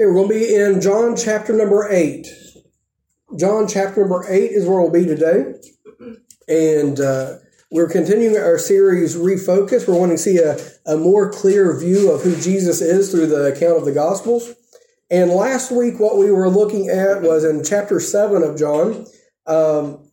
Okay, 0.00 0.06
we're 0.06 0.14
going 0.14 0.28
to 0.28 0.34
be 0.34 0.54
in 0.54 0.80
John 0.80 1.16
chapter 1.16 1.52
number 1.52 1.88
8. 1.90 2.24
John 3.36 3.66
chapter 3.66 4.02
number 4.02 4.24
8 4.28 4.52
is 4.52 4.64
where 4.64 4.80
we'll 4.80 4.92
be 4.92 5.04
today. 5.04 5.54
And 6.46 7.00
uh, 7.00 7.38
we're 7.72 7.88
continuing 7.88 8.36
our 8.36 8.58
series 8.58 9.16
Refocus. 9.16 9.88
We're 9.88 9.98
wanting 9.98 10.14
to 10.14 10.22
see 10.22 10.38
a, 10.38 10.56
a 10.86 10.96
more 10.96 11.32
clear 11.32 11.76
view 11.76 12.12
of 12.12 12.22
who 12.22 12.40
Jesus 12.40 12.80
is 12.80 13.10
through 13.10 13.26
the 13.26 13.46
account 13.46 13.76
of 13.76 13.86
the 13.86 13.92
Gospels. 13.92 14.54
And 15.10 15.32
last 15.32 15.72
week, 15.72 15.98
what 15.98 16.16
we 16.16 16.30
were 16.30 16.48
looking 16.48 16.88
at 16.90 17.22
was 17.22 17.42
in 17.42 17.64
chapter 17.64 17.98
7 17.98 18.44
of 18.44 18.56
John. 18.56 19.04
Um, 19.48 20.08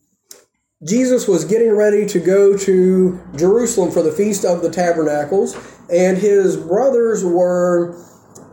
Jesus 0.84 1.28
was 1.28 1.46
getting 1.46 1.76
ready 1.76 2.08
to 2.08 2.20
go 2.20 2.58
to 2.58 3.22
Jerusalem 3.36 3.92
for 3.92 4.02
the 4.02 4.12
Feast 4.12 4.46
of 4.46 4.64
the 4.64 4.72
Tabernacles, 4.72 5.56
and 5.94 6.18
his 6.18 6.58
brothers 6.58 7.24
were 7.24 8.04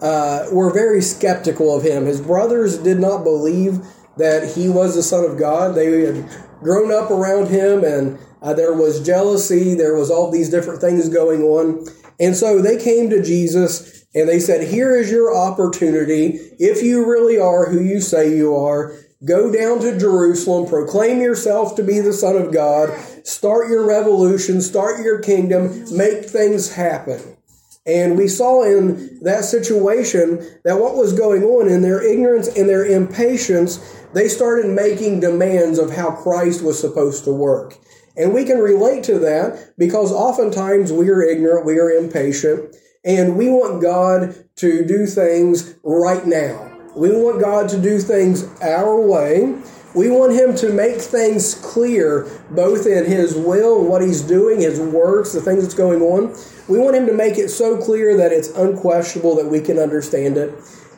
uh, 0.03 0.46
were 0.53 0.73
very 0.73 1.00
skeptical 1.00 1.75
of 1.75 1.84
him. 1.84 2.07
His 2.07 2.21
brothers 2.21 2.77
did 2.79 2.98
not 2.98 3.23
believe 3.23 3.80
that 4.16 4.55
he 4.55 4.69
was 4.69 4.95
the 4.95 5.02
Son 5.02 5.25
of 5.25 5.38
God. 5.38 5.75
They 5.75 6.02
had 6.02 6.28
grown 6.61 6.92
up 6.92 7.11
around 7.11 7.48
him, 7.48 7.84
and 7.84 8.19
uh, 8.42 8.52
there 8.52 8.75
was 8.75 9.05
jealousy. 9.05 9.75
There 9.75 9.95
was 9.95 10.11
all 10.11 10.30
these 10.30 10.51
different 10.51 10.80
things 10.80 11.09
going 11.09 11.42
on. 11.42 11.87
And 12.20 12.37
so 12.37 12.61
they 12.61 12.83
came 12.83 13.11
to 13.11 13.23
Jesus 13.23 14.05
and 14.15 14.28
they 14.28 14.38
said, 14.38 14.69
Here 14.69 14.97
is 14.97 15.11
your 15.11 15.34
opportunity. 15.34 16.39
If 16.59 16.83
you 16.83 17.09
really 17.09 17.39
are 17.39 17.70
who 17.70 17.80
you 17.80 18.00
say 18.00 18.37
you 18.37 18.55
are, 18.55 18.95
go 19.25 19.53
down 19.53 19.80
to 19.80 19.98
Jerusalem, 19.98 20.69
proclaim 20.69 21.20
yourself 21.20 21.77
to 21.77 21.83
be 21.83 22.00
the 22.00 22.12
Son 22.12 22.37
of 22.37 22.53
God, 22.53 22.91
start 23.25 23.69
your 23.69 23.87
revolution, 23.87 24.61
start 24.61 25.03
your 25.03 25.20
kingdom, 25.20 25.84
make 25.97 26.25
things 26.25 26.75
happen. 26.75 27.37
And 27.84 28.16
we 28.16 28.28
saw 28.28 28.62
in 28.62 29.18
that 29.22 29.45
situation 29.45 30.38
that 30.64 30.78
what 30.78 30.95
was 30.95 31.12
going 31.12 31.42
on 31.42 31.68
in 31.68 31.82
their 31.82 32.02
ignorance 32.02 32.46
and 32.48 32.68
their 32.68 32.84
impatience, 32.84 33.78
they 34.14 34.28
started 34.28 34.70
making 34.70 35.20
demands 35.20 35.78
of 35.78 35.91
how 35.91 36.12
Christ 36.12 36.62
was 36.62 36.78
supposed 36.78 37.24
to 37.24 37.33
work. 37.33 37.77
And 38.16 38.33
we 38.33 38.44
can 38.44 38.58
relate 38.58 39.05
to 39.05 39.19
that 39.20 39.74
because 39.77 40.12
oftentimes 40.12 40.92
we 40.92 41.08
are 41.08 41.22
ignorant, 41.22 41.66
we 41.66 41.78
are 41.78 41.91
impatient, 41.91 42.77
and 43.05 43.36
we 43.36 43.48
want 43.48 43.83
God 43.83 44.44
to 44.56 44.84
do 44.84 45.06
things 45.06 45.74
right 45.83 46.24
now. 46.27 46.69
We 46.94 47.11
want 47.11 47.41
God 47.41 47.69
to 47.70 47.80
do 47.80 47.98
things 47.98 48.44
our 48.61 49.00
way. 49.00 49.56
We 49.95 50.11
want 50.11 50.33
Him 50.33 50.55
to 50.57 50.73
make 50.73 51.01
things 51.01 51.55
clear, 51.55 52.27
both 52.51 52.87
in 52.87 53.05
His 53.05 53.35
will 53.35 53.85
what 53.85 54.03
He's 54.03 54.23
doing, 54.23 54.61
His 54.61 54.81
works, 54.81 55.33
the 55.33 55.41
things 55.41 55.62
that's 55.62 55.75
going 55.75 56.01
on. 56.01 56.35
We 56.69 56.79
want 56.79 56.97
Him 56.97 57.07
to 57.07 57.12
make 57.12 57.37
it 57.39 57.48
so 57.48 57.77
clear 57.77 58.17
that 58.17 58.33
it's 58.33 58.48
unquestionable 58.51 59.37
that 59.37 59.47
we 59.47 59.61
can 59.61 59.79
understand 59.79 60.37
it. 60.37 60.55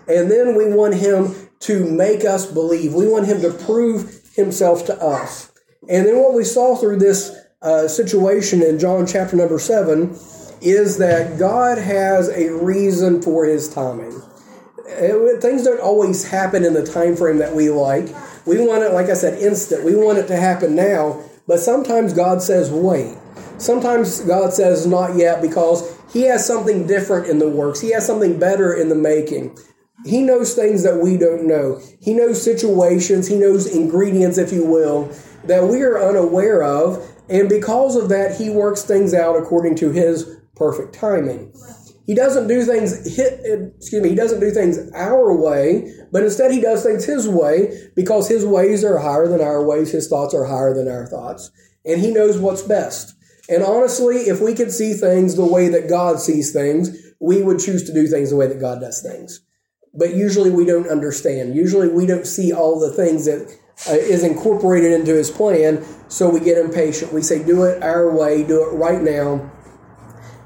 And 0.07 0.31
then 0.31 0.55
we 0.57 0.73
want 0.73 0.95
Him 0.95 1.35
to 1.61 1.85
make 1.91 2.25
us 2.25 2.47
believe. 2.47 2.95
We 2.95 3.09
want 3.09 3.27
Him 3.27 3.41
to 3.43 3.53
prove 3.53 4.21
Himself 4.35 4.87
to 4.87 5.01
us. 5.01 5.51
And 5.89 6.07
then 6.07 6.19
what 6.19 6.35
we 6.35 6.45
saw 6.45 6.77
through 6.77 6.99
this 6.99 7.37
uh, 7.63 7.89
situation 7.89 8.63
in 8.63 8.79
John 8.79 9.07
chapter 9.07 9.37
number 9.37 9.59
7 9.59 10.17
is 10.61 10.99
that 10.99 11.39
God 11.39 11.79
has 11.79 12.29
a 12.29 12.51
reason 12.51 13.23
for 13.23 13.45
His 13.45 13.73
timing. 13.73 14.23
It, 14.87 15.43
things 15.43 15.65
don't 15.65 15.81
always 15.81 16.29
happen 16.29 16.65
in 16.65 16.75
the 16.75 16.87
time 16.87 17.17
frame 17.17 17.39
that 17.39 17.55
we 17.55 17.71
like. 17.71 18.09
We 18.47 18.59
want 18.61 18.83
it, 18.83 18.93
like 18.93 19.09
I 19.09 19.15
said, 19.15 19.41
instant. 19.41 19.85
We 19.85 19.95
want 19.95 20.19
it 20.19 20.27
to 20.29 20.37
happen 20.37 20.75
now. 20.75 21.23
But 21.47 21.61
sometimes 21.61 22.13
God 22.13 22.43
says, 22.43 22.71
wait. 22.71 23.17
Sometimes 23.59 24.21
God 24.21 24.53
says 24.53 24.87
not 24.87 25.17
yet 25.17 25.41
because 25.41 25.97
He 26.13 26.23
has 26.23 26.47
something 26.47 26.87
different 26.87 27.29
in 27.29 27.39
the 27.39 27.49
works. 27.49 27.81
He 27.81 27.93
has 27.93 28.07
something 28.07 28.39
better 28.39 28.75
in 28.75 28.89
the 28.89 28.95
making. 28.95 29.57
He 30.05 30.23
knows 30.23 30.55
things 30.55 30.83
that 30.83 30.99
we 30.99 31.17
don't 31.17 31.47
know. 31.47 31.81
He 32.01 32.13
knows 32.13 32.43
situations, 32.43 33.29
He 33.29 33.37
knows 33.37 33.67
ingredients, 33.67 34.39
if 34.39 34.53
you 34.53 34.65
will, 34.65 35.11
that 35.45 35.65
we 35.65 35.83
are 35.83 36.03
unaware 36.03 36.63
of. 36.63 37.11
And 37.29 37.49
because 37.49 37.97
of 37.97 38.09
that, 38.11 38.37
He 38.39 38.51
works 38.51 38.83
things 38.83 39.15
out 39.15 39.37
according 39.37 39.77
to 39.77 39.91
His 39.91 40.41
perfect 40.57 40.95
timing. 40.95 41.55
He 42.07 42.15
doesn't 42.15 42.49
do 42.49 42.65
things 42.65 43.07
excuse 43.19 44.03
me, 44.03 44.11
he 44.11 44.15
doesn't 44.15 44.41
do 44.41 44.51
things 44.51 44.79
our 44.95 45.35
way, 45.35 45.91
but 46.13 46.23
instead 46.23 46.53
he 46.53 46.61
does 46.61 46.83
things 46.83 47.05
his 47.05 47.29
way 47.29 47.89
because 47.97 48.29
his 48.29 48.45
ways 48.45 48.85
are 48.85 48.99
higher 48.99 49.27
than 49.27 49.41
our 49.41 49.65
ways, 49.65 49.91
his 49.91 50.09
thoughts 50.09 50.35
are 50.35 50.45
higher 50.45 50.75
than 50.75 50.89
our 50.89 51.07
thoughts, 51.07 51.51
and 51.85 52.01
he 52.01 52.11
knows 52.13 52.39
what's 52.39 52.63
best. 52.63 53.15
And 53.49 53.63
honestly, 53.63 54.17
if 54.17 54.41
we 54.41 54.55
could 54.55 54.71
see 54.71 54.95
things 54.95 55.37
the 55.37 55.45
way 55.45 55.69
that 55.69 55.89
God 55.89 56.21
sees 56.21 56.53
things, 56.53 56.97
we 57.21 57.43
would 57.43 57.59
choose 57.59 57.85
to 57.85 57.95
do 57.95 58.07
things 58.07 58.31
the 58.31 58.37
way 58.37 58.47
that 58.47 58.61
God 58.61 58.81
does 58.81 59.03
things. 59.03 59.41
But 59.95 60.15
usually 60.15 60.51
we 60.51 60.65
don't 60.67 60.89
understand. 60.89 61.55
Usually 61.55 61.89
we 61.89 62.07
don't 62.07 62.27
see 62.27 62.53
all 62.53 62.81
the 62.81 62.93
things 62.93 63.27
that 63.27 63.47
uh, 63.89 63.93
is 63.93 64.25
incorporated 64.25 64.93
into 64.93 65.15
his 65.15 65.31
plan, 65.31 65.85
so 66.09 66.29
we 66.29 66.41
get 66.41 66.59
impatient. 66.59 67.13
We 67.13 67.23
say, 67.23 67.45
do 67.45 67.65
it 67.65 67.83
our 67.83 68.15
way, 68.15 68.45
do 68.45 68.63
it 68.63 68.75
right 68.75 69.03
now. 69.03 69.53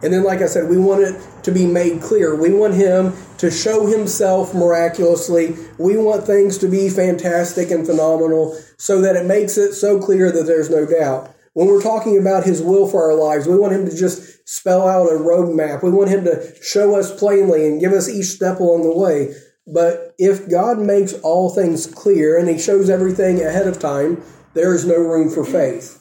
And 0.03 0.12
then, 0.12 0.22
like 0.22 0.41
I 0.41 0.47
said, 0.47 0.69
we 0.69 0.78
want 0.78 1.03
it 1.03 1.20
to 1.42 1.50
be 1.50 1.66
made 1.66 2.00
clear. 2.00 2.34
We 2.34 2.53
want 2.53 2.75
him 2.75 3.14
to 3.38 3.50
show 3.50 3.86
himself 3.86 4.54
miraculously. 4.54 5.56
We 5.78 5.97
want 5.97 6.25
things 6.25 6.59
to 6.59 6.69
be 6.69 6.88
fantastic 6.88 7.70
and 7.70 7.84
phenomenal 7.84 8.56
so 8.76 9.00
that 9.00 9.16
it 9.16 9.26
makes 9.26 9.58
it 9.58 9.72
so 9.72 9.98
clear 10.00 10.31
that 10.31 10.44
there's 10.44 10.70
no 10.70 10.87
doubt. 10.87 11.34
When 11.58 11.66
we're 11.66 11.82
talking 11.82 12.16
about 12.16 12.44
His 12.44 12.62
will 12.62 12.87
for 12.87 13.10
our 13.10 13.16
lives, 13.16 13.48
we 13.48 13.58
want 13.58 13.72
Him 13.72 13.84
to 13.88 13.97
just 13.97 14.48
spell 14.48 14.87
out 14.87 15.08
a 15.08 15.19
roadmap. 15.19 15.82
We 15.82 15.91
want 15.91 16.08
Him 16.10 16.25
to 16.25 16.54
show 16.62 16.94
us 16.94 17.12
plainly 17.19 17.66
and 17.66 17.81
give 17.81 17.92
us 17.92 18.08
each 18.08 18.26
step 18.26 18.60
along 18.60 18.84
the 18.84 18.97
way. 18.97 19.34
But 19.66 20.14
if 20.19 20.48
God 20.48 20.78
makes 20.78 21.14
all 21.14 21.50
things 21.50 21.87
clear 21.87 22.38
and 22.38 22.48
He 22.48 22.60
shows 22.60 22.88
everything 22.88 23.42
ahead 23.42 23.66
of 23.66 23.81
time, 23.81 24.22
there 24.54 24.72
is 24.72 24.87
no 24.87 24.94
room 24.94 25.31
for 25.31 25.44
faith. 25.44 26.00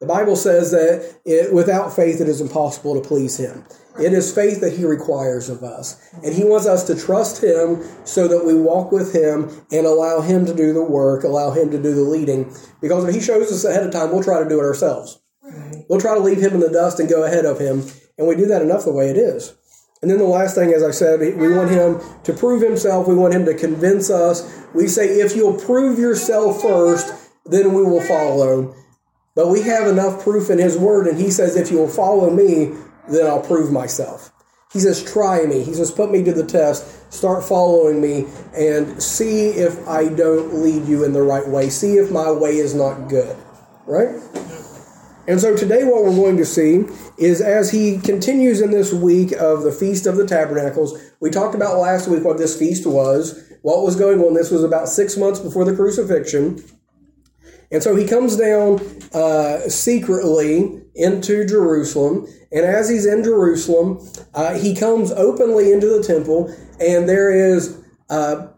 The 0.00 0.06
Bible 0.06 0.36
says 0.36 0.70
that 0.70 1.20
it, 1.24 1.52
without 1.52 1.94
faith 1.94 2.20
it 2.20 2.28
is 2.28 2.40
impossible 2.40 3.00
to 3.00 3.06
please 3.06 3.36
Him. 3.36 3.64
It 4.00 4.12
is 4.12 4.32
faith 4.32 4.60
that 4.60 4.76
He 4.76 4.84
requires 4.84 5.48
of 5.48 5.64
us. 5.64 6.00
And 6.22 6.32
He 6.32 6.44
wants 6.44 6.66
us 6.68 6.84
to 6.84 6.94
trust 6.94 7.42
Him 7.42 7.82
so 8.04 8.28
that 8.28 8.44
we 8.44 8.54
walk 8.54 8.92
with 8.92 9.12
Him 9.12 9.50
and 9.72 9.86
allow 9.86 10.20
Him 10.20 10.46
to 10.46 10.54
do 10.54 10.72
the 10.72 10.84
work, 10.84 11.24
allow 11.24 11.50
Him 11.50 11.72
to 11.72 11.82
do 11.82 11.94
the 11.94 12.02
leading. 12.02 12.54
Because 12.80 13.04
if 13.04 13.14
He 13.14 13.20
shows 13.20 13.50
us 13.50 13.64
ahead 13.64 13.84
of 13.84 13.92
time, 13.92 14.12
we'll 14.12 14.22
try 14.22 14.40
to 14.40 14.48
do 14.48 14.60
it 14.60 14.64
ourselves. 14.64 15.20
Right. 15.42 15.84
We'll 15.88 16.00
try 16.00 16.14
to 16.14 16.20
leave 16.20 16.38
Him 16.38 16.54
in 16.54 16.60
the 16.60 16.70
dust 16.70 17.00
and 17.00 17.08
go 17.08 17.24
ahead 17.24 17.44
of 17.44 17.58
Him. 17.58 17.84
And 18.16 18.28
we 18.28 18.36
do 18.36 18.46
that 18.46 18.62
enough 18.62 18.84
the 18.84 18.92
way 18.92 19.10
it 19.10 19.16
is. 19.16 19.56
And 20.00 20.08
then 20.08 20.18
the 20.18 20.24
last 20.24 20.54
thing, 20.54 20.72
as 20.72 20.84
I 20.84 20.92
said, 20.92 21.18
we 21.18 21.52
want 21.52 21.70
Him 21.70 22.00
to 22.22 22.32
prove 22.32 22.62
Himself. 22.62 23.08
We 23.08 23.16
want 23.16 23.34
Him 23.34 23.44
to 23.46 23.54
convince 23.54 24.10
us. 24.10 24.64
We 24.74 24.86
say, 24.86 25.18
if 25.18 25.34
you'll 25.34 25.58
prove 25.58 25.98
yourself 25.98 26.62
first, 26.62 27.12
then 27.46 27.74
we 27.74 27.82
will 27.82 28.02
follow. 28.02 28.76
But 29.38 29.50
we 29.50 29.62
have 29.62 29.86
enough 29.86 30.24
proof 30.24 30.50
in 30.50 30.58
His 30.58 30.76
Word, 30.76 31.06
and 31.06 31.16
He 31.16 31.30
says, 31.30 31.54
if 31.54 31.70
you'll 31.70 31.86
follow 31.86 32.28
me, 32.28 32.72
then 33.08 33.24
I'll 33.24 33.40
prove 33.40 33.70
myself. 33.70 34.32
He 34.72 34.80
says, 34.80 35.00
try 35.00 35.46
me. 35.46 35.62
He 35.62 35.74
says, 35.74 35.92
put 35.92 36.10
me 36.10 36.24
to 36.24 36.32
the 36.32 36.44
test. 36.44 37.12
Start 37.12 37.44
following 37.44 38.00
me 38.00 38.26
and 38.56 39.00
see 39.00 39.50
if 39.50 39.86
I 39.86 40.08
don't 40.08 40.60
lead 40.60 40.88
you 40.88 41.04
in 41.04 41.12
the 41.12 41.22
right 41.22 41.46
way. 41.46 41.70
See 41.70 41.98
if 41.98 42.10
my 42.10 42.32
way 42.32 42.56
is 42.56 42.74
not 42.74 43.08
good. 43.08 43.36
Right? 43.86 44.08
And 45.28 45.40
so 45.40 45.56
today, 45.56 45.84
what 45.84 46.02
we're 46.02 46.16
going 46.16 46.38
to 46.38 46.44
see 46.44 46.86
is 47.16 47.40
as 47.40 47.70
he 47.70 47.98
continues 47.98 48.60
in 48.60 48.72
this 48.72 48.92
week 48.92 49.30
of 49.30 49.62
the 49.62 49.70
Feast 49.70 50.06
of 50.06 50.16
the 50.16 50.26
Tabernacles, 50.26 51.00
we 51.20 51.30
talked 51.30 51.54
about 51.54 51.78
last 51.78 52.08
week 52.08 52.24
what 52.24 52.38
this 52.38 52.58
feast 52.58 52.86
was, 52.88 53.40
what 53.62 53.84
was 53.84 53.94
going 53.94 54.20
on. 54.20 54.34
This 54.34 54.50
was 54.50 54.64
about 54.64 54.88
six 54.88 55.16
months 55.16 55.38
before 55.38 55.64
the 55.64 55.76
crucifixion. 55.76 56.60
And 57.70 57.82
so 57.82 57.94
he 57.94 58.06
comes 58.06 58.36
down 58.36 58.80
uh, 59.12 59.68
secretly 59.68 60.82
into 60.94 61.46
Jerusalem. 61.46 62.26
And 62.50 62.64
as 62.64 62.88
he's 62.88 63.06
in 63.06 63.22
Jerusalem, 63.22 64.06
uh, 64.34 64.54
he 64.54 64.74
comes 64.74 65.12
openly 65.12 65.72
into 65.72 65.86
the 65.86 66.02
temple, 66.02 66.54
and 66.80 67.08
there 67.08 67.30
is 67.30 67.78
uh, 68.08 68.48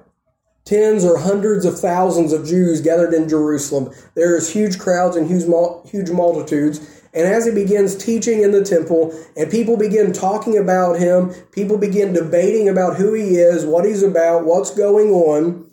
tens 0.65 1.05
or 1.05 1.19
hundreds 1.19 1.65
of 1.65 1.79
thousands 1.79 2.33
of 2.33 2.47
Jews 2.47 2.81
gathered 2.81 3.13
in 3.13 3.29
Jerusalem. 3.29 3.93
There's 4.15 4.51
huge 4.51 4.79
crowds 4.79 5.17
and 5.17 5.27
huge, 5.27 5.45
huge 5.91 6.11
multitudes. 6.11 6.79
And 7.13 7.27
as 7.27 7.45
he 7.45 7.53
begins 7.53 7.97
teaching 7.97 8.43
in 8.43 8.53
the 8.53 8.65
temple, 8.65 9.13
and 9.37 9.51
people 9.51 9.77
begin 9.77 10.13
talking 10.13 10.57
about 10.57 11.01
him, 11.01 11.35
people 11.51 11.77
begin 11.77 12.13
debating 12.13 12.69
about 12.69 12.97
who 12.97 13.15
he 13.15 13.37
is, 13.37 13.67
what 13.67 13.85
he's 13.85 14.05
about, 14.05 14.45
what's 14.45 14.71
going 14.71 15.11
on 15.11 15.70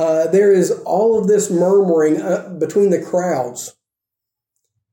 uh, 0.00 0.26
there 0.28 0.50
is 0.50 0.70
all 0.86 1.20
of 1.20 1.28
this 1.28 1.50
murmuring 1.50 2.22
uh, 2.22 2.56
between 2.58 2.88
the 2.88 3.02
crowds. 3.02 3.76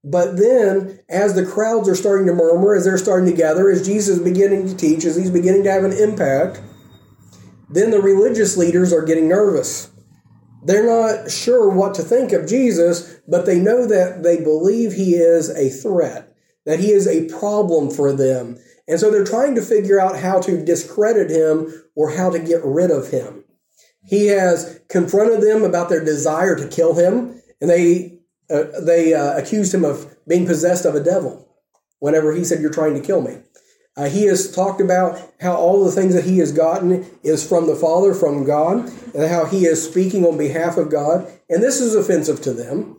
But 0.03 0.35
then, 0.35 0.99
as 1.07 1.33
the 1.33 1.45
crowds 1.45 1.87
are 1.87 1.95
starting 1.95 2.27
to 2.27 2.33
murmur, 2.33 2.75
as 2.75 2.83
they're 2.83 2.97
starting 2.97 3.29
to 3.29 3.35
gather, 3.35 3.69
as 3.69 3.85
Jesus 3.85 4.17
is 4.17 4.23
beginning 4.23 4.67
to 4.67 4.75
teach, 4.75 5.05
as 5.05 5.15
he's 5.15 5.31
beginning 5.31 5.63
to 5.63 5.71
have 5.71 5.85
an 5.85 5.93
impact, 5.93 6.61
then 7.69 7.89
the 7.89 8.01
religious 8.01 8.57
leaders 8.57 8.91
are 8.91 9.05
getting 9.05 9.29
nervous. 9.29 9.89
They're 10.65 10.85
not 10.85 11.31
sure 11.31 11.69
what 11.69 11.93
to 11.93 12.01
think 12.01 12.33
of 12.33 12.45
Jesus, 12.45 13.17
but 13.29 13.45
they 13.45 13.61
know 13.61 13.87
that 13.87 14.23
they 14.23 14.43
believe 14.43 14.91
he 14.91 15.15
is 15.15 15.49
a 15.49 15.69
threat, 15.69 16.35
that 16.65 16.81
he 16.81 16.91
is 16.91 17.07
a 17.07 17.29
problem 17.29 17.91
for 17.91 18.11
them. 18.11 18.57
And 18.89 18.99
so 18.99 19.09
they're 19.09 19.23
trying 19.23 19.55
to 19.55 19.61
figure 19.61 20.01
out 20.01 20.19
how 20.19 20.41
to 20.41 20.65
discredit 20.65 21.29
him 21.29 21.73
or 21.95 22.11
how 22.11 22.29
to 22.29 22.39
get 22.39 22.59
rid 22.65 22.91
of 22.91 23.09
him. 23.09 23.45
He 24.07 24.27
has 24.27 24.79
confronted 24.87 25.41
them 25.41 25.63
about 25.63 25.89
their 25.89 26.03
desire 26.03 26.55
to 26.55 26.67
kill 26.67 26.95
him, 26.95 27.41
and 27.61 27.69
they 27.69 28.19
uh, 28.49 28.63
they 28.81 29.13
uh, 29.13 29.37
accused 29.37 29.73
him 29.73 29.83
of 29.83 30.15
being 30.27 30.45
possessed 30.45 30.85
of 30.85 30.95
a 30.95 31.03
devil. 31.03 31.47
Whenever 31.99 32.33
he 32.33 32.43
said, 32.43 32.61
"You're 32.61 32.71
trying 32.71 32.93
to 32.93 33.01
kill 33.01 33.21
me," 33.21 33.39
uh, 33.97 34.05
he 34.05 34.25
has 34.25 34.49
talked 34.51 34.79
about 34.79 35.19
how 35.41 35.55
all 35.55 35.83
the 35.83 35.91
things 35.91 36.13
that 36.13 36.23
he 36.23 36.37
has 36.37 36.51
gotten 36.51 37.05
is 37.23 37.47
from 37.47 37.67
the 37.67 37.75
Father, 37.75 38.13
from 38.13 38.45
God, 38.45 38.89
and 39.13 39.29
how 39.29 39.45
he 39.45 39.65
is 39.65 39.83
speaking 39.83 40.25
on 40.25 40.37
behalf 40.37 40.77
of 40.77 40.89
God, 40.89 41.29
and 41.49 41.61
this 41.61 41.81
is 41.81 41.93
offensive 41.93 42.41
to 42.41 42.53
them. 42.53 42.95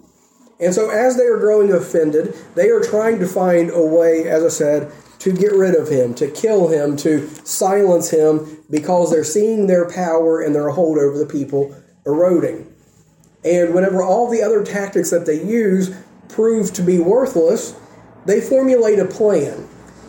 And 0.61 0.75
so, 0.75 0.91
as 0.91 1.17
they 1.17 1.27
are 1.27 1.39
growing 1.39 1.73
offended, 1.73 2.35
they 2.55 2.69
are 2.69 2.81
trying 2.81 3.19
to 3.21 3.27
find 3.27 3.71
a 3.71 3.81
way, 3.81 4.29
as 4.29 4.45
I 4.45 4.49
said, 4.49 4.93
to 5.19 5.33
get 5.33 5.53
rid 5.53 5.75
of 5.75 5.89
him, 5.89 6.15
to 6.15 6.31
kill 6.31 6.69
him, 6.69 6.97
to 6.99 7.29
silence 7.45 8.11
him, 8.11 8.59
because 8.71 9.11
they're 9.11 9.25
seeing 9.25 9.67
their 9.67 9.91
power 9.91 10.41
and 10.41 10.55
their 10.55 10.71
hold 10.71 10.99
over 10.99 11.19
the 11.19 11.27
people 11.27 11.75
eroding. 12.07 12.73
And 13.45 13.75
whenever 13.75 14.03
all 14.03 14.31
the 14.31 14.43
other 14.43 14.65
tactics 14.65 15.11
that 15.11 15.27
they 15.27 15.43
use 15.43 15.95
prove 16.29 16.73
to 16.75 16.83
be 16.83 16.99
worthless, 16.99 17.75
they 18.27 18.41
formulate 18.41 18.99
a 18.99 19.07
plan. 19.07 19.69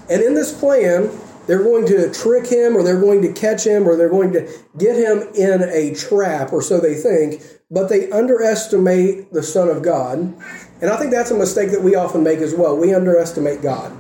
And 0.10 0.22
in 0.22 0.34
this 0.34 0.58
plan, 0.58 1.10
they're 1.48 1.64
going 1.64 1.88
to 1.88 2.12
trick 2.12 2.46
him, 2.46 2.76
or 2.76 2.84
they're 2.84 3.00
going 3.00 3.22
to 3.24 3.34
catch 3.34 3.66
him, 3.66 3.88
or 3.88 3.96
they're 3.96 4.10
going 4.10 4.34
to 4.34 4.48
get 4.78 4.96
him 4.96 5.28
in 5.34 5.64
a 5.64 5.96
trap, 5.96 6.54
or 6.54 6.62
so 6.62 6.80
they 6.80 6.96
think, 6.96 7.42
but 7.72 7.90
they 7.90 8.12
underestimate 8.12 9.34
the 9.34 9.42
Son 9.42 9.68
of 9.68 9.82
God. 9.82 10.20
And 10.82 10.92
I 10.92 10.98
think 10.98 11.12
that's 11.12 11.32
a 11.32 11.38
mistake 11.38 11.72
that 11.72 11.82
we 11.82 11.96
often 11.96 12.24
make 12.24 12.40
as 12.40 12.54
well. 12.54 12.78
We 12.78 12.94
underestimate 12.94 13.62
God. 13.62 13.92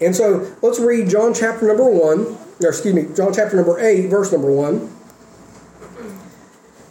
And 0.00 0.16
so 0.16 0.50
let's 0.62 0.80
read 0.80 1.08
John 1.08 1.34
chapter 1.34 1.66
number 1.66 1.84
1, 1.84 2.38
or 2.62 2.68
excuse 2.68 2.94
me, 2.94 3.06
John 3.14 3.32
chapter 3.34 3.56
number 3.56 3.78
8, 3.78 4.08
verse 4.08 4.32
number 4.32 4.50
1. 4.50 4.96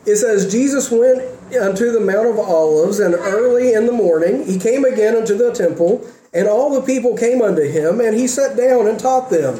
It 0.05 0.15
says, 0.15 0.51
Jesus 0.51 0.91
went 0.91 1.21
unto 1.55 1.91
the 1.91 1.99
Mount 1.99 2.27
of 2.27 2.39
Olives, 2.39 2.99
and 2.99 3.13
early 3.15 3.73
in 3.73 3.85
the 3.85 3.91
morning 3.91 4.45
he 4.45 4.59
came 4.59 4.85
again 4.85 5.15
unto 5.15 5.35
the 5.35 5.53
temple, 5.53 6.07
and 6.33 6.47
all 6.47 6.73
the 6.73 6.85
people 6.85 7.17
came 7.17 7.41
unto 7.41 7.63
him, 7.63 7.99
and 7.99 8.15
he 8.15 8.27
sat 8.27 8.55
down 8.55 8.87
and 8.87 8.99
taught 8.99 9.29
them. 9.29 9.59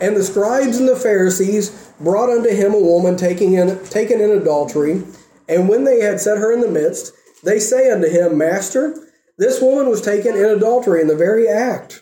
And 0.00 0.16
the 0.16 0.24
scribes 0.24 0.78
and 0.78 0.88
the 0.88 0.96
Pharisees 0.96 1.92
brought 2.00 2.30
unto 2.30 2.50
him 2.50 2.74
a 2.74 2.80
woman 2.80 3.16
taken 3.16 3.54
in, 3.54 3.84
taken 3.86 4.20
in 4.20 4.30
adultery, 4.30 5.04
and 5.48 5.68
when 5.68 5.84
they 5.84 6.00
had 6.00 6.20
set 6.20 6.38
her 6.38 6.52
in 6.52 6.60
the 6.60 6.68
midst, 6.68 7.12
they 7.44 7.58
say 7.58 7.90
unto 7.90 8.08
him, 8.08 8.36
Master, 8.36 8.94
this 9.38 9.60
woman 9.60 9.88
was 9.88 10.02
taken 10.02 10.36
in 10.36 10.44
adultery 10.44 11.00
in 11.00 11.08
the 11.08 11.16
very 11.16 11.48
act. 11.48 12.01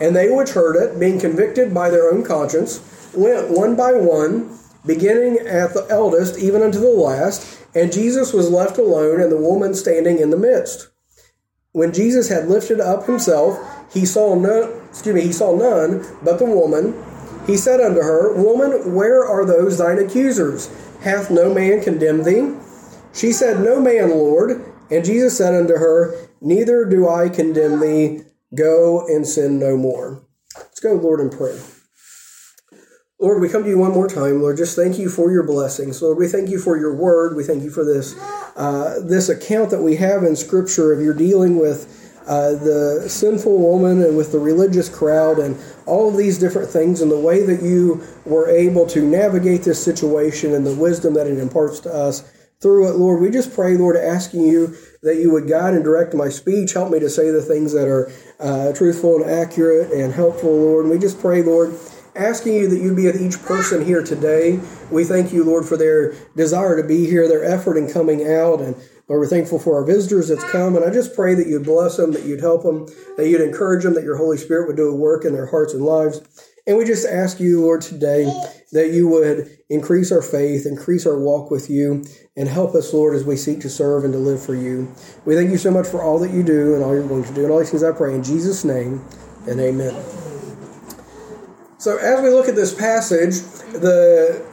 And 0.00 0.14
they 0.14 0.30
which 0.30 0.50
heard 0.50 0.76
it, 0.76 0.98
being 0.98 1.20
convicted 1.20 1.74
by 1.74 1.90
their 1.90 2.10
own 2.10 2.24
conscience, 2.24 2.80
went 3.14 3.50
one 3.50 3.74
by 3.76 3.92
one, 3.92 4.56
beginning 4.86 5.38
at 5.46 5.74
the 5.74 5.86
eldest 5.90 6.38
even 6.38 6.62
unto 6.62 6.78
the 6.78 6.88
last, 6.88 7.60
and 7.74 7.92
Jesus 7.92 8.32
was 8.32 8.50
left 8.50 8.78
alone, 8.78 9.20
and 9.20 9.30
the 9.30 9.36
woman 9.36 9.74
standing 9.74 10.18
in 10.18 10.30
the 10.30 10.36
midst. 10.36 10.88
When 11.72 11.92
Jesus 11.92 12.28
had 12.28 12.48
lifted 12.48 12.80
up 12.80 13.06
himself, 13.06 13.58
he 13.92 14.04
saw 14.06 14.34
none, 14.34 14.72
excuse 14.88 15.14
me, 15.14 15.22
he 15.22 15.32
saw 15.32 15.54
none 15.54 16.04
but 16.22 16.38
the 16.38 16.44
woman. 16.44 16.94
He 17.46 17.56
said 17.56 17.80
unto 17.80 18.00
her, 18.00 18.34
Woman, 18.34 18.94
where 18.94 19.24
are 19.24 19.44
those 19.44 19.78
thine 19.78 19.98
accusers? 19.98 20.70
Hath 21.02 21.30
no 21.30 21.52
man 21.52 21.82
condemned 21.82 22.24
thee? 22.24 22.54
She 23.12 23.32
said, 23.32 23.60
No 23.60 23.80
man, 23.80 24.10
Lord. 24.10 24.64
And 24.90 25.04
Jesus 25.04 25.36
said 25.36 25.54
unto 25.54 25.74
her, 25.74 26.14
Neither 26.40 26.84
do 26.84 27.08
I 27.08 27.28
condemn 27.28 27.80
thee 27.80 28.22
Go 28.54 29.06
and 29.06 29.26
sin 29.26 29.58
no 29.58 29.76
more. 29.76 30.22
Let's 30.56 30.80
go, 30.80 30.94
Lord, 30.94 31.20
in 31.20 31.30
prayer. 31.30 31.60
Lord, 33.20 33.42
we 33.42 33.48
come 33.48 33.64
to 33.64 33.68
you 33.68 33.78
one 33.78 33.92
more 33.92 34.08
time. 34.08 34.40
Lord, 34.40 34.56
just 34.56 34.76
thank 34.76 34.96
you 34.96 35.08
for 35.08 35.32
your 35.32 35.42
blessings. 35.42 36.00
Lord, 36.00 36.18
we 36.18 36.28
thank 36.28 36.50
you 36.50 36.58
for 36.58 36.78
your 36.78 36.94
word. 36.94 37.36
We 37.36 37.42
thank 37.42 37.64
you 37.64 37.70
for 37.70 37.84
this 37.84 38.14
uh, 38.56 39.00
this 39.04 39.28
account 39.28 39.70
that 39.70 39.82
we 39.82 39.96
have 39.96 40.22
in 40.22 40.36
Scripture 40.36 40.92
of 40.92 41.00
your 41.00 41.14
dealing 41.14 41.58
with 41.58 42.08
uh, 42.28 42.50
the 42.52 43.06
sinful 43.08 43.58
woman 43.58 44.04
and 44.04 44.16
with 44.16 44.32
the 44.32 44.38
religious 44.38 44.88
crowd 44.88 45.38
and 45.38 45.58
all 45.86 46.08
of 46.08 46.16
these 46.16 46.38
different 46.38 46.68
things 46.68 47.00
and 47.00 47.10
the 47.10 47.18
way 47.18 47.44
that 47.44 47.62
you 47.62 48.02
were 48.24 48.48
able 48.48 48.86
to 48.86 49.00
navigate 49.00 49.62
this 49.62 49.82
situation 49.82 50.54
and 50.54 50.66
the 50.66 50.74
wisdom 50.74 51.14
that 51.14 51.26
it 51.26 51.38
imparts 51.38 51.80
to 51.80 51.92
us 51.92 52.30
through 52.60 52.88
it, 52.88 52.96
Lord. 52.96 53.20
We 53.20 53.30
just 53.30 53.54
pray, 53.54 53.76
Lord, 53.76 53.96
asking 53.96 54.42
you 54.42 54.74
that 55.02 55.16
you 55.16 55.30
would 55.30 55.48
guide 55.48 55.74
and 55.74 55.84
direct 55.84 56.14
my 56.14 56.28
speech. 56.28 56.72
Help 56.72 56.90
me 56.90 56.98
to 56.98 57.08
say 57.08 57.30
the 57.30 57.42
things 57.42 57.72
that 57.72 57.86
are 57.86 58.10
uh, 58.40 58.72
truthful 58.72 59.22
and 59.22 59.30
accurate 59.30 59.92
and 59.92 60.12
helpful, 60.12 60.50
Lord. 60.50 60.86
And 60.86 60.92
we 60.92 60.98
just 60.98 61.20
pray, 61.20 61.42
Lord, 61.42 61.72
asking 62.16 62.54
you 62.54 62.68
that 62.68 62.78
you'd 62.78 62.96
be 62.96 63.06
with 63.06 63.20
each 63.20 63.40
person 63.42 63.84
here 63.84 64.02
today. 64.02 64.58
We 64.90 65.04
thank 65.04 65.32
you, 65.32 65.44
Lord, 65.44 65.66
for 65.66 65.76
their 65.76 66.14
desire 66.36 66.80
to 66.80 66.86
be 66.86 67.06
here, 67.06 67.28
their 67.28 67.44
effort 67.44 67.76
in 67.76 67.88
coming 67.88 68.28
out. 68.28 68.60
And 68.60 68.74
Lord, 69.06 69.20
we're 69.20 69.26
thankful 69.28 69.60
for 69.60 69.76
our 69.76 69.84
visitors 69.84 70.28
that's 70.28 70.44
come. 70.50 70.74
And 70.74 70.84
I 70.84 70.90
just 70.92 71.14
pray 71.14 71.34
that 71.34 71.46
you'd 71.46 71.64
bless 71.64 71.96
them, 71.96 72.10
that 72.12 72.24
you'd 72.24 72.40
help 72.40 72.64
them, 72.64 72.88
that 73.16 73.28
you'd 73.28 73.40
encourage 73.40 73.84
them, 73.84 73.94
that 73.94 74.04
your 74.04 74.16
Holy 74.16 74.36
Spirit 74.36 74.66
would 74.66 74.76
do 74.76 74.88
a 74.88 74.96
work 74.96 75.24
in 75.24 75.32
their 75.32 75.46
hearts 75.46 75.74
and 75.74 75.84
lives. 75.84 76.20
And 76.68 76.76
we 76.76 76.84
just 76.84 77.08
ask 77.08 77.40
you, 77.40 77.62
Lord, 77.62 77.80
today 77.80 78.24
that 78.72 78.90
you 78.90 79.08
would 79.08 79.48
increase 79.70 80.12
our 80.12 80.20
faith, 80.20 80.66
increase 80.66 81.06
our 81.06 81.18
walk 81.18 81.50
with 81.50 81.70
you, 81.70 82.04
and 82.36 82.46
help 82.46 82.74
us, 82.74 82.92
Lord, 82.92 83.16
as 83.16 83.24
we 83.24 83.36
seek 83.36 83.60
to 83.60 83.70
serve 83.70 84.04
and 84.04 84.12
to 84.12 84.18
live 84.18 84.44
for 84.44 84.54
you. 84.54 84.92
We 85.24 85.34
thank 85.34 85.50
you 85.50 85.56
so 85.56 85.70
much 85.70 85.86
for 85.86 86.02
all 86.02 86.18
that 86.18 86.30
you 86.30 86.42
do 86.42 86.74
and 86.74 86.84
all 86.84 86.92
you're 86.92 87.08
going 87.08 87.24
to 87.24 87.32
do. 87.32 87.44
And 87.44 87.50
all 87.50 87.58
these 87.58 87.70
things 87.70 87.82
I 87.82 87.92
pray 87.92 88.14
in 88.14 88.22
Jesus' 88.22 88.64
name 88.64 89.02
and 89.46 89.58
amen. 89.58 89.94
So 91.78 91.96
as 91.96 92.20
we 92.22 92.28
look 92.28 92.48
at 92.48 92.54
this 92.54 92.74
passage, 92.74 93.40
the 93.72 94.44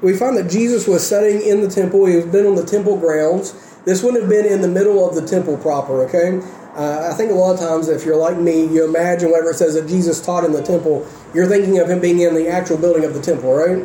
we 0.00 0.16
find 0.16 0.36
that 0.36 0.48
Jesus 0.48 0.86
was 0.86 1.04
sitting 1.04 1.42
in 1.42 1.60
the 1.60 1.68
temple. 1.68 2.06
He 2.06 2.14
has 2.14 2.26
been 2.26 2.46
on 2.46 2.54
the 2.54 2.64
temple 2.64 2.96
grounds. 2.96 3.52
This 3.84 4.04
wouldn't 4.04 4.22
have 4.22 4.30
been 4.30 4.46
in 4.46 4.60
the 4.60 4.68
middle 4.68 5.04
of 5.08 5.16
the 5.16 5.26
temple 5.26 5.56
proper, 5.56 6.04
okay? 6.04 6.40
Uh, 6.78 7.10
I 7.10 7.14
think 7.16 7.32
a 7.32 7.34
lot 7.34 7.54
of 7.54 7.58
times, 7.58 7.88
if 7.88 8.04
you're 8.04 8.16
like 8.16 8.38
me, 8.38 8.64
you 8.66 8.84
imagine 8.84 9.32
whatever 9.32 9.50
it 9.50 9.56
says 9.56 9.74
that 9.74 9.88
Jesus 9.88 10.24
taught 10.24 10.44
in 10.44 10.52
the 10.52 10.62
temple, 10.62 11.04
you're 11.34 11.48
thinking 11.48 11.80
of 11.80 11.90
him 11.90 12.00
being 12.00 12.20
in 12.20 12.34
the 12.34 12.46
actual 12.46 12.78
building 12.78 13.04
of 13.04 13.14
the 13.14 13.20
temple, 13.20 13.52
right? 13.52 13.84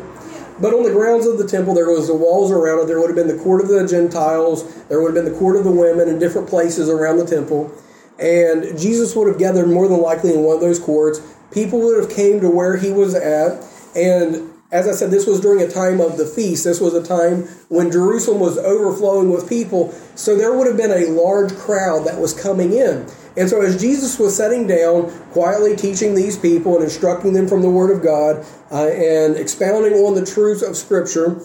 But 0.62 0.76
on 0.76 0.84
the 0.84 0.92
grounds 0.92 1.26
of 1.26 1.40
the 1.40 1.48
temple, 1.48 1.74
there 1.74 1.90
was 1.90 2.06
the 2.06 2.14
walls 2.14 2.52
around 2.52 2.84
it. 2.84 2.86
There 2.86 3.00
would 3.00 3.10
have 3.10 3.16
been 3.16 3.36
the 3.36 3.44
court 3.44 3.62
of 3.64 3.68
the 3.68 3.88
Gentiles. 3.88 4.86
There 4.90 5.02
would 5.02 5.16
have 5.16 5.26
been 5.26 5.34
the 5.34 5.40
court 5.40 5.56
of 5.56 5.64
the 5.64 5.72
women 5.72 6.08
in 6.08 6.20
different 6.20 6.48
places 6.48 6.88
around 6.88 7.18
the 7.18 7.26
temple. 7.26 7.74
And 8.20 8.78
Jesus 8.78 9.16
would 9.16 9.28
have 9.28 9.40
gathered 9.40 9.70
more 9.70 9.88
than 9.88 10.00
likely 10.00 10.36
in 10.36 10.42
one 10.44 10.58
of 10.58 10.62
those 10.62 10.78
courts. 10.78 11.20
People 11.50 11.80
would 11.80 12.00
have 12.00 12.16
came 12.16 12.42
to 12.42 12.50
where 12.52 12.78
he 12.78 12.92
was 12.92 13.16
at. 13.16 13.66
And 13.96 14.53
as 14.74 14.88
I 14.88 14.92
said, 14.92 15.12
this 15.12 15.28
was 15.28 15.40
during 15.40 15.62
a 15.62 15.72
time 15.72 16.02
of 16.02 16.18
the 16.18 16.26
feast. 16.26 16.64
This 16.64 16.82
was 16.82 16.96
a 16.96 17.04
time 17.04 17.44
when 17.70 17.92
Jerusalem 17.92 18.40
was 18.40 18.58
overflowing 18.58 19.30
with 19.30 19.48
people. 19.48 19.92
So 20.16 20.36
there 20.36 20.58
would 20.58 20.66
have 20.66 20.76
been 20.76 20.92
a 20.92 21.12
large 21.12 21.54
crowd 21.56 22.08
that 22.08 22.20
was 22.20 22.34
coming 22.34 22.74
in. 22.74 23.08
And 23.38 23.48
so, 23.50 23.62
as 23.62 23.80
Jesus 23.80 24.18
was 24.20 24.36
sitting 24.36 24.68
down, 24.68 25.12
quietly 25.30 25.76
teaching 25.76 26.16
these 26.16 26.38
people 26.38 26.76
and 26.76 26.84
instructing 26.84 27.34
them 27.34 27.48
from 27.48 27.62
the 27.62 27.70
Word 27.70 27.96
of 27.96 28.04
God 28.04 28.46
uh, 28.72 28.88
and 28.88 29.36
expounding 29.36 29.94
on 29.94 30.16
the 30.16 30.26
truths 30.26 30.64
of 30.64 30.76
Scripture, 30.76 31.42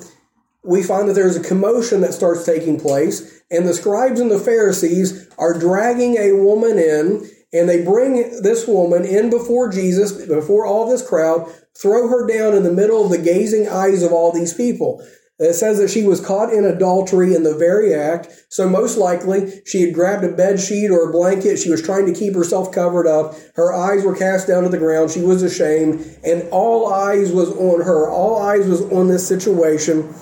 we 0.63 0.83
find 0.83 1.09
that 1.09 1.15
there's 1.15 1.37
a 1.37 1.43
commotion 1.43 2.01
that 2.03 2.13
starts 2.13 2.45
taking 2.45 2.79
place, 2.79 3.43
and 3.51 3.67
the 3.67 3.73
scribes 3.73 4.21
and 4.21 4.31
the 4.31 4.39
Pharisees 4.39 5.29
are 5.39 5.59
dragging 5.59 6.17
a 6.19 6.33
woman 6.33 6.79
in, 6.79 7.31
and 7.53 7.69
they 7.69 7.83
bring 7.83 8.15
this 8.43 8.67
woman 8.67 9.05
in 9.05 9.31
before 9.31 9.71
Jesus, 9.71 10.27
before 10.27 10.67
all 10.67 10.89
this 10.89 11.07
crowd, 11.07 11.51
throw 11.81 12.09
her 12.09 12.27
down 12.27 12.55
in 12.55 12.63
the 12.63 12.73
middle 12.73 13.05
of 13.05 13.11
the 13.11 13.19
gazing 13.19 13.69
eyes 13.69 14.03
of 14.03 14.13
all 14.13 14.33
these 14.33 14.53
people. 14.53 15.03
It 15.41 15.55
says 15.55 15.79
that 15.79 15.91
she 15.91 16.03
was 16.03 16.21
caught 16.21 16.53
in 16.53 16.65
adultery 16.65 17.33
in 17.33 17.45
the 17.45 17.57
very 17.57 17.95
act. 17.95 18.29
So 18.49 18.69
most 18.69 18.99
likely 18.99 19.63
she 19.65 19.83
had 19.83 19.95
grabbed 19.95 20.25
a 20.25 20.33
bed 20.33 20.59
sheet 20.59 20.91
or 20.91 21.09
a 21.09 21.13
blanket. 21.13 21.59
She 21.59 21.71
was 21.71 21.81
trying 21.81 22.07
to 22.07 22.13
keep 22.13 22.35
herself 22.35 22.73
covered 22.73 23.07
up. 23.07 23.37
Her 23.55 23.73
eyes 23.73 24.03
were 24.03 24.17
cast 24.17 24.49
down 24.49 24.65
to 24.65 24.69
the 24.69 24.79
ground. 24.79 25.13
She 25.13 25.21
was 25.21 25.45
ashamed 25.45 26.05
and 26.25 26.49
all 26.51 26.93
eyes 26.93 27.31
was 27.31 27.51
on 27.51 27.83
her. 27.83 28.11
All 28.11 28.43
eyes 28.43 28.67
was 28.67 28.83
on 28.91 29.07
this 29.07 29.27
situation. 29.27 30.13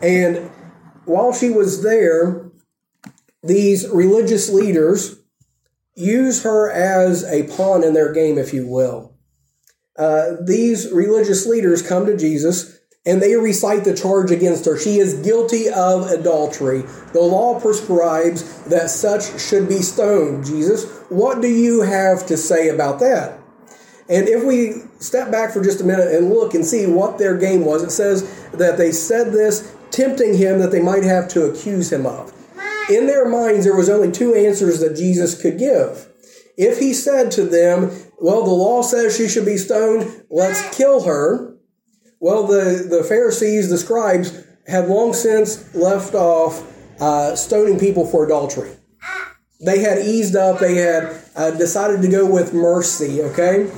And 0.00 0.50
while 1.04 1.34
she 1.34 1.50
was 1.50 1.82
there, 1.82 2.50
these 3.42 3.86
religious 3.90 4.48
leaders 4.48 5.16
use 5.94 6.42
her 6.42 6.70
as 6.70 7.24
a 7.24 7.44
pawn 7.56 7.84
in 7.84 7.94
their 7.94 8.12
game, 8.12 8.38
if 8.38 8.52
you 8.52 8.66
will. 8.66 9.14
uh, 9.98 10.32
these 10.44 10.90
religious 10.92 11.46
leaders 11.46 11.82
come 11.82 12.06
to 12.06 12.16
Jesus 12.16 12.78
and 13.06 13.20
they 13.20 13.36
recite 13.36 13.84
the 13.84 13.94
charge 13.94 14.30
against 14.30 14.64
her. 14.64 14.78
She 14.78 14.98
is 14.98 15.14
guilty 15.14 15.68
of 15.68 16.10
adultery. 16.10 16.82
The 17.12 17.20
law 17.20 17.60
prescribes 17.60 18.62
that 18.64 18.90
such 18.90 19.40
should 19.40 19.68
be 19.68 19.82
stoned. 19.82 20.46
Jesus, 20.46 20.90
what 21.10 21.42
do 21.42 21.48
you 21.48 21.82
have 21.82 22.26
to 22.26 22.36
say 22.36 22.70
about 22.70 23.00
that? 23.00 23.38
And 24.08 24.28
if 24.28 24.44
we 24.44 24.82
step 25.00 25.30
back 25.30 25.52
for 25.52 25.62
just 25.62 25.80
a 25.80 25.84
minute 25.84 26.08
and 26.14 26.30
look 26.30 26.54
and 26.54 26.64
see 26.64 26.86
what 26.86 27.18
their 27.18 27.36
game 27.38 27.64
was, 27.64 27.82
it 27.82 27.90
says 27.90 28.48
that 28.52 28.78
they 28.78 28.90
said 28.90 29.32
this, 29.32 29.74
tempting 29.90 30.36
him 30.36 30.58
that 30.58 30.72
they 30.72 30.82
might 30.82 31.04
have 31.04 31.28
to 31.28 31.44
accuse 31.44 31.92
him 31.92 32.06
of. 32.06 32.33
In 32.90 33.06
their 33.06 33.28
minds, 33.28 33.64
there 33.64 33.76
was 33.76 33.88
only 33.88 34.12
two 34.12 34.34
answers 34.34 34.80
that 34.80 34.96
Jesus 34.96 35.40
could 35.40 35.58
give. 35.58 36.08
If 36.56 36.78
he 36.78 36.92
said 36.92 37.30
to 37.32 37.44
them, 37.44 37.90
Well, 38.20 38.44
the 38.44 38.50
law 38.50 38.82
says 38.82 39.16
she 39.16 39.28
should 39.28 39.46
be 39.46 39.56
stoned, 39.56 40.24
let's 40.30 40.76
kill 40.76 41.04
her. 41.04 41.56
Well, 42.20 42.46
the, 42.46 42.86
the 42.88 43.04
Pharisees, 43.04 43.68
the 43.68 43.78
scribes, 43.78 44.44
had 44.66 44.88
long 44.88 45.12
since 45.12 45.74
left 45.74 46.14
off 46.14 46.62
uh, 47.00 47.36
stoning 47.36 47.78
people 47.78 48.06
for 48.06 48.24
adultery. 48.24 48.76
They 49.64 49.80
had 49.80 49.98
eased 49.98 50.36
up, 50.36 50.58
they 50.58 50.76
had 50.76 51.22
uh, 51.36 51.50
decided 51.52 52.02
to 52.02 52.08
go 52.08 52.30
with 52.30 52.52
mercy, 52.52 53.22
okay? 53.22 53.70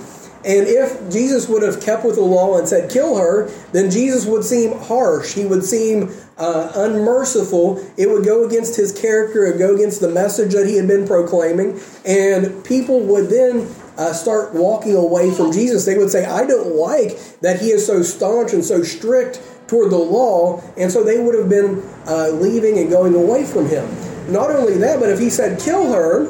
And 0.47 0.69
if 0.69 1.11
Jesus 1.11 1.49
would 1.49 1.63
have 1.63 1.83
kept 1.83 2.05
with 2.05 2.15
the 2.15 2.23
law 2.23 2.57
and 2.57 2.69
said, 2.69 2.89
kill 2.89 3.19
her, 3.19 3.49
then 3.73 3.91
Jesus 3.91 4.27
would 4.27 4.45
seem 4.45 4.79
harsh. 4.79 5.35
He 5.35 5.45
would 5.45 5.65
seem 5.65 6.15
uh, 6.39 6.71
unmerciful. 6.77 7.85
It 7.97 8.09
would 8.09 8.25
go 8.25 8.47
against 8.47 8.77
his 8.77 8.97
character, 8.97 9.45
it 9.45 9.53
would 9.53 9.59
go 9.59 9.75
against 9.75 10.01
the 10.01 10.09
message 10.09 10.53
that 10.53 10.69
he 10.69 10.77
had 10.77 10.87
been 10.87 11.05
proclaiming. 11.05 11.81
And 12.07 12.65
people 12.65 13.01
would 13.01 13.29
then 13.29 13.69
uh, 13.99 14.13
start 14.13 14.55
walking 14.55 14.95
away 14.95 15.35
from 15.35 15.51
Jesus. 15.51 15.85
They 15.85 15.99
would 15.99 16.11
say, 16.11 16.25
I 16.25 16.47
don't 16.47 16.77
like 16.77 17.19
that 17.41 17.61
he 17.61 17.71
is 17.71 17.85
so 17.85 18.03
staunch 18.03 18.53
and 18.53 18.65
so 18.65 18.85
strict 18.85 19.43
toward 19.67 19.91
the 19.91 19.99
law. 19.99 20.63
And 20.77 20.93
so 20.93 21.03
they 21.03 21.19
would 21.19 21.37
have 21.37 21.49
been 21.49 21.83
uh, 22.07 22.29
leaving 22.29 22.79
and 22.79 22.89
going 22.89 23.17
away 23.17 23.45
from 23.45 23.69
him. 23.69 23.85
Not 24.31 24.51
only 24.51 24.79
that, 24.79 25.01
but 25.01 25.11
if 25.11 25.19
he 25.19 25.29
said, 25.29 25.59
kill 25.59 25.93
her, 25.93 26.29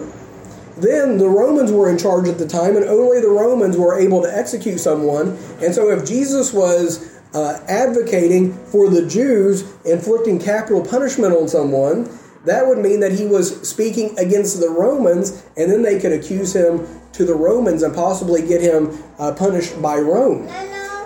then 0.77 1.19
the 1.19 1.29
Romans 1.29 1.73
were 1.73 1.91
in 1.91 1.99
charge 1.99 2.29
at 2.29 2.39
the 2.39 2.47
time, 2.47 2.77
and 2.77 2.85
only 2.85 3.21
the 3.21 3.29
Romans 3.29 3.77
were 3.77 3.99
able 3.99 4.23
to 4.23 4.37
execute 4.37 4.81
someone. 4.81 5.39
And 5.63 5.75
so, 5.75 5.91
if 5.91 6.07
Jesus 6.07 6.53
was 6.53 7.19
uh, 7.35 7.65
advocating 7.69 8.53
for 8.67 8.89
the 8.89 9.07
Jews 9.07 9.63
inflicting 9.85 10.39
capital 10.39 10.85
punishment 10.85 11.35
on 11.35 11.49
someone, 11.49 12.11
that 12.45 12.67
would 12.67 12.79
mean 12.79 13.01
that 13.01 13.13
he 13.13 13.27
was 13.27 13.69
speaking 13.69 14.17
against 14.19 14.61
the 14.61 14.71
Romans, 14.71 15.45
and 15.57 15.71
then 15.71 15.83
they 15.83 15.99
could 15.99 16.13
accuse 16.13 16.55
him 16.55 16.87
to 17.13 17.25
the 17.25 17.35
Romans 17.35 17.83
and 17.83 17.95
possibly 17.95 18.47
get 18.47 18.61
him 18.61 19.03
uh, 19.19 19.33
punished 19.33 19.81
by 19.83 19.97
Rome. 19.97 20.47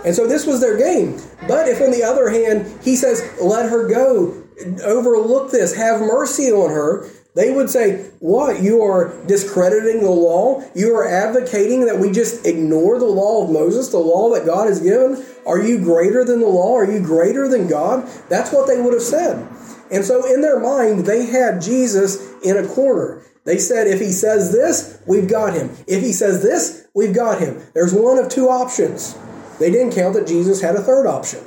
And 0.04 0.14
so 0.14 0.26
this 0.26 0.46
was 0.46 0.60
their 0.60 0.76
game. 0.76 1.20
But 1.46 1.68
if, 1.68 1.80
on 1.80 1.90
the 1.90 2.02
other 2.02 2.28
hand, 2.28 2.66
he 2.82 2.96
says, 2.96 3.22
let 3.40 3.70
her 3.70 3.88
go, 3.88 4.42
overlook 4.84 5.50
this, 5.50 5.74
have 5.76 6.00
mercy 6.00 6.50
on 6.50 6.70
her, 6.70 7.08
they 7.34 7.50
would 7.50 7.70
say, 7.70 8.10
What? 8.18 8.62
You 8.62 8.82
are 8.82 9.14
discrediting 9.26 10.02
the 10.02 10.10
law? 10.10 10.62
You 10.74 10.94
are 10.96 11.08
advocating 11.08 11.86
that 11.86 11.98
we 11.98 12.10
just 12.10 12.46
ignore 12.46 12.98
the 12.98 13.06
law 13.06 13.44
of 13.44 13.50
Moses, 13.50 13.88
the 13.88 13.98
law 13.98 14.34
that 14.34 14.46
God 14.46 14.66
has 14.68 14.80
given? 14.80 15.24
Are 15.46 15.60
you 15.60 15.78
greater 15.78 16.24
than 16.24 16.40
the 16.40 16.46
law? 16.46 16.76
Are 16.76 16.90
you 16.90 17.00
greater 17.00 17.48
than 17.48 17.68
God? 17.68 18.08
That's 18.28 18.52
what 18.52 18.66
they 18.66 18.80
would 18.80 18.94
have 18.94 19.02
said. 19.02 19.48
And 19.92 20.04
so, 20.04 20.32
in 20.32 20.40
their 20.40 20.60
mind, 20.60 21.06
they 21.06 21.26
had 21.26 21.60
Jesus 21.60 22.32
in 22.42 22.56
a 22.56 22.66
corner. 22.66 23.22
They 23.44 23.58
said, 23.58 23.86
if 23.86 24.00
he 24.00 24.12
says 24.12 24.52
this, 24.52 25.02
we've 25.06 25.28
got 25.28 25.54
him. 25.54 25.70
If 25.86 26.02
he 26.02 26.12
says 26.12 26.42
this, 26.42 26.86
we've 26.94 27.14
got 27.14 27.40
him. 27.40 27.60
There's 27.74 27.94
one 27.94 28.18
of 28.18 28.28
two 28.28 28.48
options. 28.48 29.16
They 29.58 29.70
didn't 29.70 29.94
count 29.94 30.14
that 30.14 30.26
Jesus 30.26 30.60
had 30.60 30.76
a 30.76 30.82
third 30.82 31.06
option. 31.06 31.40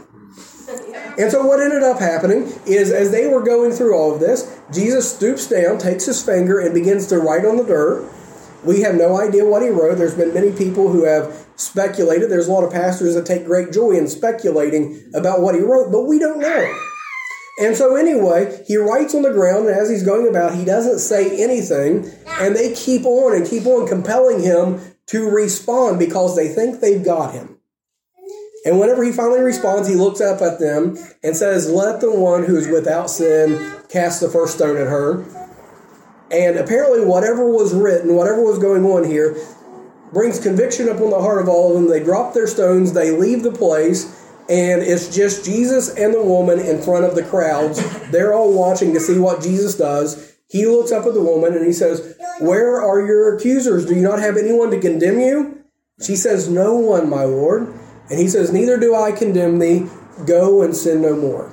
And 1.17 1.31
so 1.31 1.45
what 1.45 1.59
ended 1.59 1.83
up 1.83 1.99
happening 1.99 2.51
is 2.65 2.91
as 2.91 3.11
they 3.11 3.27
were 3.27 3.43
going 3.43 3.71
through 3.71 3.95
all 3.95 4.13
of 4.13 4.19
this, 4.19 4.59
Jesus 4.71 5.13
stoops 5.13 5.47
down, 5.47 5.77
takes 5.77 6.05
his 6.05 6.23
finger, 6.23 6.59
and 6.59 6.73
begins 6.73 7.07
to 7.07 7.19
write 7.19 7.45
on 7.45 7.57
the 7.57 7.63
dirt. 7.63 8.09
We 8.63 8.81
have 8.81 8.95
no 8.95 9.19
idea 9.19 9.45
what 9.45 9.61
he 9.61 9.69
wrote. 9.69 9.97
There's 9.97 10.15
been 10.15 10.33
many 10.33 10.51
people 10.51 10.91
who 10.91 11.05
have 11.05 11.45
speculated. 11.55 12.31
There's 12.31 12.47
a 12.47 12.51
lot 12.51 12.63
of 12.63 12.71
pastors 12.71 13.13
that 13.15 13.25
take 13.25 13.45
great 13.45 13.71
joy 13.71 13.91
in 13.91 14.07
speculating 14.07 15.03
about 15.13 15.41
what 15.41 15.53
he 15.53 15.61
wrote, 15.61 15.91
but 15.91 16.03
we 16.03 16.17
don't 16.17 16.39
know. 16.39 16.79
And 17.59 17.75
so, 17.75 17.95
anyway, 17.95 18.63
he 18.65 18.77
writes 18.77 19.13
on 19.13 19.21
the 19.21 19.31
ground, 19.31 19.67
and 19.67 19.77
as 19.77 19.89
he's 19.89 20.03
going 20.03 20.27
about, 20.27 20.55
he 20.55 20.65
doesn't 20.65 20.99
say 20.99 21.43
anything, 21.43 22.09
and 22.39 22.55
they 22.55 22.73
keep 22.73 23.05
on 23.05 23.35
and 23.35 23.47
keep 23.47 23.67
on 23.67 23.87
compelling 23.87 24.41
him 24.41 24.81
to 25.07 25.29
respond 25.29 25.99
because 25.99 26.35
they 26.35 26.47
think 26.47 26.79
they've 26.79 27.03
got 27.03 27.33
him. 27.33 27.59
And 28.65 28.79
whenever 28.79 29.03
he 29.03 29.11
finally 29.11 29.41
responds, 29.41 29.87
he 29.87 29.95
looks 29.95 30.21
up 30.21 30.41
at 30.41 30.59
them 30.59 30.97
and 31.21 31.35
says, 31.35 31.69
Let 31.69 31.99
the 31.99 32.11
one 32.11 32.43
who 32.43 32.55
is 32.55 32.67
without 32.67 33.09
sin 33.09 33.81
cast 33.89 34.21
the 34.21 34.29
first 34.29 34.55
stone 34.55 34.77
at 34.77 34.87
her. 34.87 35.23
And 36.31 36.57
apparently, 36.57 37.05
whatever 37.05 37.47
was 37.47 37.73
written, 37.73 38.15
whatever 38.15 38.41
was 38.41 38.59
going 38.59 38.85
on 38.85 39.03
here, 39.03 39.37
brings 40.13 40.39
conviction 40.39 40.87
upon 40.87 41.09
the 41.09 41.19
heart 41.19 41.41
of 41.41 41.49
all 41.49 41.75
of 41.75 41.81
them. 41.81 41.89
They 41.89 42.03
drop 42.03 42.33
their 42.33 42.47
stones, 42.47 42.93
they 42.93 43.11
leave 43.11 43.43
the 43.43 43.51
place, 43.51 44.05
and 44.49 44.81
it's 44.81 45.13
just 45.13 45.45
Jesus 45.45 45.89
and 45.95 46.13
the 46.13 46.23
woman 46.23 46.59
in 46.59 46.81
front 46.81 47.05
of 47.05 47.15
the 47.15 47.23
crowds. 47.23 47.81
They're 48.11 48.33
all 48.33 48.53
watching 48.53 48.93
to 48.93 48.99
see 48.99 49.19
what 49.19 49.41
Jesus 49.41 49.75
does. 49.75 50.33
He 50.47 50.65
looks 50.65 50.91
up 50.91 51.05
at 51.05 51.13
the 51.13 51.23
woman 51.23 51.53
and 51.53 51.65
he 51.65 51.73
says, 51.73 52.15
Where 52.39 52.81
are 52.81 53.05
your 53.05 53.35
accusers? 53.35 53.85
Do 53.85 53.95
you 53.95 54.01
not 54.01 54.19
have 54.19 54.37
anyone 54.37 54.71
to 54.71 54.79
condemn 54.79 55.19
you? 55.19 55.63
She 56.01 56.15
says, 56.15 56.49
No 56.49 56.75
one, 56.75 57.09
my 57.09 57.23
Lord. 57.23 57.73
And 58.09 58.19
he 58.19 58.27
says, 58.27 58.51
Neither 58.51 58.79
do 58.79 58.95
I 58.95 59.11
condemn 59.11 59.59
thee. 59.59 59.87
Go 60.25 60.61
and 60.61 60.75
sin 60.75 61.01
no 61.01 61.15
more. 61.15 61.51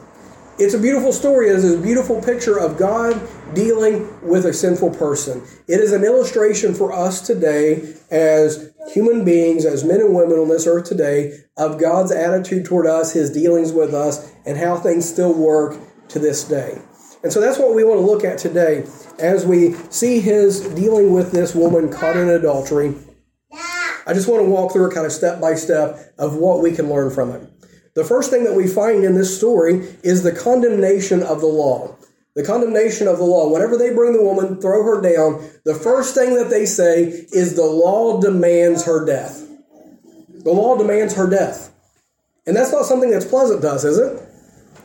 It's 0.58 0.74
a 0.74 0.78
beautiful 0.78 1.12
story. 1.12 1.48
It 1.48 1.56
is 1.56 1.74
a 1.74 1.80
beautiful 1.80 2.20
picture 2.20 2.58
of 2.58 2.76
God 2.76 3.18
dealing 3.54 4.06
with 4.20 4.44
a 4.44 4.52
sinful 4.52 4.90
person. 4.90 5.42
It 5.66 5.80
is 5.80 5.92
an 5.92 6.04
illustration 6.04 6.74
for 6.74 6.92
us 6.92 7.26
today 7.26 7.94
as 8.10 8.70
human 8.92 9.24
beings, 9.24 9.64
as 9.64 9.84
men 9.84 10.00
and 10.00 10.14
women 10.14 10.38
on 10.38 10.48
this 10.48 10.66
earth 10.66 10.84
today, 10.84 11.38
of 11.56 11.80
God's 11.80 12.12
attitude 12.12 12.66
toward 12.66 12.86
us, 12.86 13.12
his 13.12 13.30
dealings 13.30 13.72
with 13.72 13.94
us, 13.94 14.30
and 14.44 14.58
how 14.58 14.76
things 14.76 15.08
still 15.08 15.32
work 15.32 15.78
to 16.08 16.18
this 16.18 16.44
day. 16.44 16.78
And 17.22 17.32
so 17.32 17.40
that's 17.40 17.58
what 17.58 17.74
we 17.74 17.82
want 17.82 17.98
to 17.98 18.06
look 18.06 18.24
at 18.24 18.36
today 18.36 18.84
as 19.18 19.46
we 19.46 19.74
see 19.88 20.20
his 20.20 20.60
dealing 20.74 21.12
with 21.12 21.32
this 21.32 21.54
woman 21.54 21.90
caught 21.90 22.16
in 22.16 22.28
adultery 22.28 22.94
I 24.06 24.14
just 24.14 24.28
want 24.28 24.44
to 24.44 24.50
walk 24.50 24.72
through 24.72 24.90
kind 24.90 25.06
of 25.06 25.12
step 25.12 25.40
by 25.40 25.54
step 25.54 26.14
of 26.18 26.36
what 26.36 26.60
we 26.60 26.72
can 26.72 26.88
learn 26.88 27.10
from 27.10 27.30
it. 27.32 27.48
The 27.94 28.04
first 28.04 28.30
thing 28.30 28.44
that 28.44 28.54
we 28.54 28.66
find 28.66 29.04
in 29.04 29.14
this 29.14 29.36
story 29.36 29.86
is 30.02 30.22
the 30.22 30.32
condemnation 30.32 31.22
of 31.22 31.40
the 31.40 31.46
law. 31.46 31.96
The 32.34 32.44
condemnation 32.44 33.08
of 33.08 33.18
the 33.18 33.24
law. 33.24 33.52
Whenever 33.52 33.76
they 33.76 33.92
bring 33.92 34.12
the 34.12 34.22
woman, 34.22 34.60
throw 34.60 34.82
her 34.84 35.00
down, 35.00 35.44
the 35.64 35.74
first 35.74 36.14
thing 36.14 36.34
that 36.36 36.50
they 36.50 36.64
say 36.64 37.02
is 37.32 37.56
the 37.56 37.64
law 37.64 38.20
demands 38.20 38.84
her 38.84 39.04
death. 39.04 39.46
The 40.28 40.52
law 40.52 40.78
demands 40.78 41.14
her 41.14 41.28
death. 41.28 41.74
And 42.46 42.56
that's 42.56 42.72
not 42.72 42.86
something 42.86 43.10
that's 43.10 43.26
pleasant 43.26 43.62
to 43.62 43.70
us, 43.70 43.84
is 43.84 43.98
it? 43.98 44.22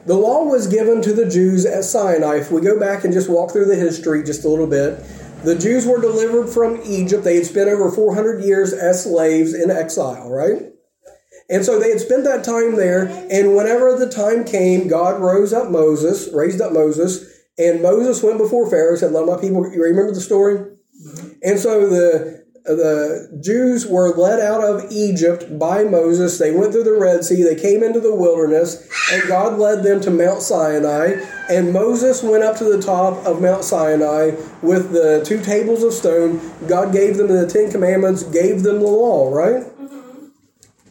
The 0.05 0.15
law 0.15 0.43
was 0.43 0.67
given 0.67 1.01
to 1.01 1.13
the 1.13 1.27
Jews 1.27 1.65
at 1.65 1.83
Sinai. 1.83 2.37
If 2.37 2.51
we 2.51 2.61
go 2.61 2.79
back 2.79 3.05
and 3.05 3.13
just 3.13 3.29
walk 3.29 3.51
through 3.51 3.65
the 3.65 3.75
history 3.75 4.23
just 4.23 4.45
a 4.45 4.49
little 4.49 4.67
bit, 4.67 4.99
the 5.45 5.57
Jews 5.57 5.85
were 5.85 6.01
delivered 6.01 6.47
from 6.49 6.81
Egypt. 6.83 7.23
They 7.23 7.35
had 7.35 7.45
spent 7.45 7.69
over 7.69 7.91
400 7.91 8.43
years 8.43 8.73
as 8.73 9.03
slaves 9.03 9.53
in 9.53 9.71
exile, 9.71 10.29
right? 10.29 10.71
And 11.49 11.63
so 11.63 11.79
they 11.79 11.89
had 11.89 11.99
spent 11.99 12.23
that 12.23 12.43
time 12.43 12.75
there, 12.75 13.05
and 13.29 13.55
whenever 13.55 13.95
the 13.97 14.09
time 14.09 14.43
came, 14.43 14.87
God 14.87 15.21
rose 15.21 15.53
up 15.53 15.69
Moses, 15.69 16.29
raised 16.33 16.59
up 16.59 16.73
Moses, 16.73 17.31
and 17.57 17.81
Moses 17.81 18.23
went 18.23 18.37
before 18.37 18.69
Pharaoh, 18.69 18.95
said, 18.95 19.11
Let 19.11 19.27
my 19.27 19.39
people, 19.39 19.71
you 19.71 19.83
remember 19.83 20.11
the 20.11 20.21
story? 20.21 20.57
Mm-hmm. 20.57 21.27
And 21.43 21.59
so 21.59 21.87
the 21.87 22.44
the 22.65 23.29
Jews 23.41 23.85
were 23.85 24.15
led 24.15 24.39
out 24.39 24.63
of 24.63 24.91
Egypt 24.91 25.57
by 25.59 25.83
Moses. 25.83 26.37
They 26.39 26.51
went 26.51 26.71
through 26.71 26.83
the 26.83 26.97
Red 26.99 27.23
Sea. 27.23 27.43
They 27.43 27.55
came 27.55 27.83
into 27.83 27.99
the 27.99 28.13
wilderness, 28.13 28.87
and 29.11 29.27
God 29.27 29.59
led 29.59 29.83
them 29.83 30.01
to 30.01 30.11
Mount 30.11 30.41
Sinai. 30.41 31.21
And 31.47 31.71
Moses 31.71 32.23
went 32.23 32.43
up 32.43 32.57
to 32.57 32.63
the 32.63 32.81
top 32.81 33.23
of 33.25 33.39
Mount 33.39 33.63
Sinai 33.63 34.31
with 34.63 34.91
the 34.91 35.23
two 35.23 35.41
tables 35.41 35.83
of 35.83 35.93
stone. 35.93 36.41
God 36.67 36.91
gave 36.91 37.17
them 37.17 37.27
the 37.27 37.47
Ten 37.47 37.69
Commandments, 37.69 38.23
gave 38.23 38.63
them 38.63 38.79
the 38.79 38.87
law, 38.87 39.31
right? 39.31 39.63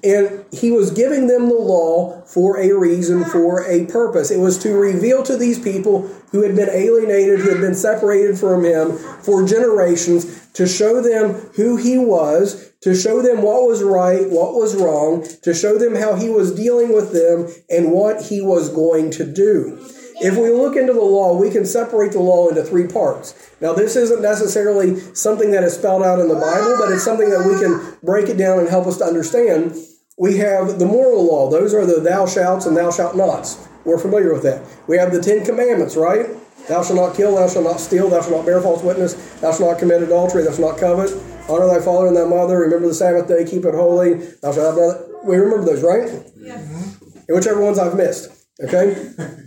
And 0.04 0.44
he 0.52 0.70
was 0.70 0.90
giving 0.90 1.28
them 1.28 1.48
the 1.48 1.54
law 1.54 2.20
for 2.26 2.58
a 2.58 2.72
reason, 2.72 3.24
for 3.24 3.64
a 3.64 3.86
purpose. 3.86 4.30
It 4.30 4.38
was 4.38 4.58
to 4.58 4.74
reveal 4.74 5.22
to 5.22 5.36
these 5.36 5.58
people 5.58 6.08
who 6.30 6.42
had 6.42 6.54
been 6.54 6.68
alienated, 6.68 7.40
who 7.40 7.50
had 7.50 7.60
been 7.62 7.74
separated 7.74 8.38
from 8.38 8.64
him 8.64 8.98
for 9.22 9.46
generations, 9.46 10.46
to 10.52 10.66
show 10.66 11.00
them 11.00 11.34
who 11.56 11.76
he 11.76 11.96
was, 11.96 12.72
to 12.82 12.94
show 12.94 13.22
them 13.22 13.40
what 13.40 13.66
was 13.66 13.82
right, 13.82 14.28
what 14.28 14.54
was 14.54 14.76
wrong, 14.76 15.26
to 15.42 15.54
show 15.54 15.78
them 15.78 15.94
how 15.94 16.14
he 16.16 16.28
was 16.28 16.54
dealing 16.54 16.92
with 16.92 17.12
them 17.12 17.48
and 17.70 17.90
what 17.92 18.26
he 18.26 18.42
was 18.42 18.68
going 18.68 19.10
to 19.12 19.24
do. 19.24 19.78
If 20.20 20.36
we 20.36 20.50
look 20.50 20.76
into 20.76 20.92
the 20.92 21.00
law, 21.00 21.36
we 21.36 21.50
can 21.50 21.64
separate 21.64 22.12
the 22.12 22.20
law 22.20 22.48
into 22.48 22.62
three 22.62 22.86
parts. 22.86 23.34
Now, 23.60 23.72
this 23.72 23.96
isn't 23.96 24.22
necessarily 24.22 25.00
something 25.14 25.50
that 25.50 25.64
is 25.64 25.74
spelled 25.74 26.02
out 26.02 26.20
in 26.20 26.28
the 26.28 26.34
Bible, 26.34 26.76
but 26.78 26.92
it's 26.92 27.02
something 27.02 27.30
that 27.30 27.46
we 27.46 27.58
can 27.58 27.98
break 28.02 28.28
it 28.28 28.36
down 28.36 28.60
and 28.60 28.68
help 28.68 28.86
us 28.86 28.98
to 28.98 29.04
understand. 29.04 29.74
We 30.16 30.38
have 30.38 30.78
the 30.78 30.86
moral 30.86 31.24
law. 31.24 31.50
Those 31.50 31.74
are 31.74 31.84
the 31.84 32.00
thou 32.00 32.26
shalt 32.26 32.66
and 32.66 32.76
thou 32.76 32.90
shalt 32.90 33.16
nots. 33.16 33.66
We're 33.84 33.98
familiar 33.98 34.32
with 34.32 34.44
that. 34.44 34.64
We 34.86 34.96
have 34.96 35.12
the 35.12 35.20
Ten 35.20 35.44
Commandments, 35.44 35.96
right? 35.96 36.26
Thou 36.68 36.82
shalt 36.82 36.96
not 36.96 37.16
kill, 37.16 37.34
thou 37.34 37.48
shalt 37.48 37.64
not 37.64 37.80
steal, 37.80 38.08
thou 38.08 38.20
shalt 38.20 38.32
not 38.32 38.46
bear 38.46 38.60
false 38.60 38.82
witness, 38.82 39.14
thou 39.40 39.50
shalt 39.50 39.72
not 39.72 39.78
commit 39.78 40.02
adultery, 40.02 40.42
thou 40.44 40.50
shalt 40.50 40.60
not 40.72 40.78
covet. 40.78 41.10
Honor 41.48 41.66
thy 41.66 41.84
father 41.84 42.06
and 42.06 42.16
thy 42.16 42.24
mother. 42.24 42.58
Remember 42.60 42.88
the 42.88 42.94
Sabbath 42.94 43.28
day, 43.28 43.44
keep 43.44 43.64
it 43.64 43.74
holy. 43.74 44.14
Thou 44.14 44.52
shalt 44.52 44.78
have. 44.78 45.08
We 45.24 45.36
remember 45.36 45.66
those, 45.66 45.82
right? 45.82 46.08
Yeah. 46.36 46.56
And 46.56 47.36
whichever 47.36 47.60
ones 47.60 47.78
I've 47.78 47.96
missed. 47.96 48.30
Okay? 48.62 49.10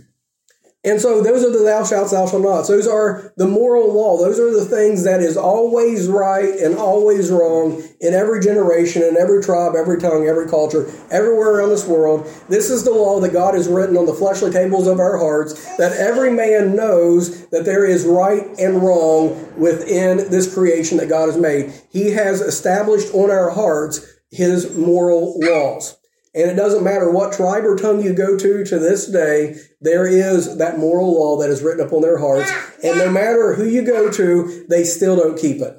And 0.84 1.00
so 1.00 1.20
those 1.20 1.44
are 1.44 1.50
the 1.50 1.64
thou 1.64 1.84
shalt, 1.84 2.12
thou 2.12 2.26
shalt 2.28 2.42
not. 2.42 2.68
Those 2.68 2.86
are 2.86 3.32
the 3.36 3.48
moral 3.48 3.92
law. 3.92 4.16
Those 4.16 4.38
are 4.38 4.52
the 4.52 4.64
things 4.64 5.02
that 5.02 5.20
is 5.20 5.36
always 5.36 6.06
right 6.06 6.54
and 6.54 6.76
always 6.76 7.30
wrong 7.30 7.82
in 8.00 8.14
every 8.14 8.40
generation, 8.40 9.02
in 9.02 9.16
every 9.16 9.42
tribe, 9.42 9.74
every 9.76 10.00
tongue, 10.00 10.28
every 10.28 10.48
culture, 10.48 10.88
everywhere 11.10 11.56
around 11.56 11.70
this 11.70 11.84
world. 11.84 12.32
This 12.48 12.70
is 12.70 12.84
the 12.84 12.92
law 12.92 13.18
that 13.20 13.32
God 13.32 13.54
has 13.54 13.66
written 13.66 13.96
on 13.96 14.06
the 14.06 14.14
fleshly 14.14 14.52
tables 14.52 14.86
of 14.86 15.00
our 15.00 15.18
hearts, 15.18 15.76
that 15.78 15.92
every 15.92 16.30
man 16.30 16.76
knows 16.76 17.48
that 17.48 17.64
there 17.64 17.84
is 17.84 18.06
right 18.06 18.46
and 18.60 18.80
wrong 18.80 19.30
within 19.58 20.30
this 20.30 20.52
creation 20.54 20.98
that 20.98 21.08
God 21.08 21.26
has 21.26 21.36
made. 21.36 21.72
He 21.90 22.12
has 22.12 22.40
established 22.40 23.12
on 23.14 23.32
our 23.32 23.50
hearts 23.50 24.06
his 24.30 24.76
moral 24.76 25.40
laws. 25.40 25.97
And 26.34 26.50
it 26.50 26.54
doesn't 26.54 26.84
matter 26.84 27.10
what 27.10 27.32
tribe 27.32 27.64
or 27.64 27.76
tongue 27.76 28.02
you 28.02 28.12
go 28.12 28.36
to 28.36 28.64
to 28.64 28.78
this 28.78 29.06
day, 29.06 29.56
there 29.80 30.06
is 30.06 30.58
that 30.58 30.78
moral 30.78 31.14
law 31.14 31.38
that 31.40 31.50
is 31.50 31.62
written 31.62 31.86
upon 31.86 32.02
their 32.02 32.18
hearts. 32.18 32.50
And 32.84 32.98
no 32.98 33.10
matter 33.10 33.54
who 33.54 33.64
you 33.64 33.82
go 33.82 34.10
to, 34.12 34.66
they 34.68 34.84
still 34.84 35.16
don't 35.16 35.38
keep 35.38 35.60
it. 35.62 35.76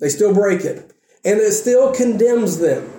They 0.00 0.08
still 0.08 0.34
break 0.34 0.64
it. 0.64 0.92
And 1.24 1.40
it 1.40 1.52
still 1.52 1.94
condemns 1.94 2.58
them. 2.58 2.90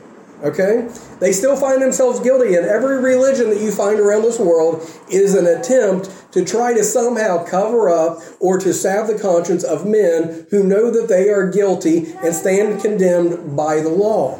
Okay? 0.44 0.89
They 1.20 1.32
still 1.32 1.56
find 1.56 1.82
themselves 1.82 2.20
guilty. 2.20 2.56
And 2.56 2.65
every 2.65 3.01
religion 3.01 3.50
that 3.50 3.62
you 3.62 3.72
find 3.72 4.00
around 4.00 4.24
this 4.24 4.39
world 4.39 4.82
is 5.10 5.36
an 5.36 5.46
attempt 5.46 6.10
to 6.34 6.44
try 6.44 6.74
to 6.74 6.84
somehow 6.84 7.46
cover 7.46 7.89
up 7.89 8.20
or 8.39 8.58
to 8.60 8.74
salve 8.74 9.08
the 9.08 9.20
conscience 9.20 9.63
of 9.63 9.86
men 9.86 10.48
who 10.50 10.63
know 10.63 10.92
that 10.92 11.08
they 11.08 11.30
are 11.30 11.50
guilty 11.50 12.13
and 12.24 12.34
stand 12.34 12.82
condemned 12.82 13.56
by 13.56 13.80
the 13.80 13.89
law. 13.89 14.38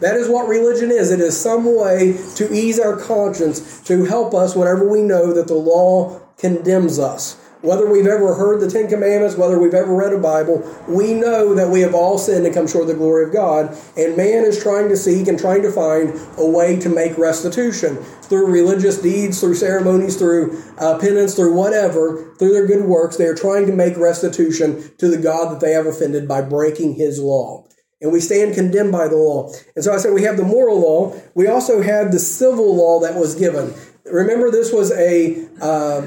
That 0.00 0.16
is 0.16 0.28
what 0.28 0.48
religion 0.48 0.90
is. 0.90 1.10
It 1.10 1.20
is 1.20 1.38
some 1.40 1.64
way 1.74 2.18
to 2.36 2.52
ease 2.52 2.78
our 2.78 2.96
conscience, 2.96 3.80
to 3.84 4.04
help 4.04 4.34
us 4.34 4.54
whenever 4.54 4.88
we 4.88 5.02
know 5.02 5.32
that 5.32 5.48
the 5.48 5.54
law 5.54 6.20
condemns 6.38 6.98
us. 6.98 7.40
Whether 7.62 7.90
we've 7.90 8.06
ever 8.06 8.34
heard 8.34 8.60
the 8.60 8.70
Ten 8.70 8.86
Commandments, 8.86 9.36
whether 9.36 9.58
we've 9.58 9.74
ever 9.74 9.94
read 9.94 10.12
a 10.12 10.18
Bible, 10.18 10.62
we 10.86 11.14
know 11.14 11.54
that 11.54 11.70
we 11.70 11.80
have 11.80 11.94
all 11.94 12.18
sinned 12.18 12.44
and 12.44 12.54
come 12.54 12.68
short 12.68 12.82
of 12.82 12.88
the 12.88 12.94
glory 12.94 13.24
of 13.24 13.32
God. 13.32 13.74
And 13.96 14.16
man 14.16 14.44
is 14.44 14.62
trying 14.62 14.90
to 14.90 14.96
seek 14.96 15.26
and 15.26 15.38
trying 15.38 15.62
to 15.62 15.72
find 15.72 16.12
a 16.36 16.46
way 16.46 16.78
to 16.78 16.90
make 16.90 17.16
restitution 17.16 17.96
through 18.22 18.52
religious 18.52 19.00
deeds, 19.00 19.40
through 19.40 19.54
ceremonies, 19.54 20.16
through 20.16 20.62
uh, 20.78 20.98
penance, 20.98 21.34
through 21.34 21.54
whatever, 21.54 22.34
through 22.38 22.52
their 22.52 22.66
good 22.66 22.84
works. 22.84 23.16
They 23.16 23.26
are 23.26 23.34
trying 23.34 23.66
to 23.66 23.72
make 23.72 23.96
restitution 23.96 24.92
to 24.98 25.08
the 25.08 25.16
God 25.16 25.50
that 25.52 25.60
they 25.60 25.72
have 25.72 25.86
offended 25.86 26.28
by 26.28 26.42
breaking 26.42 26.94
his 26.94 27.18
law 27.18 27.65
and 28.00 28.12
we 28.12 28.20
stand 28.20 28.54
condemned 28.54 28.92
by 28.92 29.08
the 29.08 29.16
law. 29.16 29.52
And 29.74 29.84
so 29.84 29.92
I 29.92 29.98
said 29.98 30.12
we 30.12 30.22
have 30.22 30.36
the 30.36 30.44
moral 30.44 30.80
law. 30.80 31.16
We 31.34 31.46
also 31.46 31.82
have 31.82 32.12
the 32.12 32.18
civil 32.18 32.76
law 32.76 33.00
that 33.00 33.14
was 33.14 33.34
given. 33.34 33.74
Remember, 34.04 34.50
this 34.50 34.72
was 34.72 34.92
a 34.92 35.48
uh, 35.60 36.06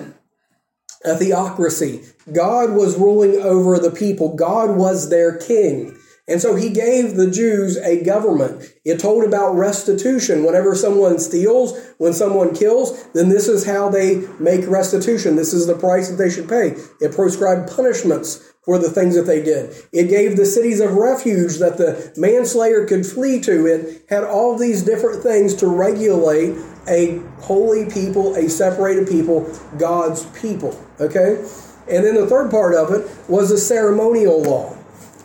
a 1.05 1.15
theocracy. 1.15 2.03
God 2.34 2.74
was 2.74 2.98
ruling 2.98 3.41
over 3.41 3.79
the 3.79 3.91
people. 3.91 4.36
God 4.36 4.77
was 4.77 5.10
their 5.10 5.38
king. 5.38 5.96
And 6.27 6.39
so 6.39 6.55
he 6.55 6.69
gave 6.69 7.15
the 7.15 7.31
Jews 7.31 7.75
a 7.77 8.03
government. 8.03 8.63
It 8.86 9.00
told 9.00 9.24
about 9.24 9.55
restitution. 9.55 10.46
Whenever 10.46 10.75
someone 10.75 11.17
steals, 11.17 11.75
when 11.98 12.13
someone 12.13 12.53
kills, 12.53 13.03
then 13.13 13.29
this 13.29 13.48
is 13.48 13.65
how 13.65 13.89
they 13.89 14.27
make 14.39 14.67
restitution. 14.67 15.38
This 15.38 15.53
is 15.53 15.65
the 15.65 15.75
price 15.75 16.10
that 16.10 16.17
they 16.17 16.29
should 16.29 16.48
pay. 16.48 16.75
It 17.01 17.15
prescribed 17.15 17.72
punishments 17.75 18.53
for 18.69 18.77
the 18.77 18.88
things 18.91 19.15
that 19.15 19.23
they 19.23 19.41
did. 19.41 19.75
It 19.91 20.09
gave 20.09 20.38
the 20.38 20.45
cities 20.45 20.79
of 20.79 20.94
refuge 20.94 21.57
that 21.57 21.79
the 21.79 22.13
manslayer 22.15 22.85
could 22.85 23.03
flee 23.03 23.41
to. 23.41 23.65
It 23.65 24.05
had 24.09 24.24
all 24.24 24.59
these 24.59 24.83
different 24.83 25.24
things 25.24 25.55
to 25.55 25.65
regulate 25.65 26.55
a 26.87 27.17
holy 27.39 27.89
people, 27.89 28.35
a 28.35 28.48
separated 28.48 29.07
people, 29.07 29.51
God's 29.79 30.27
people. 30.39 30.79
Okay? 31.00 31.44
And 31.89 32.05
then 32.05 32.13
the 32.13 32.27
third 32.27 32.51
part 32.51 32.75
of 32.75 32.91
it 32.91 33.09
was 33.27 33.50
the 33.50 33.57
ceremonial 33.57 34.39
law. 34.44 34.77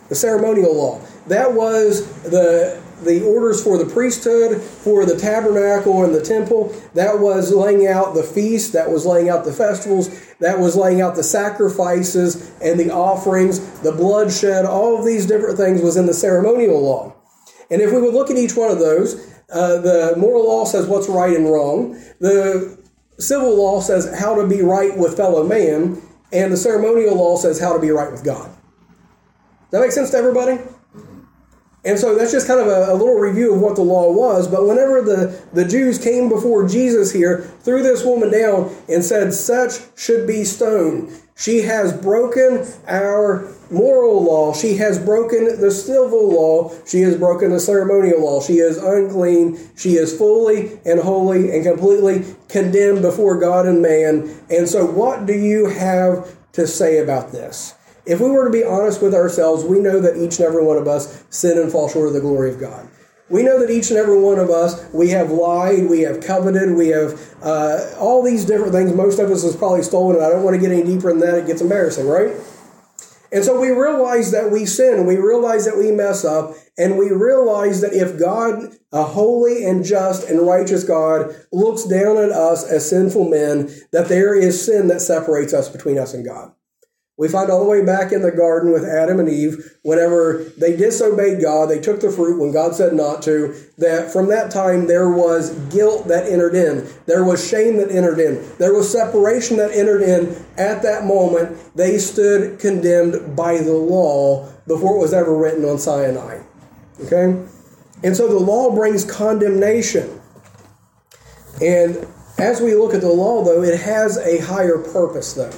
The 0.09 0.15
ceremonial 0.15 0.75
law. 0.75 0.99
That 1.27 1.53
was 1.53 2.07
the 2.23 2.81
the 3.03 3.23
orders 3.23 3.63
for 3.63 3.77
the 3.77 3.85
priesthood, 3.85 4.61
for 4.61 5.05
the 5.05 5.17
tabernacle 5.17 6.03
and 6.03 6.13
the 6.13 6.21
temple. 6.21 6.75
That 6.93 7.19
was 7.19 7.53
laying 7.53 7.87
out 7.87 8.13
the 8.13 8.23
feast, 8.23 8.73
that 8.73 8.89
was 8.89 9.05
laying 9.05 9.29
out 9.29 9.45
the 9.45 9.51
festivals, 9.51 10.09
that 10.39 10.59
was 10.59 10.75
laying 10.75 11.01
out 11.01 11.15
the 11.15 11.23
sacrifices 11.23 12.51
and 12.61 12.79
the 12.79 12.91
offerings, 12.91 13.81
the 13.81 13.91
bloodshed, 13.91 14.65
all 14.65 14.97
of 14.97 15.05
these 15.05 15.25
different 15.25 15.57
things 15.57 15.81
was 15.81 15.97
in 15.97 16.05
the 16.05 16.13
ceremonial 16.13 16.81
law. 16.81 17.13
And 17.69 17.81
if 17.81 17.91
we 17.91 18.01
would 18.01 18.13
look 18.13 18.29
at 18.29 18.37
each 18.37 18.55
one 18.55 18.71
of 18.71 18.79
those, 18.79 19.15
uh, 19.51 19.81
the 19.81 20.13
moral 20.17 20.47
law 20.47 20.65
says 20.65 20.87
what's 20.87 21.09
right 21.09 21.35
and 21.35 21.45
wrong. 21.45 21.93
The 22.19 22.77
civil 23.17 23.55
law 23.55 23.81
says 23.81 24.13
how 24.17 24.35
to 24.35 24.47
be 24.47 24.61
right 24.61 24.95
with 24.97 25.17
fellow 25.17 25.43
man, 25.45 26.01
and 26.31 26.51
the 26.51 26.57
ceremonial 26.57 27.15
law 27.15 27.37
says 27.37 27.59
how 27.59 27.73
to 27.73 27.79
be 27.79 27.91
right 27.91 28.11
with 28.11 28.23
God. 28.23 28.49
Does 28.49 29.71
that 29.71 29.81
make 29.81 29.91
sense 29.91 30.11
to 30.11 30.17
everybody? 30.17 30.59
And 31.85 31.99
so 31.99 32.15
that's 32.15 32.31
just 32.31 32.47
kind 32.47 32.59
of 32.59 32.67
a, 32.67 32.91
a, 32.91 32.95
little 32.95 33.19
review 33.19 33.53
of 33.53 33.61
what 33.61 33.75
the 33.75 33.83
law 33.83 34.11
was. 34.11 34.47
But 34.47 34.65
whenever 34.67 35.03
the, 35.03 35.39
the 35.53 35.65
Jews 35.65 35.99
came 35.99 36.29
before 36.29 36.67
Jesus 36.67 37.11
here, 37.11 37.41
threw 37.61 37.83
this 37.83 38.03
woman 38.03 38.31
down 38.31 38.75
and 38.89 39.03
said, 39.03 39.33
Such 39.33 39.81
should 39.95 40.25
be 40.25 40.43
stoned. 40.43 41.11
She 41.37 41.61
has 41.63 41.93
broken 41.93 42.65
our 42.87 43.47
moral 43.69 44.23
law. 44.23 44.53
She 44.53 44.77
has 44.77 44.97
broken 44.97 45.59
the 45.59 45.69
civil 45.69 46.31
law. 46.31 46.73
She 46.87 47.01
has 47.01 47.17
broken 47.17 47.51
the 47.51 47.59
ceremonial 47.59 48.21
law. 48.21 48.41
She 48.41 48.53
is 48.53 48.77
unclean. 48.77 49.59
She 49.75 49.95
is 49.95 50.17
fully 50.17 50.79
and 50.85 50.99
wholly 50.99 51.51
and 51.51 51.63
completely 51.63 52.35
condemned 52.47 53.01
before 53.01 53.39
God 53.39 53.67
and 53.67 53.81
man. 53.81 54.33
And 54.49 54.67
so, 54.67 54.85
what 54.85 55.25
do 55.25 55.33
you 55.33 55.67
have 55.67 56.35
to 56.53 56.65
say 56.65 56.99
about 56.99 57.31
this? 57.31 57.75
If 58.05 58.19
we 58.19 58.29
were 58.29 58.45
to 58.45 58.51
be 58.51 58.63
honest 58.63 59.01
with 59.01 59.15
ourselves, 59.15 59.63
we 59.63 59.79
know 59.79 59.99
that 59.99 60.17
each 60.17 60.37
and 60.37 60.47
every 60.47 60.63
one 60.63 60.77
of 60.77 60.87
us 60.87 61.23
sin 61.29 61.57
and 61.57 61.71
fall 61.71 61.89
short 61.89 62.07
of 62.07 62.13
the 62.13 62.21
glory 62.21 62.51
of 62.51 62.59
God. 62.59 62.87
We 63.29 63.41
know 63.41 63.59
that 63.59 63.71
each 63.71 63.89
and 63.89 63.97
every 63.97 64.19
one 64.19 64.37
of 64.37 64.51
us, 64.51 64.87
we 64.93 65.09
have 65.09 65.31
lied, 65.31 65.89
we 65.89 66.01
have 66.01 66.21
coveted, 66.21 66.75
we 66.75 66.89
have 66.89 67.19
uh, 67.41 67.95
all 67.99 68.21
these 68.21 68.45
different 68.45 68.71
things. 68.71 68.93
Most 68.93 69.17
of 69.17 69.31
us 69.31 69.41
has 69.41 69.55
probably 69.55 69.81
stolen, 69.81 70.21
I 70.21 70.29
don't 70.29 70.43
want 70.43 70.55
to 70.55 70.61
get 70.61 70.71
any 70.71 70.83
deeper 70.83 71.09
than 71.09 71.19
that. 71.21 71.39
It 71.39 71.47
gets 71.47 71.61
embarrassing, 71.61 72.07
right? 72.07 72.35
And 73.31 73.43
so 73.43 73.59
we 73.59 73.69
realize 73.69 74.31
that 74.31 74.51
we 74.51 74.67
sin, 74.67 75.07
we 75.07 75.17
realize 75.17 75.65
that 75.65 75.77
we 75.77 75.91
mess 75.91 76.23
up, 76.23 76.53
and 76.77 76.97
we 76.97 77.09
realize 77.09 77.81
that 77.81 77.93
if 77.93 78.19
God, 78.19 78.77
a 78.91 79.03
holy 79.03 79.65
and 79.65 79.83
just 79.83 80.29
and 80.29 80.45
righteous 80.45 80.83
God, 80.83 81.35
looks 81.51 81.83
down 81.83 82.17
at 82.17 82.29
us 82.29 82.63
as 82.63 82.87
sinful 82.87 83.27
men, 83.27 83.73
that 83.91 84.07
there 84.07 84.35
is 84.35 84.63
sin 84.63 84.87
that 84.89 85.01
separates 85.01 85.53
us 85.53 85.67
between 85.67 85.97
us 85.97 86.13
and 86.13 86.23
God. 86.23 86.53
We 87.17 87.29
find 87.29 87.49
all 87.49 87.63
the 87.63 87.69
way 87.69 87.83
back 87.83 88.11
in 88.11 88.21
the 88.21 88.31
garden 88.31 88.73
with 88.73 88.83
Adam 88.83 89.21
and 89.21 89.29
Eve, 89.29 89.77
whenever 89.83 90.43
they 90.57 90.75
disobeyed 90.75 91.41
God, 91.41 91.69
they 91.69 91.79
took 91.79 92.01
the 92.01 92.11
fruit 92.11 92.41
when 92.41 92.51
God 92.51 92.75
said 92.75 92.93
not 92.93 93.21
to, 93.21 93.55
that 93.77 94.11
from 94.11 94.27
that 94.27 94.51
time 94.51 94.87
there 94.87 95.09
was 95.09 95.51
guilt 95.69 96.09
that 96.09 96.27
entered 96.27 96.55
in. 96.55 96.85
There 97.05 97.23
was 97.23 97.47
shame 97.47 97.77
that 97.77 97.89
entered 97.89 98.19
in. 98.19 98.45
There 98.57 98.73
was 98.73 98.91
separation 98.91 99.55
that 99.57 99.71
entered 99.71 100.01
in. 100.01 100.35
At 100.57 100.81
that 100.81 101.05
moment, 101.05 101.57
they 101.73 101.99
stood 101.99 102.59
condemned 102.59 103.33
by 103.33 103.59
the 103.59 103.73
law 103.73 104.51
before 104.67 104.97
it 104.97 104.99
was 104.99 105.13
ever 105.13 105.37
written 105.37 105.63
on 105.63 105.79
Sinai. 105.79 106.41
Okay? 107.05 107.41
And 108.03 108.15
so 108.15 108.27
the 108.27 108.39
law 108.39 108.75
brings 108.75 109.05
condemnation. 109.09 110.19
And 111.61 112.05
as 112.37 112.59
we 112.59 112.75
look 112.75 112.93
at 112.93 112.99
the 112.99 113.07
law, 113.07 113.45
though, 113.45 113.63
it 113.63 113.79
has 113.79 114.17
a 114.17 114.39
higher 114.39 114.77
purpose, 114.77 115.33
though. 115.33 115.53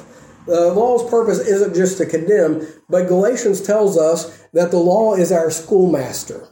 The 0.48 0.74
law's 0.74 1.10
purpose 1.10 1.40
isn't 1.40 1.76
just 1.76 1.98
to 1.98 2.06
condemn, 2.06 2.66
but 2.90 3.08
Galatians 3.08 3.62
tells 3.62 3.98
us 3.98 4.48
that 4.54 4.72
the 4.72 4.78
law 4.78 5.14
is 5.14 5.32
our 5.32 5.52
schoolmaster. 5.52 6.48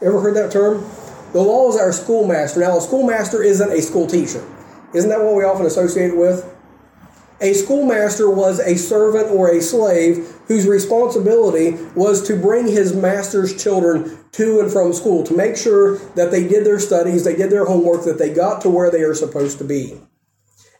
Ever 0.00 0.20
heard 0.20 0.36
that 0.36 0.52
term? 0.52 0.88
The 1.32 1.40
law 1.40 1.68
is 1.68 1.76
our 1.76 1.92
schoolmaster. 1.92 2.60
Now, 2.60 2.78
a 2.78 2.80
schoolmaster 2.80 3.42
isn't 3.42 3.72
a 3.72 3.82
school 3.82 4.06
teacher. 4.06 4.44
Isn't 4.94 5.10
that 5.10 5.20
what 5.20 5.34
we 5.34 5.42
often 5.42 5.66
associate 5.66 6.10
it 6.10 6.16
with? 6.16 6.48
A 7.40 7.54
schoolmaster 7.54 8.30
was 8.30 8.60
a 8.60 8.76
servant 8.76 9.28
or 9.30 9.50
a 9.50 9.60
slave 9.60 10.32
whose 10.46 10.68
responsibility 10.68 11.72
was 11.96 12.24
to 12.28 12.36
bring 12.36 12.68
his 12.68 12.94
master's 12.94 13.60
children 13.60 14.24
to 14.32 14.60
and 14.60 14.70
from 14.70 14.92
school, 14.92 15.24
to 15.24 15.36
make 15.36 15.56
sure 15.56 15.98
that 16.14 16.30
they 16.30 16.46
did 16.46 16.64
their 16.64 16.78
studies, 16.78 17.24
they 17.24 17.34
did 17.34 17.50
their 17.50 17.64
homework, 17.64 18.04
that 18.04 18.18
they 18.18 18.32
got 18.32 18.60
to 18.62 18.70
where 18.70 18.92
they 18.92 19.02
are 19.02 19.14
supposed 19.14 19.58
to 19.58 19.64
be. 19.64 20.00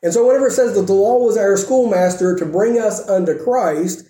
And 0.02 0.12
so, 0.12 0.26
whenever 0.26 0.48
it 0.48 0.52
says 0.52 0.74
that 0.74 0.86
the 0.86 0.92
law 0.92 1.18
was 1.18 1.36
our 1.36 1.56
schoolmaster 1.56 2.36
to 2.36 2.44
bring 2.44 2.78
us 2.78 3.08
unto 3.08 3.38
Christ, 3.38 4.04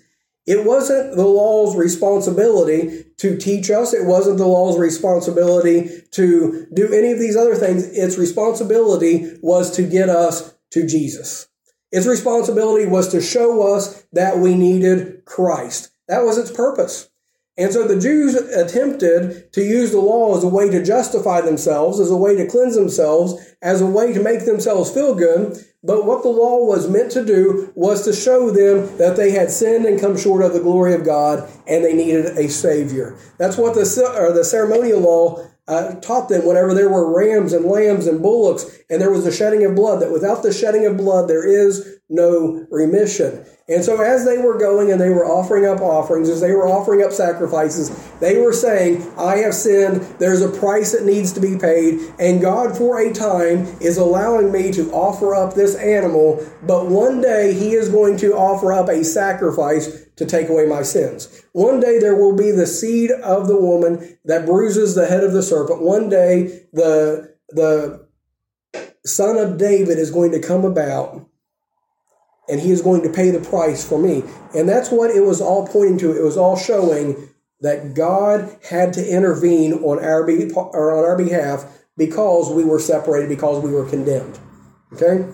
It 0.45 0.65
wasn't 0.65 1.15
the 1.15 1.25
law's 1.25 1.75
responsibility 1.75 3.05
to 3.17 3.37
teach 3.37 3.71
us. 3.71 3.93
It 3.93 4.05
wasn't 4.05 4.37
the 4.37 4.47
law's 4.47 4.77
responsibility 4.77 6.01
to 6.11 6.67
do 6.73 6.93
any 6.93 7.11
of 7.13 7.19
these 7.19 7.37
other 7.37 7.55
things. 7.55 7.85
Its 7.85 8.17
responsibility 8.17 9.37
was 9.41 9.71
to 9.77 9.83
get 9.83 10.09
us 10.09 10.53
to 10.71 10.85
Jesus. 10.85 11.47
Its 11.91 12.07
responsibility 12.07 12.85
was 12.85 13.07
to 13.09 13.21
show 13.21 13.73
us 13.73 14.03
that 14.11 14.39
we 14.39 14.55
needed 14.55 15.23
Christ. 15.25 15.91
That 16.09 16.23
was 16.23 16.37
its 16.37 16.51
purpose. 16.51 17.09
And 17.55 17.71
so 17.71 17.87
the 17.87 17.99
Jews 17.99 18.33
attempted 18.33 19.53
to 19.53 19.61
use 19.61 19.91
the 19.91 20.01
law 20.01 20.35
as 20.35 20.43
a 20.43 20.47
way 20.47 20.69
to 20.71 20.83
justify 20.83 21.39
themselves, 21.39 21.99
as 21.99 22.09
a 22.09 22.17
way 22.17 22.35
to 22.35 22.47
cleanse 22.47 22.75
themselves, 22.75 23.35
as 23.61 23.79
a 23.79 23.85
way 23.85 24.11
to 24.11 24.23
make 24.23 24.45
themselves 24.45 24.91
feel 24.91 25.13
good. 25.13 25.63
But 25.83 26.05
what 26.05 26.23
the 26.23 26.29
law 26.29 26.63
was 26.65 26.89
meant 26.89 27.11
to 27.11 27.25
do 27.25 27.71
was 27.75 28.05
to 28.05 28.13
show 28.13 28.49
them 28.49 28.97
that 28.97 29.17
they 29.17 29.31
had 29.31 29.51
sinned 29.51 29.85
and 29.85 29.99
come 29.99 30.17
short 30.17 30.41
of 30.41 30.53
the 30.53 30.61
glory 30.61 30.93
of 30.93 31.03
God 31.03 31.49
and 31.67 31.83
they 31.83 31.93
needed 31.93 32.37
a 32.37 32.47
Savior. 32.47 33.17
That's 33.37 33.57
what 33.57 33.73
the, 33.73 34.13
or 34.17 34.31
the 34.31 34.45
ceremonial 34.45 35.01
law 35.01 35.45
uh, 35.67 35.95
taught 35.95 36.29
them 36.29 36.45
whenever 36.45 36.73
there 36.73 36.89
were 36.89 37.13
rams 37.13 37.51
and 37.51 37.65
lambs 37.65 38.07
and 38.07 38.21
bullocks 38.21 38.79
and 38.89 39.01
there 39.01 39.11
was 39.11 39.25
the 39.25 39.31
shedding 39.31 39.65
of 39.65 39.75
blood, 39.75 40.01
that 40.01 40.11
without 40.11 40.41
the 40.41 40.53
shedding 40.53 40.85
of 40.85 40.97
blood, 40.97 41.29
there 41.29 41.45
is 41.45 41.99
no 42.09 42.65
remission. 42.69 43.45
And 43.69 43.83
so, 43.83 44.01
as 44.01 44.25
they 44.25 44.37
were 44.37 44.57
going 44.57 44.91
and 44.91 44.99
they 44.99 45.09
were 45.09 45.25
offering 45.25 45.65
up 45.65 45.79
offerings, 45.79 46.27
as 46.27 46.41
they 46.41 46.51
were 46.51 46.67
offering 46.67 47.01
up 47.01 47.13
sacrifices, 47.13 47.89
they 48.19 48.37
were 48.37 48.51
saying, 48.51 49.09
I 49.17 49.37
have 49.37 49.53
sinned. 49.53 50.01
There's 50.19 50.41
a 50.41 50.49
price 50.49 50.91
that 50.91 51.05
needs 51.05 51.31
to 51.33 51.39
be 51.39 51.57
paid. 51.57 52.13
And 52.19 52.41
God, 52.41 52.77
for 52.77 52.99
a 52.99 53.13
time, 53.13 53.59
is 53.79 53.97
allowing 53.97 54.51
me 54.51 54.73
to 54.73 54.91
offer 54.91 55.33
up 55.33 55.53
this 55.53 55.75
animal. 55.75 56.45
But 56.63 56.87
one 56.87 57.21
day, 57.21 57.53
He 57.53 57.71
is 57.71 57.87
going 57.87 58.17
to 58.17 58.33
offer 58.33 58.73
up 58.73 58.89
a 58.89 59.01
sacrifice 59.01 60.07
to 60.17 60.25
take 60.25 60.49
away 60.49 60.65
my 60.65 60.83
sins. 60.83 61.45
One 61.53 61.79
day, 61.79 61.99
there 61.99 62.17
will 62.17 62.35
be 62.35 62.51
the 62.51 62.67
seed 62.67 63.11
of 63.11 63.47
the 63.47 63.59
woman 63.59 64.17
that 64.25 64.45
bruises 64.45 64.93
the 64.93 65.05
head 65.05 65.23
of 65.23 65.31
the 65.31 65.43
serpent. 65.43 65.81
One 65.81 66.09
day, 66.09 66.65
the, 66.73 67.33
the 67.47 68.05
son 69.05 69.37
of 69.37 69.57
David 69.57 69.97
is 69.97 70.11
going 70.11 70.31
to 70.33 70.41
come 70.41 70.65
about 70.65 71.29
and 72.49 72.59
he 72.59 72.71
is 72.71 72.81
going 72.81 73.01
to 73.03 73.09
pay 73.09 73.31
the 73.31 73.39
price 73.39 73.87
for 73.87 73.97
me. 73.97 74.23
And 74.55 74.67
that's 74.67 74.91
what 74.91 75.11
it 75.11 75.21
was 75.21 75.41
all 75.41 75.67
pointing 75.67 75.97
to. 75.99 76.17
It 76.17 76.23
was 76.23 76.37
all 76.37 76.57
showing 76.57 77.29
that 77.61 77.93
God 77.93 78.57
had 78.69 78.93
to 78.93 79.07
intervene 79.07 79.73
on 79.73 80.03
our, 80.03 80.25
be- 80.25 80.51
or 80.51 80.97
on 80.97 81.05
our 81.05 81.17
behalf 81.17 81.65
because 81.95 82.51
we 82.51 82.63
were 82.63 82.79
separated, 82.79 83.29
because 83.29 83.63
we 83.63 83.71
were 83.71 83.87
condemned. 83.87 84.37
Okay? 84.93 85.25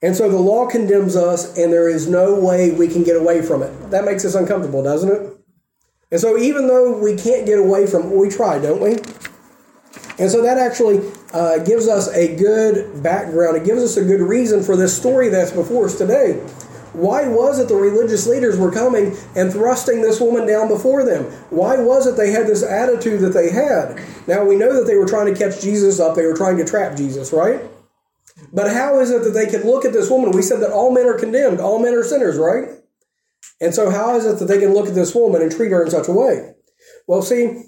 And 0.00 0.16
so 0.16 0.30
the 0.30 0.38
law 0.38 0.66
condemns 0.66 1.16
us, 1.16 1.58
and 1.58 1.72
there 1.72 1.88
is 1.88 2.08
no 2.08 2.38
way 2.38 2.70
we 2.70 2.88
can 2.88 3.02
get 3.02 3.16
away 3.16 3.42
from 3.42 3.62
it. 3.62 3.90
That 3.90 4.04
makes 4.04 4.24
us 4.24 4.34
uncomfortable, 4.34 4.82
doesn't 4.82 5.10
it? 5.10 5.34
And 6.10 6.20
so 6.20 6.38
even 6.38 6.68
though 6.68 6.98
we 6.98 7.16
can't 7.16 7.44
get 7.44 7.58
away 7.58 7.86
from 7.86 8.16
we 8.16 8.30
try, 8.30 8.58
don't 8.58 8.80
we? 8.80 8.96
And 10.18 10.30
so 10.30 10.42
that 10.42 10.58
actually 10.58 11.00
uh, 11.32 11.58
gives 11.58 11.86
us 11.86 12.08
a 12.08 12.36
good 12.36 13.02
background. 13.02 13.56
It 13.56 13.64
gives 13.64 13.82
us 13.82 13.96
a 13.96 14.04
good 14.04 14.20
reason 14.20 14.62
for 14.62 14.76
this 14.76 14.96
story 14.96 15.28
that's 15.28 15.52
before 15.52 15.86
us 15.86 15.96
today. 15.96 16.34
Why 16.92 17.28
was 17.28 17.60
it 17.60 17.68
the 17.68 17.76
religious 17.76 18.26
leaders 18.26 18.58
were 18.58 18.72
coming 18.72 19.16
and 19.36 19.52
thrusting 19.52 20.02
this 20.02 20.20
woman 20.20 20.46
down 20.46 20.68
before 20.68 21.04
them? 21.04 21.24
Why 21.50 21.76
was 21.76 22.06
it 22.06 22.16
they 22.16 22.32
had 22.32 22.46
this 22.46 22.64
attitude 22.64 23.20
that 23.20 23.34
they 23.34 23.50
had? 23.50 24.00
Now 24.26 24.44
we 24.44 24.56
know 24.56 24.74
that 24.74 24.86
they 24.86 24.96
were 24.96 25.06
trying 25.06 25.32
to 25.32 25.38
catch 25.38 25.60
Jesus 25.60 26.00
up, 26.00 26.16
they 26.16 26.26
were 26.26 26.36
trying 26.36 26.56
to 26.56 26.64
trap 26.64 26.96
Jesus, 26.96 27.32
right? 27.32 27.60
But 28.52 28.72
how 28.72 29.00
is 29.00 29.10
it 29.10 29.22
that 29.24 29.30
they 29.30 29.46
could 29.46 29.64
look 29.64 29.84
at 29.84 29.92
this 29.92 30.10
woman? 30.10 30.32
We 30.32 30.42
said 30.42 30.60
that 30.60 30.72
all 30.72 30.92
men 30.92 31.06
are 31.06 31.18
condemned, 31.18 31.60
all 31.60 31.78
men 31.78 31.94
are 31.94 32.04
sinners, 32.04 32.36
right? 32.36 32.70
And 33.60 33.74
so, 33.74 33.90
how 33.90 34.16
is 34.16 34.24
it 34.24 34.38
that 34.38 34.46
they 34.46 34.58
can 34.58 34.72
look 34.72 34.86
at 34.86 34.94
this 34.94 35.14
woman 35.14 35.42
and 35.42 35.50
treat 35.50 35.72
her 35.72 35.82
in 35.84 35.90
such 35.90 36.08
a 36.08 36.12
way? 36.12 36.54
Well, 37.06 37.22
see, 37.22 37.62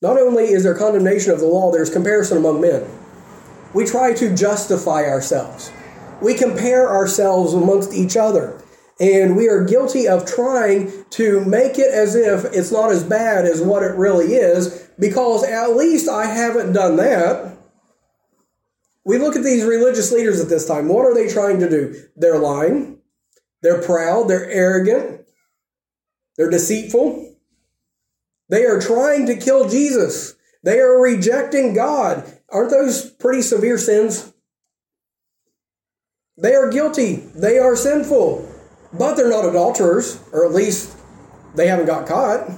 not 0.00 0.18
only 0.18 0.44
is 0.44 0.62
there 0.62 0.74
condemnation 0.74 1.32
of 1.32 1.40
the 1.40 1.46
law, 1.46 1.72
there's 1.72 1.90
comparison 1.90 2.38
among 2.38 2.60
men. 2.60 2.88
We 3.74 3.84
try 3.84 4.14
to 4.14 4.34
justify 4.34 5.04
ourselves. 5.04 5.72
We 6.22 6.34
compare 6.34 6.88
ourselves 6.88 7.52
amongst 7.52 7.92
each 7.92 8.16
other. 8.16 8.62
And 9.00 9.36
we 9.36 9.48
are 9.48 9.64
guilty 9.64 10.08
of 10.08 10.26
trying 10.26 11.04
to 11.10 11.44
make 11.44 11.78
it 11.78 11.92
as 11.92 12.16
if 12.16 12.44
it's 12.46 12.72
not 12.72 12.90
as 12.90 13.04
bad 13.04 13.44
as 13.44 13.60
what 13.60 13.84
it 13.84 13.96
really 13.96 14.34
is, 14.34 14.88
because 14.98 15.44
at 15.44 15.76
least 15.76 16.08
I 16.08 16.26
haven't 16.26 16.72
done 16.72 16.96
that. 16.96 17.56
We 19.04 19.18
look 19.18 19.36
at 19.36 19.44
these 19.44 19.64
religious 19.64 20.10
leaders 20.10 20.40
at 20.40 20.48
this 20.48 20.66
time. 20.66 20.88
What 20.88 21.06
are 21.06 21.14
they 21.14 21.28
trying 21.28 21.60
to 21.60 21.70
do? 21.70 21.94
They're 22.16 22.38
lying, 22.38 22.98
they're 23.62 23.80
proud, 23.80 24.28
they're 24.28 24.50
arrogant, 24.50 25.26
they're 26.36 26.50
deceitful, 26.50 27.27
they 28.48 28.64
are 28.64 28.80
trying 28.80 29.26
to 29.26 29.36
kill 29.36 29.68
Jesus. 29.68 30.34
They 30.62 30.80
are 30.80 31.00
rejecting 31.00 31.74
God. 31.74 32.24
Aren't 32.48 32.70
those 32.70 33.10
pretty 33.10 33.42
severe 33.42 33.78
sins? 33.78 34.32
They 36.36 36.54
are 36.54 36.70
guilty. 36.70 37.16
They 37.34 37.58
are 37.58 37.76
sinful. 37.76 38.48
But 38.92 39.16
they're 39.16 39.28
not 39.28 39.44
adulterers, 39.44 40.18
or 40.32 40.46
at 40.46 40.52
least 40.52 40.96
they 41.54 41.66
haven't 41.66 41.86
got 41.86 42.06
caught. 42.06 42.50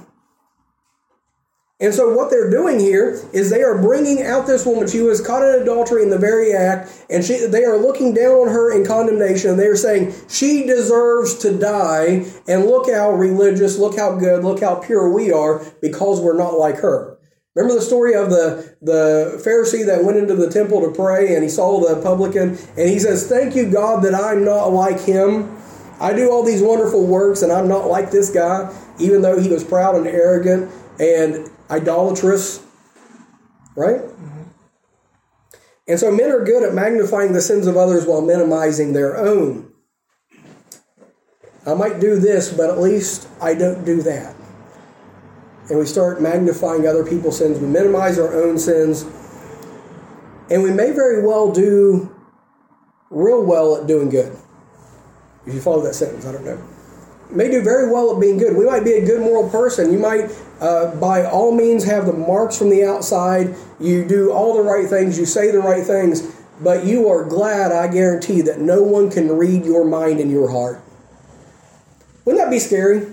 And 1.81 1.95
so, 1.95 2.15
what 2.15 2.29
they're 2.29 2.51
doing 2.51 2.79
here 2.79 3.19
is 3.33 3.49
they 3.49 3.63
are 3.63 3.81
bringing 3.81 4.23
out 4.23 4.47
this 4.47 4.67
woman. 4.67 4.87
She 4.87 5.01
was 5.01 5.25
caught 5.25 5.43
in 5.43 5.63
adultery 5.63 6.03
in 6.03 6.11
the 6.11 6.19
very 6.19 6.53
act, 6.53 7.07
and 7.09 7.25
she, 7.25 7.47
they 7.47 7.65
are 7.65 7.79
looking 7.79 8.13
down 8.13 8.33
on 8.33 8.49
her 8.49 8.77
in 8.77 8.87
condemnation. 8.87 9.57
They 9.57 9.67
are 9.67 9.77
saying 9.77 10.13
she 10.29 10.67
deserves 10.67 11.39
to 11.39 11.57
die. 11.57 12.27
And 12.47 12.67
look 12.67 12.91
how 12.91 13.13
religious, 13.13 13.79
look 13.79 13.97
how 13.97 14.17
good, 14.17 14.45
look 14.45 14.61
how 14.61 14.75
pure 14.75 15.11
we 15.11 15.33
are 15.33 15.65
because 15.81 16.21
we're 16.21 16.37
not 16.37 16.59
like 16.59 16.77
her. 16.77 17.17
Remember 17.55 17.75
the 17.75 17.85
story 17.85 18.15
of 18.15 18.31
the, 18.31 18.77
the 18.83 19.43
Pharisee 19.45 19.85
that 19.87 20.05
went 20.05 20.19
into 20.19 20.37
the 20.37 20.51
temple 20.51 20.83
to 20.83 20.95
pray 20.95 21.35
and 21.35 21.43
he 21.43 21.49
saw 21.49 21.81
the 21.81 22.01
publican 22.01 22.51
and 22.51 22.89
he 22.89 22.99
says, 22.99 23.27
Thank 23.27 23.57
you, 23.57 23.71
God, 23.71 24.05
that 24.05 24.15
I'm 24.15 24.45
not 24.45 24.67
like 24.67 25.01
him. 25.01 25.57
I 25.99 26.13
do 26.13 26.31
all 26.31 26.45
these 26.45 26.63
wonderful 26.63 27.07
works 27.07 27.43
and 27.43 27.51
I'm 27.51 27.69
not 27.69 27.89
like 27.89 28.11
this 28.11 28.31
guy, 28.31 28.73
even 28.99 29.23
though 29.23 29.41
he 29.41 29.49
was 29.49 29.65
proud 29.65 29.97
and 29.97 30.07
arrogant. 30.07 30.71
And 31.01 31.51
idolatrous, 31.71 32.65
right? 33.77 34.01
Mm-hmm. 34.01 34.43
And 35.89 35.99
so 35.99 36.11
men 36.11 36.31
are 36.31 36.45
good 36.45 36.63
at 36.63 36.75
magnifying 36.75 37.33
the 37.33 37.41
sins 37.41 37.67
of 37.67 37.77
others 37.77 38.07
while 38.07 38.21
minimizing 38.21 38.93
their 38.93 39.17
own. 39.17 39.73
I 41.67 41.75
might 41.75 42.01
do 42.01 42.19
this, 42.19 42.53
but 42.53 42.71
at 42.71 42.79
least 42.79 43.29
I 43.41 43.55
don't 43.55 43.85
do 43.85 44.03
that. 44.03 44.35
And 45.69 45.79
we 45.79 45.87
start 45.87 46.21
magnifying 46.21 46.87
other 46.87 47.05
people's 47.05 47.39
sins. 47.39 47.59
We 47.59 47.67
minimize 47.67 48.19
our 48.19 48.35
own 48.35 48.59
sins. 48.59 49.05
And 50.51 50.63
we 50.63 50.73
may 50.73 50.91
very 50.91 51.25
well 51.25 51.53
do 51.53 52.15
real 53.11 53.45
well 53.45 53.77
at 53.77 53.87
doing 53.87 54.09
good. 54.09 54.37
If 55.47 55.55
you 55.55 55.61
follow 55.61 55.83
that 55.83 55.95
sentence, 55.95 56.27
I 56.27 56.33
don't 56.33 56.45
know 56.45 56.80
may 57.33 57.51
do 57.51 57.63
very 57.63 57.91
well 57.91 58.15
at 58.15 58.21
being 58.21 58.39
good. 58.39 58.57
We 58.57 58.67
might 58.67 58.85
be 58.85 58.93
a 58.93 59.05
good 59.05 59.21
moral 59.21 59.49
person. 59.51 59.93
You 59.93 59.99
might, 59.99 60.31
uh, 60.61 60.95
by 60.97 61.25
all 61.25 61.55
means, 61.55 61.85
have 61.85 62.07
the 62.07 62.13
marks 62.13 62.59
from 62.59 62.71
the 62.71 62.85
outside. 62.85 63.55
You 63.79 64.07
do 64.07 64.33
all 64.33 64.55
the 64.55 64.63
right 64.63 64.89
things. 64.89 65.19
You 65.19 65.27
say 65.27 65.51
the 65.51 65.61
right 65.61 65.87
things. 65.87 66.37
But 66.63 66.85
you 66.85 67.09
are 67.09 67.25
glad, 67.25 67.73
I 67.73 67.89
guarantee, 67.89 68.43
that 68.43 68.61
no 68.61 68.83
one 68.83 69.11
can 69.11 69.37
read 69.37 69.65
your 69.65 69.85
mind 69.85 70.21
and 70.21 70.31
your 70.31 70.51
heart. 70.51 70.83
Wouldn't 72.25 72.45
that 72.45 72.51
be 72.51 72.59
scary? 72.59 73.07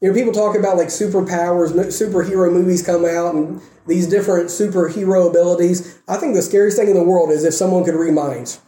You 0.00 0.08
know, 0.08 0.14
people 0.14 0.32
talk 0.32 0.54
about 0.56 0.76
like 0.76 0.88
superpowers, 0.88 1.72
superhero 1.72 2.52
movies 2.52 2.84
come 2.84 3.06
out, 3.06 3.34
and 3.34 3.62
these 3.86 4.06
different 4.06 4.48
superhero 4.48 5.30
abilities. 5.30 5.98
I 6.06 6.18
think 6.18 6.34
the 6.34 6.42
scariest 6.42 6.76
thing 6.76 6.88
in 6.88 6.94
the 6.94 7.02
world 7.02 7.30
is 7.30 7.44
if 7.44 7.54
someone 7.54 7.84
could 7.84 7.94
read 7.94 8.12
minds. 8.12 8.60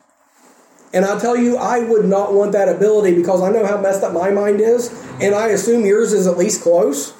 And 0.92 1.04
I 1.04 1.18
tell 1.18 1.36
you, 1.36 1.56
I 1.56 1.80
would 1.80 2.06
not 2.06 2.32
want 2.32 2.52
that 2.52 2.68
ability 2.68 3.14
because 3.14 3.42
I 3.42 3.50
know 3.50 3.66
how 3.66 3.80
messed 3.80 4.02
up 4.02 4.12
my 4.12 4.30
mind 4.30 4.60
is, 4.60 4.90
and 5.20 5.34
I 5.34 5.48
assume 5.48 5.84
yours 5.84 6.12
is 6.12 6.26
at 6.26 6.38
least 6.38 6.62
close. 6.62 7.12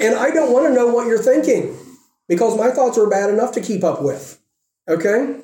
And 0.00 0.16
I 0.16 0.30
don't 0.30 0.52
want 0.52 0.66
to 0.66 0.74
know 0.74 0.86
what 0.86 1.06
you're 1.06 1.22
thinking 1.22 1.76
because 2.28 2.56
my 2.56 2.70
thoughts 2.70 2.98
are 2.98 3.08
bad 3.08 3.30
enough 3.30 3.52
to 3.52 3.60
keep 3.60 3.84
up 3.84 4.02
with. 4.02 4.40
Okay? 4.88 5.40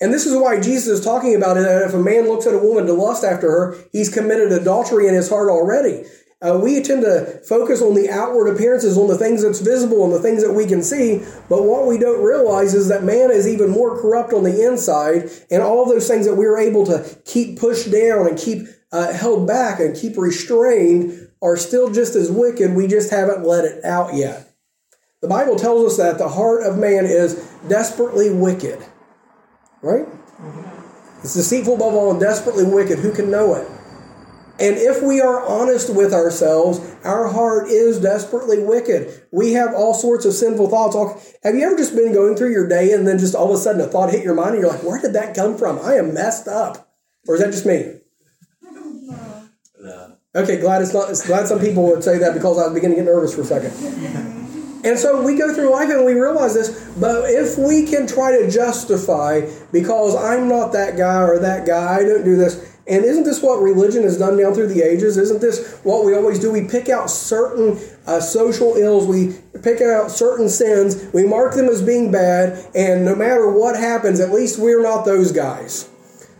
And 0.00 0.12
this 0.12 0.26
is 0.26 0.36
why 0.36 0.60
Jesus 0.60 0.98
is 0.98 1.04
talking 1.04 1.34
about 1.34 1.56
it 1.56 1.62
that 1.62 1.82
if 1.82 1.94
a 1.94 2.02
man 2.02 2.28
looks 2.28 2.46
at 2.46 2.54
a 2.54 2.58
woman 2.58 2.86
to 2.86 2.92
lust 2.92 3.24
after 3.24 3.50
her, 3.50 3.76
he's 3.92 4.12
committed 4.12 4.52
adultery 4.52 5.08
in 5.08 5.14
his 5.14 5.28
heart 5.28 5.50
already. 5.50 6.04
Uh, 6.40 6.60
we 6.62 6.80
tend 6.80 7.02
to 7.02 7.40
focus 7.48 7.82
on 7.82 7.94
the 7.94 8.08
outward 8.08 8.46
appearances, 8.46 8.96
on 8.96 9.08
the 9.08 9.18
things 9.18 9.42
that's 9.42 9.58
visible, 9.58 10.04
on 10.04 10.10
the 10.10 10.20
things 10.20 10.40
that 10.40 10.52
we 10.52 10.66
can 10.66 10.84
see. 10.84 11.18
But 11.48 11.64
what 11.64 11.86
we 11.86 11.98
don't 11.98 12.22
realize 12.22 12.74
is 12.74 12.86
that 12.88 13.02
man 13.02 13.32
is 13.32 13.48
even 13.48 13.70
more 13.70 14.00
corrupt 14.00 14.32
on 14.32 14.44
the 14.44 14.64
inside, 14.64 15.30
and 15.50 15.62
all 15.62 15.84
those 15.84 16.06
things 16.06 16.26
that 16.26 16.36
we 16.36 16.46
are 16.46 16.56
able 16.56 16.86
to 16.86 17.18
keep 17.24 17.58
pushed 17.58 17.90
down 17.90 18.28
and 18.28 18.38
keep 18.38 18.68
uh, 18.92 19.12
held 19.12 19.48
back 19.48 19.80
and 19.80 19.96
keep 19.96 20.16
restrained 20.16 21.28
are 21.42 21.56
still 21.56 21.90
just 21.90 22.14
as 22.14 22.30
wicked. 22.30 22.72
We 22.72 22.86
just 22.86 23.10
haven't 23.10 23.44
let 23.44 23.64
it 23.64 23.84
out 23.84 24.14
yet. 24.14 24.54
The 25.20 25.28
Bible 25.28 25.56
tells 25.56 25.90
us 25.90 25.96
that 25.96 26.18
the 26.18 26.28
heart 26.28 26.62
of 26.62 26.78
man 26.78 27.04
is 27.04 27.34
desperately 27.68 28.30
wicked. 28.30 28.78
Right? 29.82 30.06
Mm-hmm. 30.06 31.20
It's 31.24 31.34
deceitful 31.34 31.74
above 31.74 31.94
all 31.94 32.12
and 32.12 32.20
desperately 32.20 32.64
wicked. 32.64 33.00
Who 33.00 33.12
can 33.12 33.28
know 33.28 33.54
it? 33.56 33.68
And 34.60 34.76
if 34.76 35.02
we 35.02 35.20
are 35.20 35.46
honest 35.46 35.94
with 35.94 36.12
ourselves, 36.12 36.80
our 37.04 37.28
heart 37.28 37.68
is 37.68 38.00
desperately 38.00 38.62
wicked. 38.62 39.22
We 39.30 39.52
have 39.52 39.72
all 39.72 39.94
sorts 39.94 40.24
of 40.24 40.32
sinful 40.32 40.68
thoughts. 40.68 41.36
Have 41.44 41.54
you 41.54 41.64
ever 41.64 41.76
just 41.76 41.94
been 41.94 42.12
going 42.12 42.34
through 42.34 42.50
your 42.50 42.68
day 42.68 42.92
and 42.92 43.06
then 43.06 43.18
just 43.18 43.36
all 43.36 43.52
of 43.52 43.58
a 43.58 43.62
sudden 43.62 43.80
a 43.80 43.86
thought 43.86 44.10
hit 44.10 44.24
your 44.24 44.34
mind 44.34 44.56
and 44.56 44.60
you're 44.60 44.72
like, 44.72 44.82
where 44.82 45.00
did 45.00 45.12
that 45.12 45.34
come 45.34 45.56
from? 45.56 45.78
I 45.78 45.94
am 45.94 46.12
messed 46.12 46.48
up. 46.48 46.90
Or 47.28 47.36
is 47.36 47.40
that 47.40 47.52
just 47.52 47.66
me? 47.66 48.00
No. 49.80 50.16
Okay, 50.34 50.60
glad 50.60 50.82
it's 50.82 50.92
not. 50.92 51.08
Glad 51.26 51.46
some 51.46 51.60
people 51.60 51.84
would 51.84 52.02
say 52.02 52.18
that 52.18 52.34
because 52.34 52.58
I 52.58 52.64
was 52.64 52.74
beginning 52.74 52.98
to 52.98 53.04
get 53.04 53.10
nervous 53.10 53.34
for 53.34 53.42
a 53.42 53.44
second. 53.44 53.72
And 54.84 54.98
so 54.98 55.22
we 55.22 55.36
go 55.36 55.52
through 55.52 55.70
life 55.72 55.90
and 55.90 56.04
we 56.04 56.12
realize 56.12 56.54
this, 56.54 56.88
but 57.00 57.28
if 57.28 57.58
we 57.58 57.84
can 57.84 58.06
try 58.06 58.38
to 58.38 58.48
justify 58.48 59.40
because 59.72 60.14
I'm 60.14 60.48
not 60.48 60.72
that 60.72 60.96
guy 60.96 61.20
or 61.22 61.38
that 61.40 61.66
guy, 61.66 61.96
I 61.96 62.02
don't 62.04 62.24
do 62.24 62.36
this, 62.36 62.77
and 62.88 63.04
isn't 63.04 63.24
this 63.24 63.42
what 63.42 63.60
religion 63.60 64.02
has 64.02 64.18
done 64.18 64.38
down 64.38 64.54
through 64.54 64.68
the 64.68 64.82
ages? 64.82 65.16
Isn't 65.16 65.40
this 65.40 65.78
what 65.82 66.04
we 66.04 66.14
always 66.14 66.38
do? 66.38 66.50
We 66.50 66.66
pick 66.66 66.88
out 66.88 67.10
certain 67.10 67.78
uh, 68.06 68.20
social 68.20 68.76
ills, 68.76 69.06
we 69.06 69.36
pick 69.62 69.82
out 69.82 70.10
certain 70.10 70.48
sins, 70.48 71.10
we 71.12 71.26
mark 71.26 71.54
them 71.54 71.66
as 71.66 71.82
being 71.82 72.10
bad, 72.10 72.66
and 72.74 73.04
no 73.04 73.14
matter 73.14 73.50
what 73.50 73.76
happens, 73.76 74.20
at 74.20 74.30
least 74.30 74.58
we're 74.58 74.82
not 74.82 75.04
those 75.04 75.32
guys. 75.32 75.90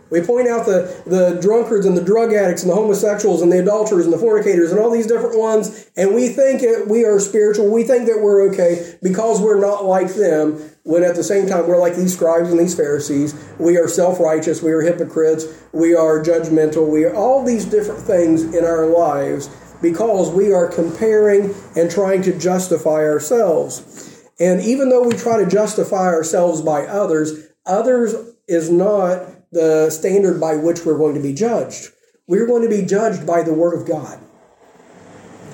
We 0.09 0.21
point 0.21 0.47
out 0.47 0.65
the, 0.65 1.03
the 1.05 1.39
drunkards 1.39 1.85
and 1.85 1.95
the 1.95 2.03
drug 2.03 2.33
addicts 2.33 2.63
and 2.63 2.71
the 2.71 2.75
homosexuals 2.75 3.43
and 3.43 3.51
the 3.51 3.59
adulterers 3.59 4.05
and 4.05 4.13
the 4.13 4.17
fornicators 4.17 4.71
and 4.71 4.79
all 4.79 4.89
these 4.89 5.05
different 5.05 5.37
ones, 5.37 5.91
and 5.95 6.15
we 6.15 6.29
think 6.29 6.63
we 6.89 7.05
are 7.05 7.19
spiritual. 7.19 7.71
We 7.71 7.83
think 7.83 8.07
that 8.07 8.19
we're 8.19 8.49
okay 8.49 8.97
because 9.03 9.39
we're 9.39 9.59
not 9.59 9.85
like 9.85 10.15
them, 10.15 10.71
when 10.89 11.03
at 11.03 11.15
the 11.15 11.23
same 11.23 11.45
time 11.45 11.67
we're 11.67 11.77
like 11.77 11.95
these 11.95 12.15
scribes 12.15 12.49
and 12.49 12.59
these 12.59 12.73
Pharisees. 12.73 13.35
We 13.59 13.77
are 13.77 13.87
self 13.87 14.19
righteous, 14.19 14.63
we 14.63 14.71
are 14.71 14.81
hypocrites, 14.81 15.45
we 15.71 15.93
are 15.93 16.19
judgmental, 16.19 16.89
we 16.89 17.05
are 17.05 17.13
all 17.13 17.45
these 17.45 17.65
different 17.65 18.01
things 18.01 18.55
in 18.55 18.65
our 18.65 18.87
lives 18.87 19.55
because 19.83 20.31
we 20.31 20.51
are 20.51 20.67
comparing 20.67 21.53
and 21.75 21.91
trying 21.91 22.23
to 22.23 22.35
justify 22.39 23.03
ourselves. 23.03 24.25
And 24.39 24.61
even 24.61 24.89
though 24.89 25.07
we 25.07 25.15
try 25.15 25.37
to 25.37 25.47
justify 25.47 26.07
ourselves 26.07 26.63
by 26.63 26.87
others, 26.87 27.49
others 27.67 28.15
is 28.47 28.71
not 28.71 29.27
the 29.51 29.91
standard 29.91 30.41
by 30.41 30.55
which 30.55 30.87
we're 30.87 30.97
going 30.97 31.13
to 31.13 31.21
be 31.21 31.35
judged. 31.35 31.89
We're 32.25 32.47
going 32.47 32.63
to 32.63 32.75
be 32.75 32.83
judged 32.83 33.27
by 33.27 33.43
the 33.43 33.53
Word 33.53 33.79
of 33.79 33.87
God. 33.87 34.19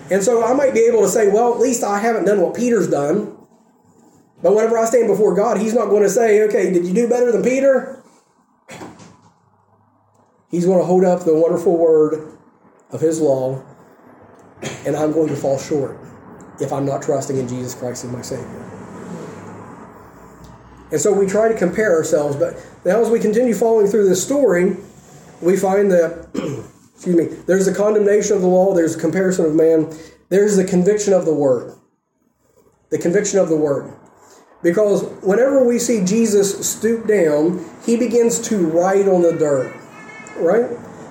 And 0.09 0.23
so 0.23 0.45
I 0.45 0.53
might 0.53 0.73
be 0.73 0.85
able 0.87 1.01
to 1.01 1.09
say, 1.09 1.27
well, 1.27 1.53
at 1.53 1.59
least 1.59 1.83
I 1.83 1.99
haven't 1.99 2.23
done 2.23 2.39
what 2.39 2.55
Peter's 2.55 2.89
done. 2.89 3.34
But 4.45 4.53
whenever 4.53 4.77
I 4.77 4.85
stand 4.85 5.07
before 5.07 5.33
God, 5.33 5.57
He's 5.57 5.73
not 5.73 5.87
going 5.87 6.03
to 6.03 6.09
say, 6.09 6.43
okay, 6.43 6.71
did 6.71 6.85
you 6.85 6.93
do 6.93 7.09
better 7.09 7.31
than 7.31 7.41
Peter? 7.41 8.03
He's 10.51 10.67
going 10.67 10.77
to 10.77 10.85
hold 10.85 11.03
up 11.03 11.25
the 11.25 11.33
wonderful 11.33 11.75
word 11.75 12.37
of 12.91 13.01
His 13.01 13.19
law, 13.19 13.65
and 14.85 14.95
I'm 14.95 15.13
going 15.13 15.29
to 15.29 15.35
fall 15.35 15.57
short 15.57 15.97
if 16.61 16.71
I'm 16.71 16.85
not 16.85 17.01
trusting 17.01 17.37
in 17.37 17.47
Jesus 17.47 17.73
Christ 17.73 18.05
as 18.05 18.11
my 18.11 18.21
Savior. 18.21 18.61
And 20.91 21.01
so 21.01 21.11
we 21.11 21.25
try 21.25 21.47
to 21.51 21.57
compare 21.57 21.95
ourselves, 21.95 22.35
but 22.35 22.63
now 22.85 23.01
as 23.01 23.09
we 23.09 23.19
continue 23.19 23.55
following 23.55 23.87
through 23.87 24.07
this 24.07 24.23
story, 24.23 24.77
we 25.41 25.57
find 25.57 25.89
that, 25.89 26.29
excuse 26.93 27.15
me, 27.15 27.25
there's 27.47 27.67
a 27.67 27.73
condemnation 27.73 28.35
of 28.35 28.43
the 28.43 28.47
law, 28.47 28.75
there's 28.75 28.95
a 28.95 28.99
comparison 28.99 29.45
of 29.45 29.55
man, 29.55 29.91
there's 30.29 30.55
the 30.55 30.65
conviction 30.65 31.13
of 31.13 31.25
the 31.25 31.33
word. 31.33 31.73
The 32.91 32.99
conviction 32.99 33.39
of 33.39 33.49
the 33.49 33.57
word. 33.57 33.91
Because 34.65 35.03
whenever 35.21 35.63
we 35.63 35.77
see 35.77 36.03
Jesus 36.03 36.67
stoop 36.67 37.05
down, 37.05 37.63
he 37.85 37.97
begins 37.97 38.39
to 38.47 38.65
write 38.65 39.07
on 39.07 39.21
the 39.21 39.33
dirt, 39.33 39.71
right? 40.37 40.65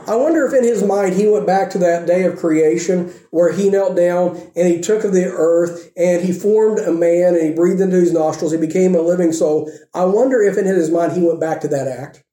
I 0.09 0.17
wonder 0.17 0.45
if 0.45 0.53
in 0.53 0.65
his 0.65 0.83
mind 0.83 1.15
he 1.15 1.29
went 1.29 1.47
back 1.47 1.71
to 1.71 1.79
that 1.79 2.05
day 2.05 2.25
of 2.25 2.37
creation 2.37 3.15
where 3.31 3.53
he 3.53 3.71
knelt 3.71 3.95
down 3.95 4.37
and 4.57 4.67
he 4.67 4.81
took 4.81 5.05
of 5.05 5.13
the 5.13 5.27
earth 5.27 5.93
and 5.97 6.25
he 6.25 6.33
formed 6.33 6.81
a 6.81 6.93
man 6.93 7.37
and 7.37 7.47
he 7.47 7.55
breathed 7.55 7.81
into 7.81 7.95
his 7.95 8.13
nostrils. 8.13 8.51
He 8.51 8.59
became 8.59 8.97
a 8.97 9.01
living 9.01 9.33
soul. 9.33 9.71
I 9.95 10.05
wonder 10.05 10.43
if 10.43 10.59
in 10.59 10.67
his 10.67 10.91
mind 10.91 11.13
he 11.13 11.23
went 11.25 11.39
back 11.39 11.61
to 11.61 11.69
that 11.69 11.87
act. 11.87 12.25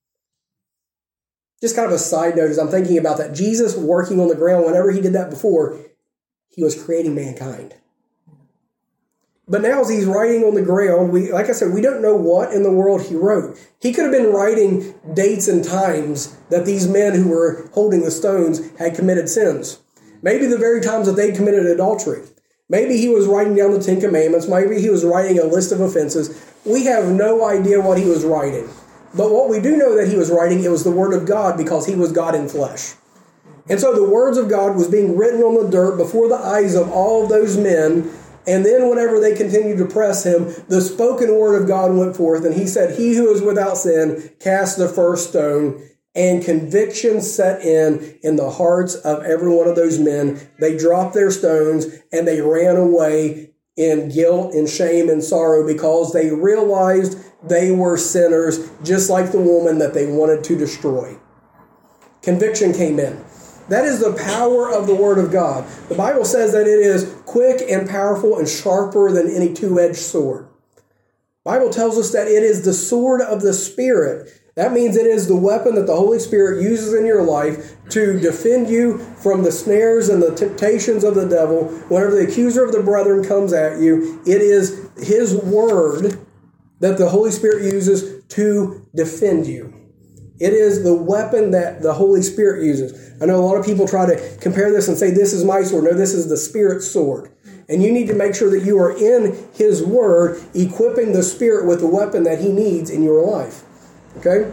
Just 1.62 1.75
kind 1.75 1.86
of 1.86 1.93
a 1.93 1.99
side 1.99 2.36
note 2.36 2.49
as 2.49 2.57
I'm 2.57 2.69
thinking 2.69 2.97
about 2.97 3.19
that. 3.19 3.36
Jesus 3.36 3.77
working 3.77 4.19
on 4.19 4.27
the 4.27 4.36
ground, 4.36 4.65
whenever 4.65 4.89
he 4.89 5.01
did 5.01 5.13
that 5.13 5.29
before, 5.29 5.79
he 6.49 6.63
was 6.63 6.84
creating 6.84 7.13
mankind. 7.13 7.75
But 9.47 9.62
now, 9.62 9.82
as 9.82 9.89
he's 9.89 10.06
writing 10.06 10.43
on 10.43 10.54
the 10.54 10.62
ground, 10.62 11.12
we, 11.12 11.32
like 11.32 11.49
I 11.49 11.54
said, 11.54 11.73
we 11.73 11.82
don't 11.82 12.01
know 12.01 12.15
what 12.15 12.54
in 12.54 12.63
the 12.63 12.71
world 12.71 13.01
he 13.01 13.15
wrote. 13.15 13.58
He 13.82 13.91
could 13.91 14.04
have 14.04 14.13
been 14.13 14.32
writing 14.32 14.93
dates 15.13 15.47
and 15.47 15.63
times 15.63 16.38
that 16.49 16.65
these 16.65 16.88
men 16.88 17.15
who 17.15 17.30
were 17.30 17.69
holding 17.73 18.01
the 18.01 18.12
stones 18.12 18.62
had 18.77 18.95
committed 18.95 19.27
sins. 19.27 19.80
Maybe 20.21 20.45
the 20.45 20.58
very 20.58 20.80
times 20.80 21.08
that 21.08 21.15
they 21.15 21.32
committed 21.32 21.65
adultery. 21.65 22.23
Maybe 22.69 22.97
he 22.97 23.10
was 23.10 23.25
writing 23.27 23.56
down 23.56 23.71
the 23.71 23.82
Ten 23.82 23.99
Commandments. 23.99 24.47
Maybe 24.47 24.80
he 24.80 24.89
was 24.89 25.04
writing 25.04 25.39
a 25.39 25.43
list 25.43 25.73
of 25.73 25.82
offenses. 25.82 26.41
We 26.63 26.86
have 26.86 27.12
no 27.12 27.45
idea 27.45 27.82
what 27.82 27.97
he 27.97 28.06
was 28.06 28.23
writing. 28.23 28.69
But 29.13 29.32
what 29.32 29.49
we 29.49 29.60
do 29.60 29.75
know 29.75 29.97
that 29.97 30.08
he 30.08 30.15
was 30.15 30.32
writing, 30.32 30.63
it 30.63 30.71
was 30.71 30.86
the 30.86 30.91
Word 30.91 31.13
of 31.13 31.27
God 31.27 31.58
because 31.58 31.86
he 31.86 31.95
was 31.95 32.13
God 32.13 32.36
in 32.36 32.47
flesh. 32.47 32.93
And 33.67 33.80
so 33.80 33.93
the 33.93 34.10
words 34.10 34.38
of 34.38 34.49
God 34.49 34.75
was 34.75 34.88
being 34.88 35.17
written 35.17 35.41
on 35.41 35.62
the 35.62 35.69
dirt 35.69 35.97
before 35.97 36.30
the 36.30 36.36
eyes 36.36 36.75
of 36.75 36.89
all 36.91 37.27
those 37.27 37.58
men 37.58 38.10
and 38.47 38.65
then, 38.65 38.89
whenever 38.89 39.19
they 39.19 39.36
continued 39.36 39.77
to 39.77 39.86
press 39.86 40.25
him, 40.25 40.45
the 40.67 40.82
spoken 40.82 41.38
word 41.38 41.62
of 41.62 41.67
God 41.67 41.93
went 41.93 42.15
forth, 42.15 42.43
and 42.43 42.56
he 42.56 42.65
said, 42.65 42.97
He 42.97 43.15
who 43.15 43.32
is 43.32 43.41
without 43.41 43.77
sin, 43.77 44.32
cast 44.39 44.77
the 44.77 44.88
first 44.88 45.30
stone. 45.30 45.88
And 46.13 46.43
conviction 46.43 47.21
set 47.21 47.62
in 47.62 48.19
in 48.21 48.36
the 48.36 48.49
hearts 48.49 48.95
of 48.95 49.23
every 49.23 49.56
one 49.56 49.69
of 49.69 49.77
those 49.77 49.97
men. 49.97 50.41
They 50.60 50.75
dropped 50.75 51.13
their 51.13 51.32
stones 51.32 51.86
and 52.12 52.27
they 52.27 52.41
ran 52.41 52.75
away 52.75 53.51
in 53.77 54.10
guilt 54.10 54.54
and 54.54 54.67
shame 54.67 55.08
and 55.08 55.23
sorrow 55.23 55.65
because 55.65 56.12
they 56.12 56.30
realized 56.30 57.17
they 57.47 57.71
were 57.71 57.95
sinners, 57.95 58.69
just 58.84 59.10
like 59.10 59.32
the 59.32 59.39
woman 59.39 59.80
that 59.80 59.93
they 59.93 60.06
wanted 60.06 60.43
to 60.43 60.58
destroy. 60.58 61.17
Conviction 62.21 62.73
came 62.73 62.99
in. 62.99 63.23
That 63.71 63.86
is 63.86 64.01
the 64.01 64.12
power 64.12 64.69
of 64.69 64.86
the 64.86 64.95
Word 64.95 65.17
of 65.17 65.31
God. 65.31 65.65
The 65.88 65.95
Bible 65.95 66.25
says 66.25 66.51
that 66.51 66.67
it 66.67 66.79
is 66.79 67.15
quick 67.25 67.62
and 67.69 67.89
powerful 67.89 68.38
and 68.38 68.45
sharper 68.45 69.13
than 69.13 69.34
any 69.34 69.53
two 69.53 69.79
edged 69.79 69.95
sword. 69.95 70.49
Bible 71.45 71.69
tells 71.69 71.97
us 71.97 72.12
that 72.12 72.27
it 72.27 72.43
is 72.43 72.65
the 72.65 72.73
sword 72.73 73.21
of 73.21 73.41
the 73.41 73.53
Spirit. 73.53 74.29
That 74.55 74.73
means 74.73 74.97
it 74.97 75.05
is 75.05 75.29
the 75.29 75.38
weapon 75.38 75.75
that 75.75 75.88
the 75.88 75.95
Holy 75.95 76.19
Spirit 76.19 76.62
uses 76.62 76.93
in 76.93 77.05
your 77.05 77.23
life 77.23 77.77
to 77.91 78.19
defend 78.19 78.69
you 78.69 78.97
from 78.97 79.43
the 79.43 79.53
snares 79.53 80.10
and 80.10 80.21
the 80.21 80.36
temptations 80.36 81.05
of 81.05 81.15
the 81.15 81.29
devil. 81.29 81.69
Whenever 81.88 82.15
the 82.15 82.27
accuser 82.27 82.65
of 82.65 82.73
the 82.73 82.84
brethren 82.84 83.23
comes 83.23 83.53
at 83.53 83.79
you, 83.79 84.21
it 84.27 84.41
is 84.41 84.89
His 84.97 85.34
Word 85.34 86.19
that 86.81 86.97
the 86.97 87.07
Holy 87.07 87.31
Spirit 87.31 87.63
uses 87.73 88.21
to 88.25 88.86
defend 88.93 89.47
you. 89.47 89.81
It 90.41 90.54
is 90.54 90.84
the 90.84 90.95
weapon 90.95 91.51
that 91.51 91.84
the 91.84 91.93
Holy 91.93 92.23
Spirit 92.23 92.65
uses. 92.65 93.13
I 93.21 93.27
know 93.27 93.39
a 93.39 93.45
lot 93.45 93.58
of 93.58 93.63
people 93.63 93.88
try 93.88 94.08
to 94.08 94.38
compare 94.41 94.71
this 94.71 94.88
and 94.88 94.97
say, 94.97 95.12
this 95.12 95.34
is 95.34 95.45
my 95.45 95.62
sword. 95.62 95.84
No, 95.84 95.93
this 95.93 96.15
is 96.15 96.30
the 96.30 96.38
Spirit's 96.38 96.89
sword. 96.89 97.30
And 97.69 97.84
you 97.84 97.91
need 97.91 98.08
to 98.08 98.15
make 98.15 98.34
sure 98.34 98.49
that 98.49 98.65
you 98.65 98.80
are 98.80 98.89
in 98.89 99.38
His 99.54 99.84
Word, 99.84 100.41
equipping 100.56 101.13
the 101.13 101.21
Spirit 101.21 101.67
with 101.67 101.80
the 101.80 101.88
weapon 101.88 102.23
that 102.23 102.41
He 102.41 102.51
needs 102.51 102.89
in 102.89 103.04
your 103.04 103.23
life. 103.23 103.62
Okay? 104.17 104.51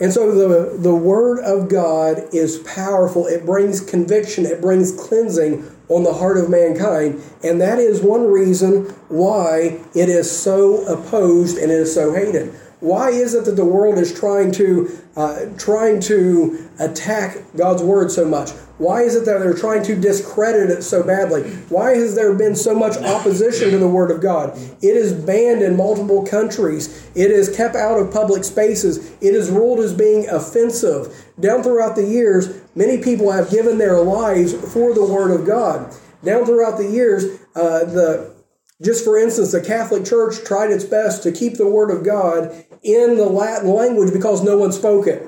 And 0.00 0.10
so 0.14 0.34
the, 0.34 0.78
the 0.78 0.94
Word 0.94 1.44
of 1.44 1.68
God 1.68 2.22
is 2.32 2.60
powerful. 2.60 3.26
It 3.26 3.44
brings 3.44 3.82
conviction, 3.82 4.46
it 4.46 4.62
brings 4.62 4.92
cleansing 4.92 5.70
on 5.90 6.04
the 6.04 6.14
heart 6.14 6.38
of 6.38 6.48
mankind. 6.48 7.22
And 7.44 7.60
that 7.60 7.78
is 7.78 8.00
one 8.00 8.28
reason 8.28 8.84
why 9.08 9.78
it 9.94 10.08
is 10.08 10.30
so 10.30 10.86
opposed 10.86 11.58
and 11.58 11.70
it 11.70 11.80
is 11.80 11.92
so 11.92 12.14
hated. 12.14 12.54
Why 12.80 13.10
is 13.10 13.34
it 13.34 13.44
that 13.44 13.56
the 13.56 13.64
world 13.64 13.98
is 13.98 14.12
trying 14.12 14.52
to 14.52 14.98
uh, 15.14 15.46
trying 15.58 16.00
to 16.00 16.68
attack 16.78 17.36
God's 17.56 17.82
word 17.82 18.10
so 18.10 18.24
much? 18.24 18.50
Why 18.78 19.02
is 19.02 19.14
it 19.14 19.26
that 19.26 19.40
they're 19.40 19.52
trying 19.52 19.82
to 19.82 19.94
discredit 19.94 20.70
it 20.70 20.82
so 20.82 21.02
badly? 21.02 21.42
Why 21.68 21.96
has 21.96 22.14
there 22.14 22.32
been 22.32 22.56
so 22.56 22.74
much 22.74 22.96
opposition 22.96 23.70
to 23.72 23.78
the 23.78 23.88
word 23.88 24.10
of 24.10 24.22
God? 24.22 24.56
It 24.80 24.96
is 24.96 25.12
banned 25.12 25.60
in 25.60 25.76
multiple 25.76 26.26
countries. 26.26 27.10
It 27.14 27.30
is 27.30 27.54
kept 27.54 27.76
out 27.76 28.00
of 28.00 28.10
public 28.10 28.44
spaces. 28.44 29.10
It 29.20 29.34
is 29.34 29.50
ruled 29.50 29.80
as 29.80 29.92
being 29.92 30.26
offensive. 30.30 31.14
Down 31.38 31.62
throughout 31.62 31.96
the 31.96 32.06
years, 32.06 32.62
many 32.74 33.02
people 33.02 33.30
have 33.30 33.50
given 33.50 33.76
their 33.76 34.00
lives 34.00 34.54
for 34.72 34.94
the 34.94 35.04
word 35.04 35.38
of 35.38 35.46
God. 35.46 35.94
Down 36.24 36.46
throughout 36.46 36.78
the 36.78 36.88
years, 36.88 37.24
uh, 37.54 37.84
the 37.84 38.34
just 38.82 39.04
for 39.04 39.18
instance, 39.18 39.52
the 39.52 39.60
Catholic 39.60 40.06
Church 40.06 40.42
tried 40.42 40.70
its 40.70 40.84
best 40.84 41.22
to 41.24 41.32
keep 41.32 41.58
the 41.58 41.68
Word 41.68 41.90
of 41.90 42.02
God 42.02 42.64
in 42.82 43.16
the 43.16 43.26
Latin 43.26 43.70
language 43.70 44.12
because 44.12 44.42
no 44.42 44.56
one 44.56 44.72
spoke 44.72 45.06
it. 45.06 45.26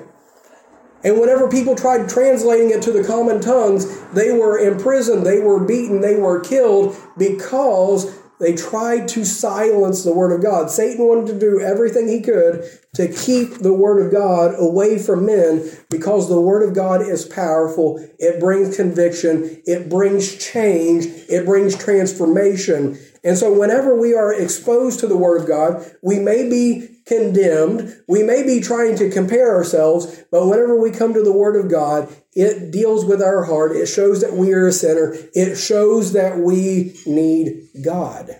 And 1.03 1.19
whenever 1.19 1.49
people 1.49 1.75
tried 1.75 2.07
translating 2.07 2.71
it 2.71 2.81
to 2.83 2.91
the 2.91 3.03
common 3.03 3.41
tongues, 3.41 4.01
they 4.11 4.31
were 4.31 4.57
imprisoned, 4.57 5.25
they 5.25 5.39
were 5.39 5.63
beaten, 5.63 6.01
they 6.01 6.15
were 6.15 6.39
killed 6.39 6.95
because 7.17 8.17
they 8.39 8.55
tried 8.55 9.07
to 9.09 9.23
silence 9.23 10.03
the 10.03 10.13
word 10.13 10.31
of 10.31 10.41
God. 10.41 10.69
Satan 10.69 11.07
wanted 11.07 11.27
to 11.27 11.39
do 11.39 11.61
everything 11.61 12.07
he 12.07 12.21
could 12.21 12.67
to 12.93 13.07
keep 13.07 13.59
the 13.59 13.73
word 13.73 14.05
of 14.05 14.11
God 14.11 14.55
away 14.57 14.97
from 14.97 15.25
men 15.25 15.69
because 15.89 16.27
the 16.27 16.41
word 16.41 16.67
of 16.67 16.75
God 16.75 17.01
is 17.01 17.25
powerful. 17.25 18.05
It 18.17 18.39
brings 18.39 18.75
conviction. 18.75 19.61
It 19.65 19.89
brings 19.89 20.35
change. 20.35 21.05
It 21.29 21.45
brings 21.45 21.77
transformation. 21.77 22.97
And 23.23 23.37
so 23.37 23.57
whenever 23.57 23.97
we 23.97 24.13
are 24.13 24.33
exposed 24.33 24.99
to 25.01 25.07
the 25.07 25.17
word 25.17 25.41
of 25.41 25.47
God, 25.47 25.89
we 26.01 26.19
may 26.19 26.49
be 26.49 26.92
condemned. 27.05 27.95
We 28.07 28.23
may 28.23 28.43
be 28.43 28.59
trying 28.61 28.95
to 28.97 29.09
compare 29.09 29.53
ourselves, 29.53 30.23
but 30.31 30.47
whenever 30.47 30.79
we 30.79 30.91
come 30.91 31.13
to 31.13 31.23
the 31.23 31.33
Word 31.33 31.55
of 31.55 31.69
God, 31.69 32.13
it 32.33 32.71
deals 32.71 33.05
with 33.05 33.21
our 33.21 33.43
heart. 33.43 33.75
It 33.75 33.87
shows 33.87 34.21
that 34.21 34.33
we 34.33 34.53
are 34.53 34.67
a 34.67 34.71
sinner. 34.71 35.15
It 35.33 35.55
shows 35.55 36.13
that 36.13 36.39
we 36.39 36.95
need 37.05 37.67
God. 37.83 38.39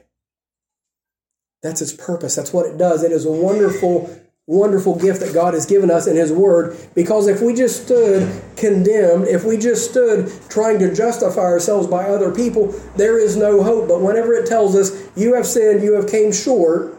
That's 1.62 1.82
its 1.82 1.94
purpose. 1.94 2.36
That's 2.36 2.54
what 2.54 2.66
it 2.66 2.78
does. 2.78 3.04
It 3.04 3.12
is 3.12 3.26
a 3.26 3.32
wonderful, 3.32 4.14
wonderful 4.48 5.00
gift 5.00 5.22
that 5.22 5.34
God 5.34 5.54
has 5.54 5.66
given 5.66 5.90
us 5.90 6.08
in 6.08 6.18
His 6.18 6.32
Word. 6.32 6.76
Because 6.94 7.28
if 7.28 7.42
we 7.42 7.54
just 7.54 7.86
stood 7.86 8.42
condemned, 8.58 9.28
if 9.28 9.46
we 9.46 9.58
just 9.58 9.90
stood 9.90 10.30
trying 10.50 10.80
to 10.80 10.94
justify 10.94 11.42
ourselves 11.42 11.88
by 11.88 12.10
other 12.10 12.34
people, 12.34 12.74
there 12.98 13.18
is 13.18 13.38
no 13.38 13.64
hope. 13.64 13.88
But 13.88 14.02
whenever 14.02 14.34
it 14.34 14.46
tells 14.46 14.76
us, 14.76 14.92
you 15.16 15.36
have 15.36 15.48
sinned, 15.48 15.84
you 15.84 15.94
have 15.94 16.10
came 16.10 16.34
short, 16.34 16.93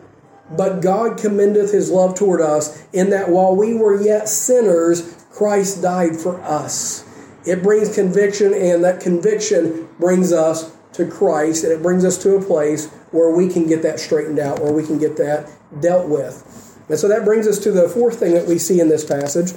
but 0.50 0.80
God 0.80 1.18
commendeth 1.18 1.72
his 1.72 1.90
love 1.90 2.14
toward 2.14 2.40
us 2.40 2.84
in 2.92 3.10
that 3.10 3.28
while 3.30 3.56
we 3.56 3.74
were 3.74 4.00
yet 4.00 4.28
sinners, 4.28 5.26
Christ 5.32 5.82
died 5.82 6.16
for 6.16 6.40
us. 6.42 7.04
It 7.46 7.62
brings 7.62 7.94
conviction, 7.94 8.54
and 8.54 8.84
that 8.84 9.00
conviction 9.00 9.88
brings 9.98 10.32
us 10.32 10.74
to 10.92 11.06
Christ, 11.06 11.64
and 11.64 11.72
it 11.72 11.82
brings 11.82 12.04
us 12.04 12.16
to 12.22 12.36
a 12.36 12.42
place 12.42 12.88
where 13.10 13.30
we 13.30 13.48
can 13.48 13.66
get 13.66 13.82
that 13.82 14.00
straightened 14.00 14.38
out, 14.38 14.60
where 14.60 14.72
we 14.72 14.84
can 14.84 14.98
get 14.98 15.16
that 15.16 15.50
dealt 15.80 16.08
with. 16.08 16.78
And 16.88 16.98
so 16.98 17.08
that 17.08 17.24
brings 17.24 17.46
us 17.46 17.58
to 17.60 17.72
the 17.72 17.88
fourth 17.88 18.18
thing 18.18 18.34
that 18.34 18.46
we 18.46 18.58
see 18.58 18.80
in 18.80 18.88
this 18.88 19.04
passage. 19.04 19.52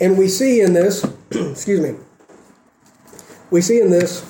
And 0.00 0.16
we 0.16 0.28
see 0.28 0.60
in 0.60 0.72
this, 0.72 1.04
excuse 1.30 1.80
me, 1.80 1.98
we 3.50 3.60
see 3.60 3.80
in 3.80 3.90
this 3.90 4.28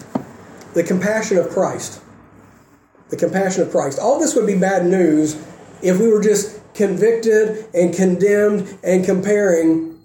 the 0.74 0.82
compassion 0.82 1.36
of 1.36 1.48
Christ 1.50 2.01
the 3.12 3.18
compassion 3.18 3.62
of 3.62 3.70
Christ. 3.70 3.98
All 3.98 4.18
this 4.18 4.34
would 4.34 4.46
be 4.46 4.58
bad 4.58 4.86
news 4.86 5.34
if 5.82 6.00
we 6.00 6.08
were 6.08 6.22
just 6.22 6.58
convicted 6.72 7.66
and 7.74 7.94
condemned 7.94 8.78
and 8.82 9.04
comparing. 9.04 10.00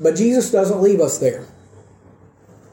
But 0.00 0.16
Jesus 0.16 0.50
doesn't 0.50 0.80
leave 0.80 1.00
us 1.00 1.18
there. 1.18 1.46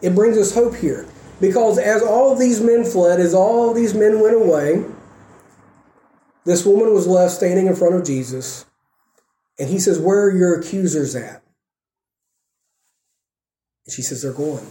It 0.02 0.15
brings 0.15 0.38
us 0.38 0.54
hope 0.54 0.76
here. 0.76 1.06
Because 1.41 1.78
as 1.78 2.02
all 2.02 2.32
of 2.32 2.39
these 2.39 2.62
men 2.62 2.86
fled, 2.86 3.19
as 3.19 3.34
all 3.34 3.69
of 3.69 3.76
these 3.76 3.93
men 3.93 4.21
went 4.21 4.38
away, 4.38 4.86
this 6.45 6.65
woman 6.65 6.93
was 6.93 7.06
left 7.06 7.34
standing 7.34 7.67
in 7.67 7.76
front 7.76 7.95
of 7.95 8.06
Jesus. 8.06 8.65
And 9.60 9.69
he 9.69 9.80
says, 9.80 10.00
Where 10.00 10.28
are 10.28 10.32
your 10.36 10.58
accusers 10.58 11.13
at? 11.13 11.43
And 13.86 13.93
she 13.93 14.02
says, 14.02 14.21
They're 14.21 14.32
gone. 14.32 14.65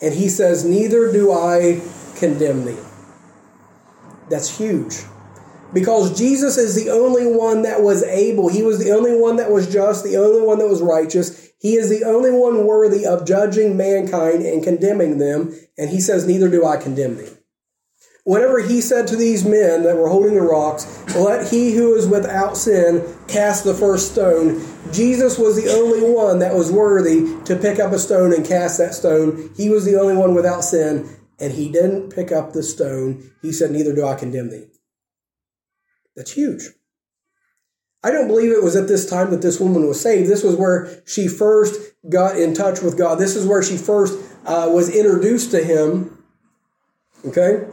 And 0.00 0.14
he 0.14 0.28
says, 0.28 0.64
Neither 0.64 1.12
do 1.12 1.32
I 1.32 1.82
condemn 2.14 2.64
thee. 2.64 2.78
That's 4.30 4.56
huge. 4.56 5.02
Because 5.72 6.16
Jesus 6.16 6.56
is 6.56 6.74
the 6.74 6.90
only 6.90 7.26
one 7.26 7.62
that 7.62 7.82
was 7.82 8.02
able, 8.02 8.48
he 8.48 8.62
was 8.62 8.78
the 8.78 8.92
only 8.92 9.14
one 9.14 9.36
that 9.36 9.50
was 9.50 9.72
just, 9.72 10.02
the 10.02 10.16
only 10.16 10.40
one 10.40 10.58
that 10.58 10.68
was 10.68 10.82
righteous. 10.82 11.50
He 11.60 11.74
is 11.74 11.90
the 11.90 12.04
only 12.04 12.30
one 12.30 12.66
worthy 12.66 13.04
of 13.04 13.26
judging 13.26 13.76
mankind 13.76 14.42
and 14.42 14.64
condemning 14.64 15.18
them. 15.18 15.54
And 15.76 15.90
he 15.90 16.00
says, 16.00 16.26
Neither 16.26 16.48
do 16.48 16.64
I 16.64 16.76
condemn 16.76 17.16
thee. 17.16 17.28
Whenever 18.24 18.60
he 18.60 18.80
said 18.80 19.06
to 19.08 19.16
these 19.16 19.44
men 19.44 19.82
that 19.82 19.96
were 19.96 20.08
holding 20.08 20.34
the 20.34 20.40
rocks, 20.40 20.86
Let 21.14 21.48
he 21.48 21.72
who 21.72 21.94
is 21.94 22.06
without 22.06 22.56
sin 22.56 23.04
cast 23.28 23.64
the 23.64 23.74
first 23.74 24.12
stone, 24.12 24.64
Jesus 24.92 25.38
was 25.38 25.62
the 25.62 25.72
only 25.72 26.02
one 26.02 26.38
that 26.40 26.54
was 26.54 26.72
worthy 26.72 27.36
to 27.44 27.56
pick 27.56 27.78
up 27.78 27.92
a 27.92 27.98
stone 27.98 28.32
and 28.32 28.44
cast 28.44 28.78
that 28.78 28.94
stone. 28.94 29.50
He 29.56 29.68
was 29.68 29.84
the 29.84 30.00
only 30.00 30.16
one 30.16 30.34
without 30.34 30.64
sin 30.64 31.08
and 31.40 31.52
he 31.54 31.70
didn't 31.70 32.10
pick 32.10 32.30
up 32.30 32.52
the 32.52 32.62
stone, 32.62 33.30
he 33.40 33.52
said, 33.52 33.70
Neither 33.70 33.94
do 33.94 34.06
I 34.06 34.14
condemn 34.14 34.50
thee. 34.50 34.66
That's 36.14 36.32
huge. 36.32 36.68
I 38.02 38.10
don't 38.10 38.28
believe 38.28 38.50
it 38.50 38.62
was 38.62 38.76
at 38.76 38.88
this 38.88 39.08
time 39.08 39.30
that 39.30 39.42
this 39.42 39.60
woman 39.60 39.86
was 39.86 40.00
saved. 40.00 40.28
This 40.28 40.42
was 40.42 40.56
where 40.56 41.02
she 41.06 41.28
first 41.28 41.92
got 42.08 42.36
in 42.36 42.54
touch 42.54 42.80
with 42.80 42.96
God. 42.96 43.18
This 43.18 43.36
is 43.36 43.46
where 43.46 43.62
she 43.62 43.76
first 43.76 44.18
uh, 44.46 44.68
was 44.70 44.94
introduced 44.94 45.50
to 45.50 45.62
Him. 45.62 46.16
Okay? 47.26 47.66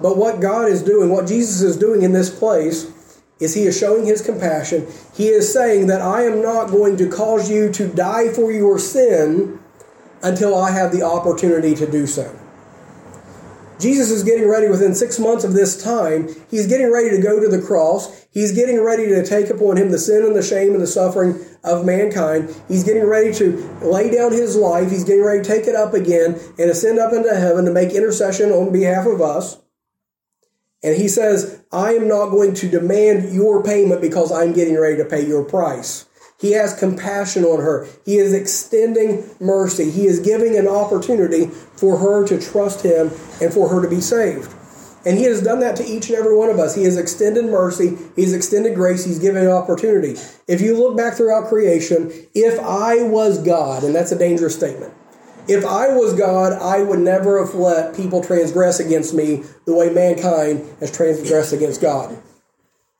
But 0.00 0.16
what 0.16 0.40
God 0.40 0.68
is 0.68 0.82
doing, 0.82 1.10
what 1.10 1.28
Jesus 1.28 1.62
is 1.62 1.76
doing 1.76 2.02
in 2.02 2.12
this 2.12 2.36
place, 2.36 2.90
is 3.38 3.54
He 3.54 3.62
is 3.62 3.78
showing 3.78 4.04
His 4.04 4.20
compassion. 4.20 4.88
He 5.14 5.28
is 5.28 5.52
saying 5.52 5.86
that 5.86 6.00
I 6.00 6.22
am 6.24 6.42
not 6.42 6.70
going 6.70 6.96
to 6.96 7.08
cause 7.08 7.48
you 7.48 7.72
to 7.72 7.86
die 7.86 8.32
for 8.32 8.50
your 8.50 8.80
sin 8.80 9.60
until 10.22 10.54
I 10.54 10.70
have 10.70 10.92
the 10.92 11.02
opportunity 11.02 11.74
to 11.74 11.90
do 11.90 12.06
so. 12.06 12.38
Jesus 13.82 14.10
is 14.10 14.22
getting 14.22 14.48
ready 14.48 14.68
within 14.68 14.94
six 14.94 15.18
months 15.18 15.42
of 15.42 15.54
this 15.54 15.82
time. 15.82 16.28
He's 16.48 16.68
getting 16.68 16.92
ready 16.92 17.10
to 17.10 17.20
go 17.20 17.40
to 17.40 17.48
the 17.48 17.60
cross. 17.60 18.24
He's 18.30 18.52
getting 18.52 18.80
ready 18.80 19.06
to 19.06 19.26
take 19.26 19.50
upon 19.50 19.76
him 19.76 19.90
the 19.90 19.98
sin 19.98 20.24
and 20.24 20.36
the 20.36 20.42
shame 20.42 20.72
and 20.72 20.80
the 20.80 20.86
suffering 20.86 21.44
of 21.64 21.84
mankind. 21.84 22.54
He's 22.68 22.84
getting 22.84 23.04
ready 23.04 23.34
to 23.34 23.56
lay 23.82 24.08
down 24.08 24.30
his 24.30 24.54
life. 24.54 24.88
He's 24.90 25.02
getting 25.02 25.24
ready 25.24 25.42
to 25.42 25.48
take 25.48 25.66
it 25.66 25.74
up 25.74 25.94
again 25.94 26.38
and 26.58 26.70
ascend 26.70 27.00
up 27.00 27.12
into 27.12 27.34
heaven 27.34 27.64
to 27.64 27.72
make 27.72 27.90
intercession 27.90 28.52
on 28.52 28.72
behalf 28.72 29.04
of 29.04 29.20
us. 29.20 29.58
And 30.84 30.96
he 30.96 31.08
says, 31.08 31.62
I 31.72 31.94
am 31.94 32.06
not 32.06 32.30
going 32.30 32.54
to 32.54 32.68
demand 32.68 33.34
your 33.34 33.64
payment 33.64 34.00
because 34.00 34.30
I'm 34.30 34.52
getting 34.52 34.78
ready 34.78 34.96
to 34.98 35.04
pay 35.04 35.26
your 35.26 35.44
price. 35.44 36.06
He 36.42 36.52
has 36.52 36.74
compassion 36.74 37.44
on 37.44 37.60
her. 37.60 37.86
He 38.04 38.16
is 38.16 38.34
extending 38.34 39.24
mercy. 39.38 39.92
He 39.92 40.06
is 40.06 40.18
giving 40.18 40.58
an 40.58 40.66
opportunity 40.66 41.46
for 41.46 41.96
her 41.98 42.26
to 42.26 42.38
trust 42.40 42.84
him 42.84 43.12
and 43.40 43.54
for 43.54 43.68
her 43.68 43.80
to 43.80 43.88
be 43.88 44.00
saved. 44.00 44.52
And 45.06 45.16
he 45.16 45.24
has 45.24 45.40
done 45.40 45.60
that 45.60 45.76
to 45.76 45.84
each 45.84 46.08
and 46.08 46.18
every 46.18 46.36
one 46.36 46.50
of 46.50 46.58
us. 46.58 46.74
He 46.74 46.82
has 46.82 46.96
extended 46.98 47.44
mercy. 47.44 47.96
He's 48.16 48.34
extended 48.34 48.74
grace. 48.74 49.04
He's 49.04 49.20
given 49.20 49.42
an 49.44 49.52
opportunity. 49.52 50.16
If 50.48 50.60
you 50.60 50.76
look 50.76 50.96
back 50.96 51.14
throughout 51.14 51.48
creation, 51.48 52.12
if 52.34 52.58
I 52.58 53.04
was 53.04 53.38
God, 53.38 53.84
and 53.84 53.94
that's 53.94 54.10
a 54.10 54.18
dangerous 54.18 54.56
statement, 54.56 54.92
if 55.46 55.64
I 55.64 55.94
was 55.94 56.12
God, 56.14 56.52
I 56.52 56.82
would 56.82 57.00
never 57.00 57.44
have 57.44 57.54
let 57.54 57.94
people 57.94 58.22
transgress 58.22 58.80
against 58.80 59.14
me 59.14 59.44
the 59.64 59.74
way 59.74 59.90
mankind 59.90 60.68
has 60.80 60.90
transgressed 60.90 61.52
against 61.52 61.80
God. 61.80 62.16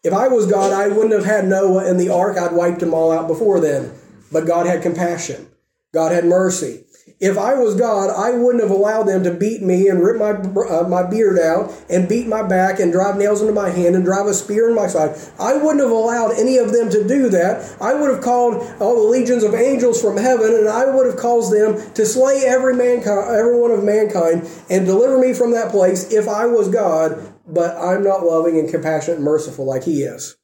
If 0.04 0.12
I 0.12 0.26
was 0.26 0.46
God, 0.46 0.72
I 0.72 0.88
wouldn't 0.88 1.12
have 1.12 1.24
had 1.24 1.46
Noah 1.46 1.88
in 1.88 1.96
the 1.96 2.08
ark. 2.08 2.36
I'd 2.36 2.52
wiped 2.52 2.80
them 2.80 2.92
all 2.92 3.12
out 3.12 3.28
before 3.28 3.60
then. 3.60 3.92
But 4.32 4.46
God 4.46 4.66
had 4.66 4.82
compassion. 4.82 5.48
God 5.92 6.10
had 6.10 6.24
mercy. 6.24 6.84
If 7.20 7.38
I 7.38 7.54
was 7.54 7.76
God, 7.76 8.10
I 8.10 8.36
wouldn't 8.36 8.62
have 8.62 8.72
allowed 8.72 9.04
them 9.04 9.22
to 9.22 9.32
beat 9.32 9.62
me 9.62 9.88
and 9.88 10.02
rip 10.02 10.16
my 10.18 10.30
uh, 10.30 10.88
my 10.88 11.08
beard 11.08 11.38
out 11.38 11.72
and 11.88 12.08
beat 12.08 12.26
my 12.26 12.42
back 12.42 12.80
and 12.80 12.90
drive 12.90 13.16
nails 13.16 13.40
into 13.40 13.52
my 13.52 13.70
hand 13.70 13.94
and 13.94 14.04
drive 14.04 14.26
a 14.26 14.34
spear 14.34 14.68
in 14.68 14.74
my 14.74 14.88
side. 14.88 15.16
I 15.38 15.54
wouldn't 15.54 15.80
have 15.80 15.90
allowed 15.90 16.32
any 16.32 16.58
of 16.58 16.72
them 16.72 16.90
to 16.90 17.06
do 17.06 17.28
that. 17.28 17.76
I 17.80 17.94
would 17.94 18.10
have 18.10 18.22
called 18.22 18.54
all 18.80 18.96
the 18.96 19.08
legions 19.08 19.44
of 19.44 19.54
angels 19.54 20.00
from 20.00 20.16
heaven 20.16 20.54
and 20.54 20.68
I 20.68 20.86
would 20.86 21.06
have 21.06 21.16
caused 21.16 21.52
them 21.52 21.92
to 21.94 22.06
slay 22.06 22.42
every 22.44 22.74
mankind, 22.74 23.30
every 23.30 23.56
one 23.56 23.70
of 23.70 23.84
mankind 23.84 24.48
and 24.68 24.86
deliver 24.86 25.18
me 25.18 25.32
from 25.32 25.52
that 25.52 25.70
place 25.70 26.12
if 26.12 26.26
I 26.28 26.46
was 26.46 26.68
God 26.68 27.31
but 27.46 27.76
I'm 27.76 28.02
not 28.02 28.24
loving 28.24 28.58
and 28.58 28.68
compassionate 28.68 29.16
and 29.16 29.24
merciful 29.24 29.66
like 29.66 29.84
he 29.84 30.02
is. 30.02 30.36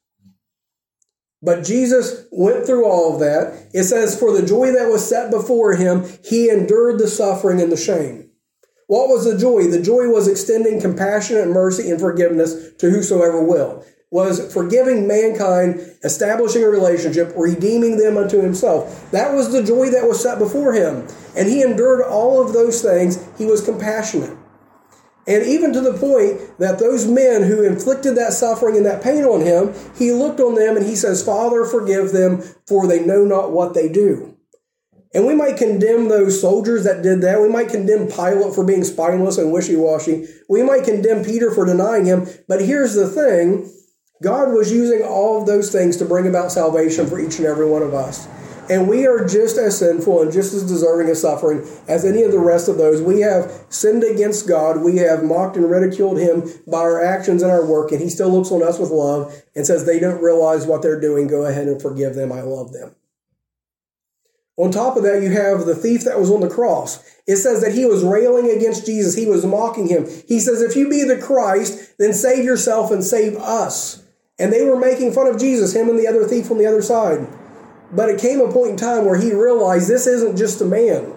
But 1.41 1.63
Jesus 1.63 2.25
went 2.31 2.65
through 2.65 2.85
all 2.85 3.13
of 3.13 3.21
that. 3.21 3.69
It 3.73 3.83
says, 3.83 4.19
For 4.19 4.33
the 4.33 4.45
joy 4.45 4.71
that 4.73 4.89
was 4.89 5.07
set 5.07 5.31
before 5.31 5.75
him, 5.75 6.05
he 6.23 6.49
endured 6.49 6.99
the 6.99 7.07
suffering 7.07 7.61
and 7.61 7.71
the 7.71 7.77
shame. 7.77 8.29
What 8.87 9.07
was 9.07 9.23
the 9.23 9.37
joy? 9.37 9.67
The 9.67 9.81
joy 9.81 10.09
was 10.09 10.27
extending 10.27 10.81
compassion 10.81 11.37
and 11.37 11.51
mercy 11.51 11.89
and 11.91 11.99
forgiveness 11.99 12.73
to 12.79 12.89
whosoever 12.89 13.41
will. 13.41 13.85
Was 14.11 14.51
forgiving 14.51 15.07
mankind, 15.07 15.79
establishing 16.03 16.63
a 16.63 16.67
relationship, 16.67 17.31
redeeming 17.37 17.97
them 17.97 18.17
unto 18.17 18.41
himself. 18.41 19.11
That 19.11 19.33
was 19.35 19.51
the 19.51 19.63
joy 19.63 19.91
that 19.91 20.07
was 20.07 20.21
set 20.21 20.39
before 20.39 20.73
him. 20.73 21.07
And 21.37 21.47
he 21.47 21.61
endured 21.61 22.01
all 22.01 22.43
of 22.43 22.51
those 22.51 22.81
things. 22.81 23.23
He 23.37 23.45
was 23.45 23.63
compassionate. 23.63 24.35
And 25.29 25.45
even 25.45 25.71
to 25.73 25.81
the 25.81 25.93
point 25.93 26.57
that 26.57 26.79
those 26.79 27.05
men 27.05 27.43
who 27.43 27.61
inflicted 27.61 28.15
that 28.15 28.33
suffering 28.33 28.75
and 28.75 28.85
that 28.87 29.03
pain 29.03 29.23
on 29.23 29.41
him, 29.41 29.75
he 29.95 30.11
looked 30.11 30.39
on 30.39 30.55
them 30.55 30.75
and 30.75 30.83
he 30.83 30.95
says, 30.95 31.23
Father, 31.23 31.65
forgive 31.65 32.11
them, 32.11 32.41
for 32.67 32.87
they 32.87 33.05
know 33.05 33.23
not 33.23 33.51
what 33.51 33.75
they 33.75 33.87
do. 33.89 34.35
And 35.13 35.27
we 35.27 35.35
might 35.35 35.57
condemn 35.57 36.09
those 36.09 36.41
soldiers 36.41 36.83
that 36.83 37.03
did 37.03 37.21
that. 37.21 37.41
We 37.41 37.47
might 37.47 37.69
condemn 37.69 38.07
Pilate 38.07 38.55
for 38.55 38.63
being 38.63 38.83
spineless 38.83 39.37
and 39.37 39.51
wishy 39.51 39.75
washy. 39.75 40.25
We 40.49 40.63
might 40.63 40.83
condemn 40.83 41.23
Peter 41.23 41.51
for 41.51 41.63
denying 41.63 42.05
him. 42.05 42.27
But 42.47 42.65
here's 42.65 42.95
the 42.95 43.07
thing 43.07 43.71
God 44.23 44.51
was 44.51 44.71
using 44.71 45.03
all 45.03 45.39
of 45.39 45.45
those 45.45 45.71
things 45.71 45.97
to 45.97 46.05
bring 46.05 46.27
about 46.27 46.51
salvation 46.51 47.05
for 47.05 47.19
each 47.19 47.37
and 47.37 47.45
every 47.45 47.67
one 47.67 47.83
of 47.83 47.93
us. 47.93 48.27
And 48.69 48.87
we 48.87 49.07
are 49.07 49.25
just 49.25 49.57
as 49.57 49.79
sinful 49.79 50.21
and 50.21 50.31
just 50.31 50.53
as 50.53 50.67
deserving 50.67 51.09
of 51.09 51.17
suffering 51.17 51.67
as 51.87 52.05
any 52.05 52.21
of 52.21 52.31
the 52.31 52.39
rest 52.39 52.69
of 52.69 52.77
those. 52.77 53.01
We 53.01 53.21
have 53.21 53.65
sinned 53.69 54.03
against 54.03 54.47
God. 54.47 54.83
We 54.83 54.97
have 54.97 55.23
mocked 55.23 55.57
and 55.57 55.69
ridiculed 55.69 56.19
Him 56.19 56.47
by 56.67 56.79
our 56.79 57.03
actions 57.03 57.41
and 57.41 57.51
our 57.51 57.65
work, 57.65 57.91
and 57.91 57.99
He 57.99 58.09
still 58.09 58.29
looks 58.29 58.51
on 58.51 58.61
us 58.61 58.77
with 58.77 58.91
love 58.91 59.33
and 59.55 59.65
says 59.65 59.85
they 59.85 59.99
don't 59.99 60.21
realize 60.21 60.67
what 60.67 60.83
they're 60.83 61.01
doing. 61.01 61.27
Go 61.27 61.45
ahead 61.45 61.67
and 61.67 61.81
forgive 61.81 62.13
them. 62.13 62.31
I 62.31 62.41
love 62.41 62.71
them. 62.71 62.95
On 64.55 64.71
top 64.71 64.97
of 64.97 65.03
that, 65.03 65.23
you 65.23 65.31
have 65.31 65.65
the 65.65 65.73
thief 65.73 66.03
that 66.03 66.19
was 66.19 66.29
on 66.29 66.41
the 66.41 66.49
cross. 66.49 67.01
It 67.25 67.37
says 67.37 67.61
that 67.61 67.73
he 67.73 67.85
was 67.85 68.03
railing 68.03 68.51
against 68.51 68.85
Jesus. 68.85 69.15
He 69.15 69.25
was 69.25 69.45
mocking 69.45 69.87
him. 69.87 70.05
He 70.27 70.39
says, 70.41 70.61
if 70.61 70.75
you 70.75 70.89
be 70.89 71.05
the 71.05 71.17
Christ, 71.17 71.97
then 71.97 72.11
save 72.11 72.43
yourself 72.43 72.91
and 72.91 73.01
save 73.01 73.37
us. 73.37 74.03
And 74.37 74.51
they 74.51 74.65
were 74.65 74.77
making 74.77 75.13
fun 75.13 75.27
of 75.27 75.39
Jesus, 75.39 75.73
him 75.73 75.87
and 75.87 75.97
the 75.97 76.07
other 76.07 76.25
thief 76.25 76.51
on 76.51 76.57
the 76.57 76.65
other 76.65 76.81
side. 76.81 77.25
But 77.91 78.09
it 78.09 78.19
came 78.19 78.39
a 78.39 78.51
point 78.51 78.71
in 78.71 78.77
time 78.77 79.05
where 79.05 79.19
he 79.19 79.33
realized 79.33 79.89
this 79.89 80.07
isn't 80.07 80.37
just 80.37 80.61
a 80.61 80.65
man. 80.65 81.13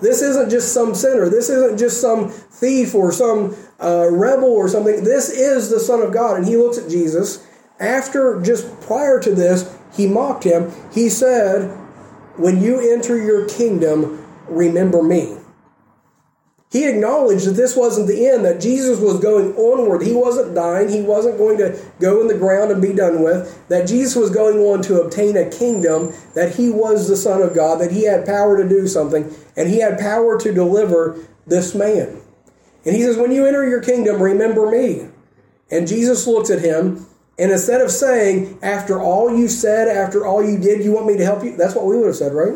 This 0.00 0.22
isn't 0.22 0.50
just 0.50 0.72
some 0.72 0.94
sinner. 0.94 1.28
This 1.28 1.48
isn't 1.48 1.78
just 1.78 2.00
some 2.00 2.28
thief 2.28 2.94
or 2.94 3.12
some 3.12 3.56
uh, 3.82 4.08
rebel 4.10 4.50
or 4.50 4.68
something. 4.68 5.04
This 5.04 5.30
is 5.30 5.70
the 5.70 5.80
Son 5.80 6.00
of 6.00 6.12
God. 6.12 6.38
And 6.38 6.46
he 6.46 6.56
looks 6.56 6.78
at 6.78 6.90
Jesus. 6.90 7.46
After, 7.78 8.40
just 8.40 8.80
prior 8.80 9.20
to 9.20 9.34
this, 9.34 9.76
he 9.94 10.06
mocked 10.06 10.44
him. 10.44 10.72
He 10.92 11.08
said, 11.08 11.70
when 12.36 12.60
you 12.60 12.92
enter 12.92 13.16
your 13.16 13.48
kingdom, 13.48 14.26
remember 14.48 15.02
me. 15.02 15.36
He 16.74 16.88
acknowledged 16.88 17.46
that 17.46 17.52
this 17.52 17.76
wasn't 17.76 18.08
the 18.08 18.26
end, 18.26 18.44
that 18.44 18.60
Jesus 18.60 18.98
was 18.98 19.20
going 19.20 19.54
onward. 19.54 20.02
He 20.02 20.12
wasn't 20.12 20.56
dying. 20.56 20.88
He 20.88 21.02
wasn't 21.02 21.38
going 21.38 21.56
to 21.58 21.80
go 22.00 22.20
in 22.20 22.26
the 22.26 22.36
ground 22.36 22.72
and 22.72 22.82
be 22.82 22.92
done 22.92 23.22
with. 23.22 23.68
That 23.68 23.86
Jesus 23.86 24.16
was 24.16 24.30
going 24.30 24.58
on 24.58 24.82
to 24.82 25.00
obtain 25.00 25.36
a 25.36 25.48
kingdom, 25.48 26.12
that 26.34 26.56
he 26.56 26.70
was 26.70 27.06
the 27.06 27.16
Son 27.16 27.42
of 27.42 27.54
God, 27.54 27.80
that 27.80 27.92
he 27.92 28.02
had 28.02 28.26
power 28.26 28.60
to 28.60 28.68
do 28.68 28.88
something, 28.88 29.32
and 29.56 29.70
he 29.70 29.78
had 29.78 30.00
power 30.00 30.36
to 30.40 30.52
deliver 30.52 31.16
this 31.46 31.76
man. 31.76 32.20
And 32.84 32.96
he 32.96 33.02
says, 33.02 33.16
When 33.18 33.30
you 33.30 33.46
enter 33.46 33.68
your 33.68 33.80
kingdom, 33.80 34.20
remember 34.20 34.68
me. 34.68 35.06
And 35.70 35.86
Jesus 35.86 36.26
looks 36.26 36.50
at 36.50 36.58
him 36.58 37.06
and 37.38 37.50
instead 37.50 37.80
of 37.80 37.90
saying, 37.90 38.58
after 38.62 39.00
all 39.00 39.36
you 39.36 39.48
said, 39.48 39.88
after 39.88 40.26
all 40.26 40.44
you 40.44 40.58
did, 40.58 40.84
you 40.84 40.92
want 40.92 41.06
me 41.06 41.16
to 41.16 41.24
help 41.24 41.42
you, 41.42 41.56
that's 41.56 41.74
what 41.74 41.86
we 41.86 41.96
would 41.98 42.06
have 42.06 42.16
said, 42.16 42.32
right? 42.32 42.54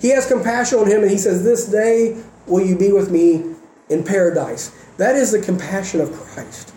He 0.00 0.08
has 0.10 0.26
compassion 0.26 0.78
on 0.78 0.86
him 0.86 1.02
and 1.02 1.10
he 1.10 1.18
says, 1.18 1.44
This 1.44 1.66
day 1.70 2.22
will 2.46 2.64
you 2.64 2.76
be 2.76 2.92
with 2.92 3.10
me 3.10 3.54
in 3.88 4.04
paradise. 4.04 4.70
That 4.96 5.16
is 5.16 5.32
the 5.32 5.40
compassion 5.40 6.00
of 6.00 6.12
Christ. 6.12 6.72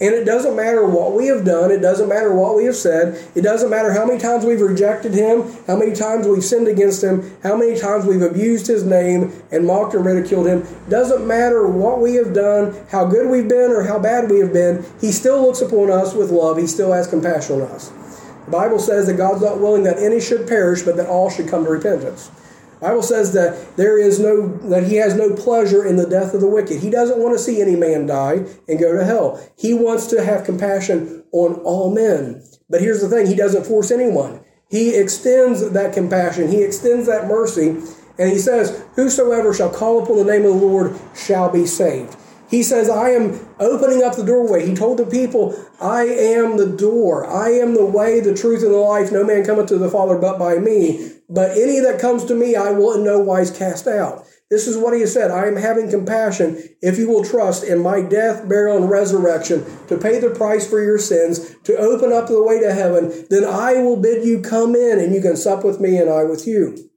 And 0.00 0.12
it 0.12 0.24
doesn't 0.24 0.56
matter 0.56 0.84
what 0.84 1.12
we 1.12 1.28
have 1.28 1.44
done, 1.44 1.70
it 1.70 1.78
doesn't 1.78 2.08
matter 2.08 2.34
what 2.34 2.56
we 2.56 2.64
have 2.64 2.74
said, 2.74 3.14
it 3.36 3.42
doesn't 3.42 3.70
matter 3.70 3.92
how 3.92 4.04
many 4.04 4.18
times 4.18 4.44
we've 4.44 4.60
rejected 4.60 5.14
him, 5.14 5.44
how 5.68 5.76
many 5.76 5.94
times 5.94 6.26
we've 6.26 6.42
sinned 6.42 6.66
against 6.66 7.02
him, 7.02 7.32
how 7.44 7.56
many 7.56 7.78
times 7.78 8.04
we've 8.04 8.22
abused 8.22 8.66
his 8.66 8.82
name 8.82 9.32
and 9.52 9.64
mocked 9.64 9.94
and 9.94 10.04
ridiculed 10.04 10.48
him. 10.48 10.62
It 10.62 10.90
doesn't 10.90 11.24
matter 11.24 11.68
what 11.68 12.00
we 12.00 12.16
have 12.16 12.34
done, 12.34 12.74
how 12.90 13.04
good 13.04 13.30
we've 13.30 13.48
been 13.48 13.70
or 13.70 13.84
how 13.84 14.00
bad 14.00 14.28
we 14.28 14.40
have 14.40 14.52
been, 14.52 14.84
he 15.00 15.12
still 15.12 15.40
looks 15.40 15.60
upon 15.60 15.92
us 15.92 16.12
with 16.12 16.30
love, 16.32 16.58
he 16.58 16.66
still 16.66 16.92
has 16.92 17.06
compassion 17.06 17.60
on 17.60 17.68
us. 17.68 17.90
The 18.46 18.50
Bible 18.50 18.80
says 18.80 19.06
that 19.06 19.14
God's 19.14 19.42
not 19.42 19.60
willing 19.60 19.84
that 19.84 19.98
any 19.98 20.20
should 20.20 20.48
perish, 20.48 20.82
but 20.82 20.96
that 20.96 21.06
all 21.06 21.30
should 21.30 21.48
come 21.48 21.64
to 21.64 21.70
repentance. 21.70 22.32
Bible 22.84 23.02
says 23.02 23.32
that 23.32 23.78
there 23.78 23.98
is 23.98 24.20
no 24.20 24.46
that 24.68 24.84
he 24.84 24.96
has 24.96 25.14
no 25.14 25.34
pleasure 25.34 25.86
in 25.86 25.96
the 25.96 26.06
death 26.06 26.34
of 26.34 26.42
the 26.42 26.46
wicked. 26.46 26.80
He 26.80 26.90
doesn't 26.90 27.18
want 27.18 27.34
to 27.34 27.42
see 27.42 27.62
any 27.62 27.76
man 27.76 28.04
die 28.04 28.44
and 28.68 28.78
go 28.78 28.92
to 28.94 29.02
hell. 29.02 29.42
He 29.56 29.72
wants 29.72 30.06
to 30.08 30.22
have 30.22 30.44
compassion 30.44 31.24
on 31.32 31.54
all 31.60 31.90
men. 31.90 32.44
But 32.68 32.82
here's 32.82 33.00
the 33.00 33.08
thing, 33.08 33.26
he 33.26 33.34
doesn't 33.34 33.64
force 33.64 33.90
anyone. 33.90 34.44
He 34.68 34.94
extends 34.94 35.70
that 35.70 35.94
compassion, 35.94 36.48
he 36.48 36.62
extends 36.62 37.06
that 37.06 37.26
mercy, 37.26 37.68
and 38.18 38.30
he 38.30 38.38
says, 38.38 38.84
Whosoever 38.96 39.54
shall 39.54 39.70
call 39.70 40.02
upon 40.02 40.18
the 40.18 40.24
name 40.24 40.44
of 40.44 40.60
the 40.60 40.66
Lord 40.66 40.94
shall 41.14 41.50
be 41.50 41.64
saved. 41.64 42.14
He 42.54 42.62
says, 42.62 42.88
I 42.88 43.10
am 43.10 43.48
opening 43.58 44.04
up 44.04 44.14
the 44.14 44.24
doorway. 44.24 44.64
He 44.64 44.76
told 44.76 45.00
the 45.00 45.06
people, 45.06 45.60
I 45.80 46.04
am 46.04 46.56
the 46.56 46.68
door. 46.68 47.26
I 47.26 47.50
am 47.50 47.74
the 47.74 47.84
way, 47.84 48.20
the 48.20 48.32
truth, 48.32 48.62
and 48.62 48.72
the 48.72 48.78
life. 48.78 49.10
No 49.10 49.24
man 49.24 49.44
cometh 49.44 49.66
to 49.70 49.76
the 49.76 49.90
Father 49.90 50.16
but 50.16 50.38
by 50.38 50.58
me. 50.58 51.10
But 51.28 51.50
any 51.58 51.80
that 51.80 51.98
comes 52.00 52.24
to 52.26 52.34
me, 52.36 52.54
I 52.54 52.70
will 52.70 52.94
in 52.94 53.02
no 53.02 53.18
wise 53.18 53.50
cast 53.50 53.88
out. 53.88 54.24
This 54.52 54.68
is 54.68 54.78
what 54.78 54.94
he 54.94 55.04
said. 55.04 55.32
I 55.32 55.48
am 55.48 55.56
having 55.56 55.90
compassion 55.90 56.62
if 56.80 56.96
you 56.96 57.08
will 57.08 57.24
trust 57.24 57.64
in 57.64 57.82
my 57.82 58.02
death, 58.02 58.48
burial, 58.48 58.76
and 58.76 58.88
resurrection 58.88 59.64
to 59.88 59.98
pay 59.98 60.20
the 60.20 60.30
price 60.30 60.64
for 60.64 60.80
your 60.80 60.98
sins, 60.98 61.56
to 61.64 61.76
open 61.76 62.12
up 62.12 62.28
the 62.28 62.40
way 62.40 62.60
to 62.60 62.72
heaven. 62.72 63.26
Then 63.30 63.44
I 63.44 63.82
will 63.82 63.96
bid 63.96 64.24
you 64.24 64.40
come 64.40 64.76
in 64.76 65.00
and 65.00 65.12
you 65.12 65.20
can 65.20 65.36
sup 65.36 65.64
with 65.64 65.80
me 65.80 65.96
and 65.96 66.08
I 66.08 66.22
with 66.22 66.46
you. 66.46 66.88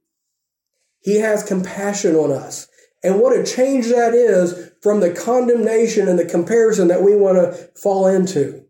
He 1.00 1.18
has 1.18 1.42
compassion 1.42 2.14
on 2.14 2.30
us. 2.30 2.68
And 3.02 3.20
what 3.20 3.36
a 3.36 3.44
change 3.44 3.88
that 3.88 4.14
is 4.14 4.67
from 4.80 5.00
the 5.00 5.12
condemnation 5.12 6.08
and 6.08 6.18
the 6.18 6.24
comparison 6.24 6.88
that 6.88 7.02
we 7.02 7.16
want 7.16 7.36
to 7.36 7.52
fall 7.74 8.06
into. 8.06 8.64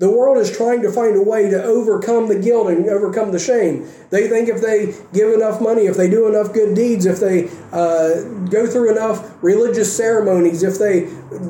The 0.00 0.10
world 0.10 0.38
is 0.38 0.54
trying 0.54 0.82
to 0.82 0.90
find 0.90 1.14
a 1.14 1.22
way 1.22 1.48
to 1.50 1.62
overcome 1.62 2.26
the 2.26 2.36
guilt 2.36 2.66
and 2.66 2.84
overcome 2.88 3.30
the 3.30 3.38
shame. 3.38 3.86
They 4.10 4.26
think 4.26 4.48
if 4.48 4.60
they 4.60 4.92
give 5.12 5.32
enough 5.32 5.60
money, 5.60 5.82
if 5.82 5.96
they 5.96 6.10
do 6.10 6.26
enough 6.26 6.52
good 6.52 6.74
deeds, 6.74 7.06
if 7.06 7.20
they 7.20 7.48
uh, 7.70 8.22
go 8.50 8.66
through 8.66 8.90
enough 8.90 9.32
religious 9.40 9.96
ceremonies, 9.96 10.64
if 10.64 10.80
they 10.80 11.02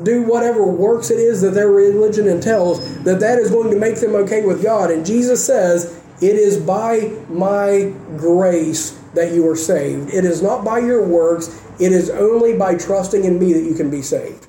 do 0.03 0.21
whatever 0.21 0.63
works 0.63 1.09
it 1.09 1.17
is 1.17 1.41
that 1.41 1.55
their 1.55 1.69
religion 1.69 2.27
entails, 2.27 3.03
that 3.03 3.19
that 3.19 3.39
is 3.39 3.49
going 3.49 3.71
to 3.71 3.79
make 3.79 3.95
them 3.95 4.13
okay 4.13 4.45
with 4.45 4.61
God. 4.61 4.91
And 4.91 5.03
Jesus 5.03 5.43
says, 5.43 5.99
It 6.21 6.35
is 6.35 6.55
by 6.57 7.11
my 7.27 7.95
grace 8.15 8.91
that 9.15 9.33
you 9.33 9.49
are 9.49 9.55
saved. 9.55 10.13
It 10.13 10.23
is 10.23 10.43
not 10.43 10.63
by 10.63 10.79
your 10.79 11.03
works, 11.03 11.64
it 11.79 11.91
is 11.91 12.09
only 12.09 12.57
by 12.57 12.75
trusting 12.75 13.23
in 13.23 13.39
me 13.39 13.53
that 13.53 13.63
you 13.63 13.75
can 13.75 13.89
be 13.89 14.01
saved. 14.01 14.47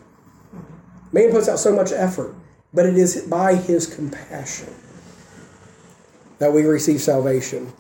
Man 1.13 1.31
puts 1.31 1.49
out 1.49 1.59
so 1.59 1.75
much 1.75 1.93
effort 1.93 2.35
but 2.77 2.85
it 2.85 2.97
is 2.97 3.23
by 3.23 3.55
his 3.55 3.87
compassion 3.87 4.73
that 6.39 6.53
we 6.53 6.63
receive 6.63 7.01
salvation. 7.01 7.73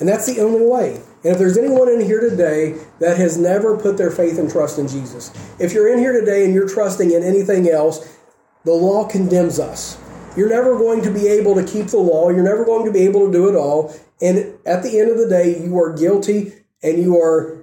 And 0.00 0.08
that's 0.08 0.26
the 0.26 0.40
only 0.40 0.66
way. 0.66 0.96
And 1.22 1.32
if 1.32 1.38
there's 1.38 1.56
anyone 1.56 1.88
in 1.88 2.00
here 2.00 2.20
today 2.20 2.76
that 2.98 3.16
has 3.16 3.38
never 3.38 3.76
put 3.76 3.96
their 3.96 4.10
faith 4.10 4.38
and 4.38 4.50
trust 4.50 4.78
in 4.78 4.88
Jesus, 4.88 5.30
if 5.60 5.72
you're 5.72 5.92
in 5.92 6.00
here 6.00 6.18
today 6.18 6.44
and 6.44 6.52
you're 6.52 6.68
trusting 6.68 7.12
in 7.12 7.22
anything 7.22 7.68
else, 7.68 8.18
the 8.64 8.72
law 8.72 9.08
condemns 9.08 9.60
us. 9.60 9.96
You're 10.36 10.48
never 10.48 10.76
going 10.76 11.02
to 11.02 11.10
be 11.12 11.28
able 11.28 11.54
to 11.54 11.64
keep 11.64 11.86
the 11.86 11.98
law. 11.98 12.30
You're 12.30 12.44
never 12.44 12.64
going 12.64 12.84
to 12.84 12.92
be 12.92 13.00
able 13.00 13.26
to 13.26 13.32
do 13.32 13.48
it 13.48 13.54
all. 13.54 13.94
And 14.20 14.58
at 14.66 14.82
the 14.82 14.98
end 14.98 15.10
of 15.10 15.18
the 15.18 15.28
day, 15.28 15.62
you 15.64 15.78
are 15.78 15.92
guilty 15.92 16.52
and 16.82 16.98
you 16.98 17.16
are 17.16 17.57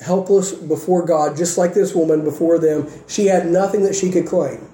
helpless 0.00 0.52
before 0.52 1.04
God, 1.04 1.36
just 1.36 1.58
like 1.58 1.74
this 1.74 1.94
woman 1.94 2.22
before 2.24 2.58
them. 2.58 2.88
She 3.08 3.26
had 3.26 3.46
nothing 3.46 3.82
that 3.82 3.94
she 3.94 4.10
could 4.10 4.26
claim. 4.26 4.68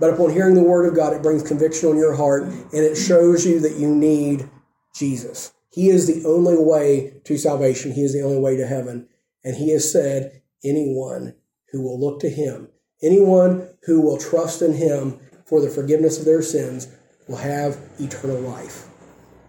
But 0.00 0.14
upon 0.14 0.30
hearing 0.30 0.54
the 0.54 0.62
word 0.62 0.86
of 0.86 0.96
God, 0.96 1.12
it 1.12 1.22
brings 1.22 1.42
conviction 1.42 1.88
on 1.88 1.96
your 1.96 2.14
heart 2.14 2.42
and 2.42 2.72
it 2.72 2.96
shows 2.96 3.46
you 3.46 3.60
that 3.60 3.76
you 3.76 3.88
need 3.88 4.48
Jesus. 4.94 5.52
He 5.70 5.88
is 5.88 6.06
the 6.06 6.26
only 6.28 6.56
way 6.56 7.20
to 7.24 7.38
salvation. 7.38 7.92
He 7.92 8.02
is 8.02 8.12
the 8.12 8.22
only 8.22 8.38
way 8.38 8.56
to 8.56 8.66
heaven. 8.66 9.08
And 9.44 9.56
he 9.56 9.70
has 9.70 9.90
said, 9.90 10.42
anyone 10.64 11.34
who 11.70 11.82
will 11.82 11.98
look 11.98 12.20
to 12.20 12.28
him, 12.28 12.68
anyone 13.02 13.68
who 13.84 14.00
will 14.00 14.18
trust 14.18 14.62
in 14.62 14.74
him 14.74 15.20
for 15.46 15.60
the 15.60 15.70
forgiveness 15.70 16.18
of 16.18 16.24
their 16.24 16.42
sins 16.42 16.88
will 17.28 17.36
have 17.36 17.78
eternal 17.98 18.40
life. 18.40 18.88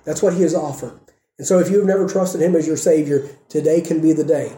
That's 0.03 0.21
what 0.21 0.33
he 0.33 0.41
has 0.43 0.53
offered. 0.53 0.99
And 1.37 1.45
so 1.45 1.59
if 1.59 1.69
you 1.69 1.77
have 1.79 1.87
never 1.87 2.07
trusted 2.07 2.41
him 2.41 2.55
as 2.55 2.65
your 2.65 2.77
Savior, 2.77 3.27
today 3.49 3.81
can 3.81 4.01
be 4.01 4.13
the 4.13 4.23
day. 4.23 4.55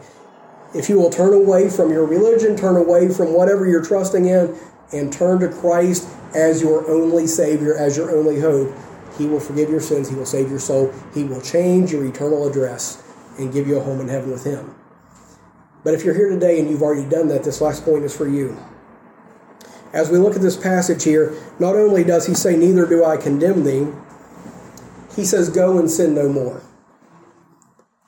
If 0.74 0.88
you 0.88 0.98
will 1.00 1.10
turn 1.10 1.34
away 1.34 1.70
from 1.70 1.90
your 1.90 2.04
religion, 2.04 2.56
turn 2.56 2.76
away 2.76 3.08
from 3.08 3.32
whatever 3.32 3.66
you're 3.66 3.84
trusting 3.84 4.26
in, 4.26 4.54
and 4.92 5.12
turn 5.12 5.40
to 5.40 5.48
Christ 5.48 6.08
as 6.34 6.62
your 6.62 6.88
only 6.88 7.26
Savior, 7.26 7.76
as 7.76 7.96
your 7.96 8.16
only 8.16 8.40
hope, 8.40 8.72
He 9.16 9.26
will 9.26 9.40
forgive 9.40 9.70
your 9.70 9.80
sins, 9.80 10.08
He 10.08 10.14
will 10.14 10.26
save 10.26 10.50
your 10.50 10.60
soul, 10.60 10.92
He 11.14 11.24
will 11.24 11.40
change 11.40 11.90
your 11.90 12.06
eternal 12.06 12.46
address 12.46 13.02
and 13.38 13.52
give 13.52 13.66
you 13.66 13.78
a 13.78 13.82
home 13.82 14.00
in 14.00 14.08
heaven 14.08 14.30
with 14.30 14.44
Him. 14.44 14.74
But 15.84 15.94
if 15.94 16.04
you're 16.04 16.14
here 16.14 16.28
today 16.28 16.60
and 16.60 16.70
you've 16.70 16.82
already 16.82 17.08
done 17.08 17.28
that, 17.28 17.44
this 17.44 17.60
last 17.60 17.84
point 17.84 18.04
is 18.04 18.16
for 18.16 18.28
you. 18.28 18.56
As 19.92 20.10
we 20.10 20.18
look 20.18 20.36
at 20.36 20.42
this 20.42 20.56
passage 20.56 21.04
here, 21.04 21.34
not 21.58 21.74
only 21.74 22.04
does 22.04 22.26
he 22.26 22.34
say, 22.34 22.56
Neither 22.56 22.86
do 22.86 23.04
I 23.04 23.16
condemn 23.16 23.64
thee, 23.64 23.86
he 25.16 25.24
says, 25.24 25.48
Go 25.48 25.78
and 25.78 25.90
sin 25.90 26.14
no 26.14 26.28
more. 26.28 26.62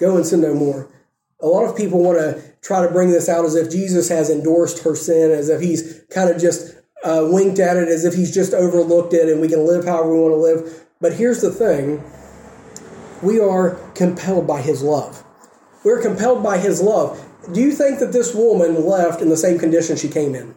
Go 0.00 0.16
and 0.16 0.26
sin 0.26 0.40
no 0.40 0.54
more. 0.54 0.88
A 1.40 1.46
lot 1.46 1.68
of 1.68 1.76
people 1.76 2.02
want 2.02 2.18
to 2.18 2.42
try 2.62 2.84
to 2.84 2.92
bring 2.92 3.10
this 3.10 3.28
out 3.28 3.44
as 3.44 3.54
if 3.54 3.70
Jesus 3.70 4.08
has 4.08 4.30
endorsed 4.30 4.82
her 4.82 4.96
sin, 4.96 5.30
as 5.30 5.48
if 5.48 5.60
he's 5.60 6.02
kind 6.10 6.30
of 6.30 6.40
just 6.40 6.74
uh, 7.04 7.26
winked 7.30 7.58
at 7.58 7.76
it, 7.76 7.88
as 7.88 8.04
if 8.04 8.14
he's 8.14 8.34
just 8.34 8.52
overlooked 8.52 9.14
it 9.14 9.28
and 9.28 9.40
we 9.40 9.48
can 9.48 9.66
live 9.66 9.84
however 9.84 10.12
we 10.12 10.20
want 10.20 10.32
to 10.32 10.36
live. 10.36 10.86
But 11.00 11.14
here's 11.14 11.40
the 11.40 11.50
thing 11.50 12.02
we 13.22 13.38
are 13.38 13.76
compelled 13.94 14.46
by 14.46 14.62
his 14.62 14.82
love. 14.82 15.22
We're 15.84 16.02
compelled 16.02 16.42
by 16.42 16.58
his 16.58 16.80
love. 16.80 17.26
Do 17.52 17.60
you 17.60 17.72
think 17.72 18.00
that 18.00 18.12
this 18.12 18.34
woman 18.34 18.86
left 18.86 19.20
in 19.20 19.28
the 19.28 19.36
same 19.36 19.58
condition 19.58 19.96
she 19.96 20.08
came 20.08 20.34
in? 20.34 20.54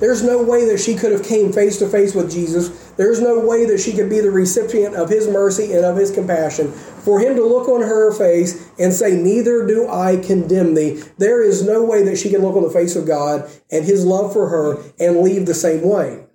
There's 0.00 0.22
no 0.22 0.42
way 0.42 0.64
that 0.66 0.78
she 0.78 0.96
could 0.96 1.12
have 1.12 1.24
came 1.24 1.52
face 1.52 1.78
to 1.78 1.88
face 1.88 2.14
with 2.14 2.30
Jesus 2.30 2.83
There's 2.96 3.20
no 3.20 3.40
way 3.40 3.64
that 3.66 3.80
she 3.80 3.92
could 3.92 4.08
be 4.08 4.20
the 4.20 4.30
recipient 4.30 4.94
of 4.94 5.08
his 5.08 5.28
mercy 5.28 5.72
and 5.72 5.84
of 5.84 5.96
his 5.96 6.10
compassion. 6.10 6.70
For 6.70 7.18
him 7.20 7.36
to 7.36 7.44
look 7.44 7.68
on 7.68 7.82
her 7.82 8.12
face 8.12 8.70
and 8.78 8.92
say, 8.92 9.16
Neither 9.16 9.66
do 9.66 9.88
I 9.88 10.16
condemn 10.16 10.74
thee, 10.74 11.02
there 11.18 11.42
is 11.42 11.62
no 11.62 11.82
way 11.84 12.02
that 12.04 12.18
she 12.18 12.30
can 12.30 12.42
look 12.42 12.56
on 12.56 12.62
the 12.62 12.70
face 12.70 12.96
of 12.96 13.06
God 13.06 13.50
and 13.70 13.84
his 13.84 14.04
love 14.04 14.32
for 14.32 14.48
her 14.48 14.82
and 14.98 15.20
leave 15.20 15.46
the 15.46 15.54
same 15.54 15.88
way. 15.88 16.26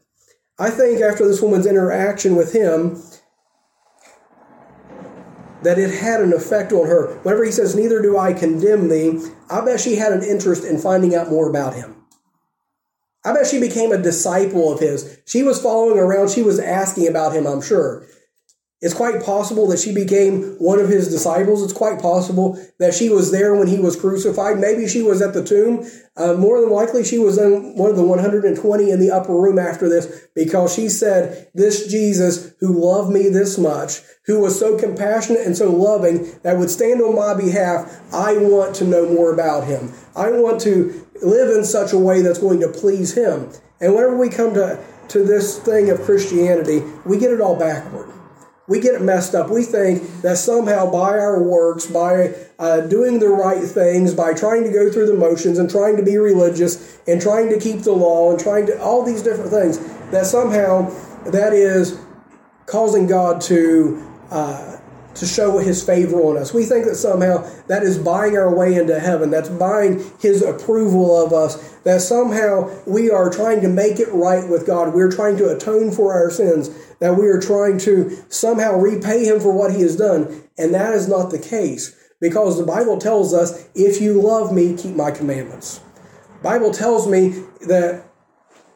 I 0.58 0.70
think 0.70 1.02
after 1.02 1.26
this 1.26 1.42
woman's 1.42 1.66
interaction 1.66 2.36
with 2.36 2.54
him, 2.54 3.02
that 5.64 5.78
it 5.78 6.02
had 6.02 6.22
an 6.22 6.34
effect 6.34 6.72
on 6.72 6.88
her. 6.88 7.16
Whenever 7.20 7.44
he 7.44 7.52
says, 7.52 7.76
Neither 7.76 8.02
do 8.02 8.18
I 8.18 8.34
condemn 8.34 8.90
thee, 8.90 9.20
I 9.50 9.64
bet 9.64 9.80
she 9.80 9.96
had 9.96 10.14
an 10.14 10.24
interest 10.24 10.64
in 10.64 10.78
finding 10.78 11.16
out 11.16 11.30
more 11.30 11.50
about 11.50 11.76
him. 11.76 11.99
I 13.30 13.34
bet 13.34 13.46
she 13.46 13.60
became 13.60 13.92
a 13.92 13.98
disciple 14.02 14.74
of 14.74 14.80
his. 14.80 15.20
She 15.26 15.44
was 15.44 15.62
following 15.62 16.00
around, 16.00 16.32
she 16.32 16.42
was 16.42 16.58
asking 16.58 17.08
about 17.08 17.36
him, 17.36 17.46
I'm 17.46 17.62
sure. 17.62 18.04
It's 18.82 18.94
quite 18.94 19.22
possible 19.22 19.68
that 19.68 19.80
she 19.80 19.94
became 19.94 20.56
one 20.58 20.80
of 20.80 20.88
his 20.88 21.10
disciples. 21.10 21.62
It's 21.62 21.74
quite 21.74 22.02
possible 22.02 22.58
that 22.80 22.94
she 22.94 23.10
was 23.10 23.30
there 23.30 23.54
when 23.54 23.68
he 23.68 23.78
was 23.78 24.00
crucified. 24.00 24.58
Maybe 24.58 24.88
she 24.88 25.02
was 25.02 25.22
at 25.22 25.34
the 25.34 25.44
tomb. 25.44 25.86
Uh, 26.16 26.36
more 26.36 26.62
than 26.62 26.70
likely, 26.70 27.04
she 27.04 27.20
was 27.20 27.38
in 27.38 27.76
one 27.76 27.90
of 27.90 27.98
the 27.98 28.06
120 28.06 28.90
in 28.90 29.00
the 29.02 29.12
upper 29.12 29.34
room 29.34 29.60
after 29.60 29.90
this 29.90 30.28
because 30.34 30.74
she 30.74 30.88
said, 30.88 31.50
This 31.54 31.88
Jesus 31.88 32.54
who 32.62 32.74
loved 32.74 33.12
me 33.12 33.28
this 33.28 33.58
much, 33.58 34.00
who 34.26 34.40
was 34.40 34.58
so 34.58 34.80
compassionate 34.80 35.46
and 35.46 35.58
so 35.58 35.70
loving 35.70 36.40
that 36.44 36.58
would 36.58 36.70
stand 36.70 37.02
on 37.02 37.16
my 37.16 37.34
behalf, 37.34 38.02
I 38.14 38.38
want 38.38 38.76
to 38.76 38.86
know 38.86 39.06
more 39.10 39.34
about 39.34 39.66
him. 39.66 39.92
I 40.16 40.32
want 40.32 40.62
to 40.62 41.06
live 41.22 41.50
in 41.50 41.66
such 41.66 41.92
a 41.92 42.00
way 42.00 42.22
that's 42.22 42.40
going 42.40 42.62
to 42.62 42.70
please 42.70 43.18
him. 43.18 43.52
And 43.82 43.94
whenever 43.94 44.16
we 44.16 44.30
come 44.30 44.54
to, 44.54 44.82
to 45.10 45.24
this 45.26 45.60
thing 45.60 45.90
of 45.90 46.02
Christianity, 46.02 46.82
we 47.06 47.18
get 47.18 47.32
it 47.32 47.42
all 47.42 47.60
backward 47.60 48.14
we 48.70 48.80
get 48.80 48.94
it 48.94 49.02
messed 49.02 49.34
up. 49.36 49.50
We 49.50 49.64
think 49.64 50.22
that 50.22 50.38
somehow 50.38 50.92
by 50.92 51.18
our 51.18 51.42
works, 51.42 51.88
by 51.88 52.36
uh, 52.60 52.82
doing 52.82 53.20
the 53.20 53.30
right 53.30 53.64
things, 53.64 54.14
by 54.14 54.34
trying 54.34 54.64
to 54.64 54.72
go 54.72 54.92
through 54.92 55.08
the 55.08 55.16
motions 55.16 55.58
and 55.58 55.70
trying 55.70 55.98
to 55.98 56.04
be 56.04 56.18
religious 56.18 57.00
and 57.08 57.20
trying 57.20 57.50
to 57.50 57.60
keep 57.60 57.82
the 57.82 57.92
law 57.92 58.32
and 58.32 58.40
trying 58.40 58.68
to 58.68 58.80
all 58.82 59.04
these 59.04 59.24
different 59.24 59.50
things, 59.50 59.80
that 60.12 60.26
somehow 60.26 60.90
that 61.32 61.52
is 61.52 62.00
causing 62.68 63.08
God 63.08 63.42
to 63.42 64.06
uh, 64.30 64.78
to 65.16 65.26
show 65.26 65.58
his 65.58 65.84
favor 65.84 66.22
on 66.22 66.38
us. 66.38 66.54
We 66.54 66.66
think 66.66 66.86
that 66.86 66.96
somehow 66.96 67.50
that 67.68 67.84
is 67.84 67.98
buying 67.98 68.38
our 68.38 68.54
way 68.56 68.76
into 68.76 69.00
heaven. 69.00 69.30
That's 69.32 69.50
buying 69.50 70.04
his 70.20 70.42
approval 70.42 71.26
of 71.26 71.34
us. 71.34 71.74
That 71.84 72.02
somehow 72.02 72.72
we 72.86 73.10
are 73.10 73.30
trying 73.30 73.62
to 73.62 73.68
make 73.68 74.00
it 74.00 74.10
right 74.14 74.48
with 74.48 74.66
God. 74.66 74.94
We're 74.94 75.12
trying 75.12 75.38
to 75.38 75.50
atone 75.50 75.92
for 75.92 76.14
our 76.14 76.30
sins. 76.30 76.70
That 77.00 77.16
we 77.16 77.28
are 77.28 77.40
trying 77.40 77.78
to 77.80 78.18
somehow 78.30 78.76
repay 78.76 79.26
him 79.26 79.40
for 79.40 79.52
what 79.52 79.74
he 79.74 79.82
has 79.82 79.96
done. 79.96 80.44
And 80.58 80.74
that 80.74 80.94
is 80.94 81.08
not 81.08 81.32
the 81.32 81.40
case. 81.40 81.96
Because 82.20 82.58
the 82.58 82.66
Bible 82.66 82.98
tells 82.98 83.34
us, 83.34 83.68
if 83.76 84.02
you 84.02 84.22
love 84.22 84.54
me, 84.54 84.76
keep 84.76 84.96
my 84.96 85.12
commandments. 85.12 85.80
Bible 86.44 86.72
tells 86.72 87.08
me 87.08 87.30
that 87.68 88.04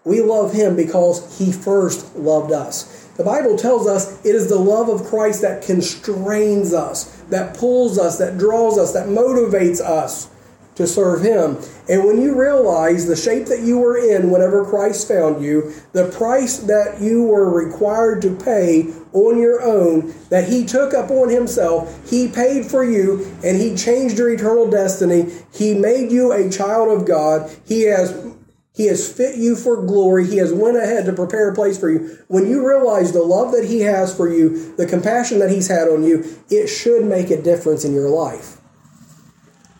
we 0.06 0.22
love 0.22 0.54
him 0.54 0.76
because 0.76 1.38
he 1.38 1.52
first 1.52 2.16
loved 2.16 2.52
us. 2.52 3.08
The 3.18 3.24
Bible 3.24 3.58
tells 3.58 3.88
us 3.88 4.20
it 4.26 4.36
is 4.36 4.50
the 4.50 4.58
love 4.58 4.90
of 4.90 5.06
Christ 5.06 5.42
that 5.42 5.64
constrains 5.64 6.74
us, 6.74 7.06
that 7.30 7.56
pulls 7.56 8.00
us, 8.00 8.18
that 8.18 8.38
draws 8.38 8.78
us, 8.78 8.94
that 8.94 9.08
motivates 9.08 9.80
us 9.80 10.30
to 10.76 10.88
serve 10.88 11.22
Him. 11.22 11.58
And 11.90 12.06
when 12.06 12.22
you 12.22 12.40
realize 12.40 13.06
the 13.06 13.16
shape 13.16 13.48
that 13.48 13.62
you 13.62 13.78
were 13.78 13.98
in 13.98 14.32
whenever 14.32 14.66
Christ 14.66 15.08
found 15.08 15.44
you, 15.44 15.74
the 15.92 16.10
price 16.10 16.58
that 16.60 17.02
you 17.02 17.24
were 17.24 17.50
required 17.50 18.22
to 18.24 18.36
pay 18.36 18.94
on 19.14 19.38
your 19.38 19.62
own, 19.62 20.14
that 20.30 20.50
He 20.50 20.66
took 20.66 20.94
up 20.94 21.12
on 21.12 21.30
Himself, 21.30 22.10
He 22.10 22.28
paid 22.28 22.66
for 22.66 22.84
you, 22.84 23.26
and 23.44 23.58
He 23.58 23.76
changed 23.76 24.18
your 24.18 24.32
eternal 24.32 24.70
destiny. 24.70 25.32
He 25.54 25.74
made 25.74 26.12
you 26.12 26.32
a 26.32 26.50
child 26.50 26.90
of 26.90 27.08
God. 27.08 27.52
He 27.66 27.84
has 27.84 28.34
he 28.76 28.88
has 28.88 29.08
fit 29.08 29.38
you 29.38 29.56
for 29.56 29.86
glory. 29.86 30.26
He 30.26 30.38
has 30.38 30.52
went 30.52 30.78
ahead 30.78 31.06
to 31.06 31.14
prepare 31.14 31.50
a 31.50 31.56
place 31.56 31.78
for 31.78 31.92
you. 31.92 32.18
When 32.28 32.50
you 32.50 32.68
realize 32.68 33.12
the 33.12 33.22
love 33.22 33.52
that 33.52 33.66
he 33.66 33.82
has 33.82 34.16
for 34.16 34.28
you, 34.28 34.76
the 34.78 34.88
compassion 34.88 35.38
that 35.40 35.52
he's 35.52 35.68
had 35.68 35.88
on 35.88 36.04
you, 36.04 36.26
it 36.50 36.68
should 36.68 37.06
make 37.06 37.30
a 37.30 37.40
difference 37.40 37.86
in 37.86 37.94
your 37.94 38.10
life. 38.10 38.58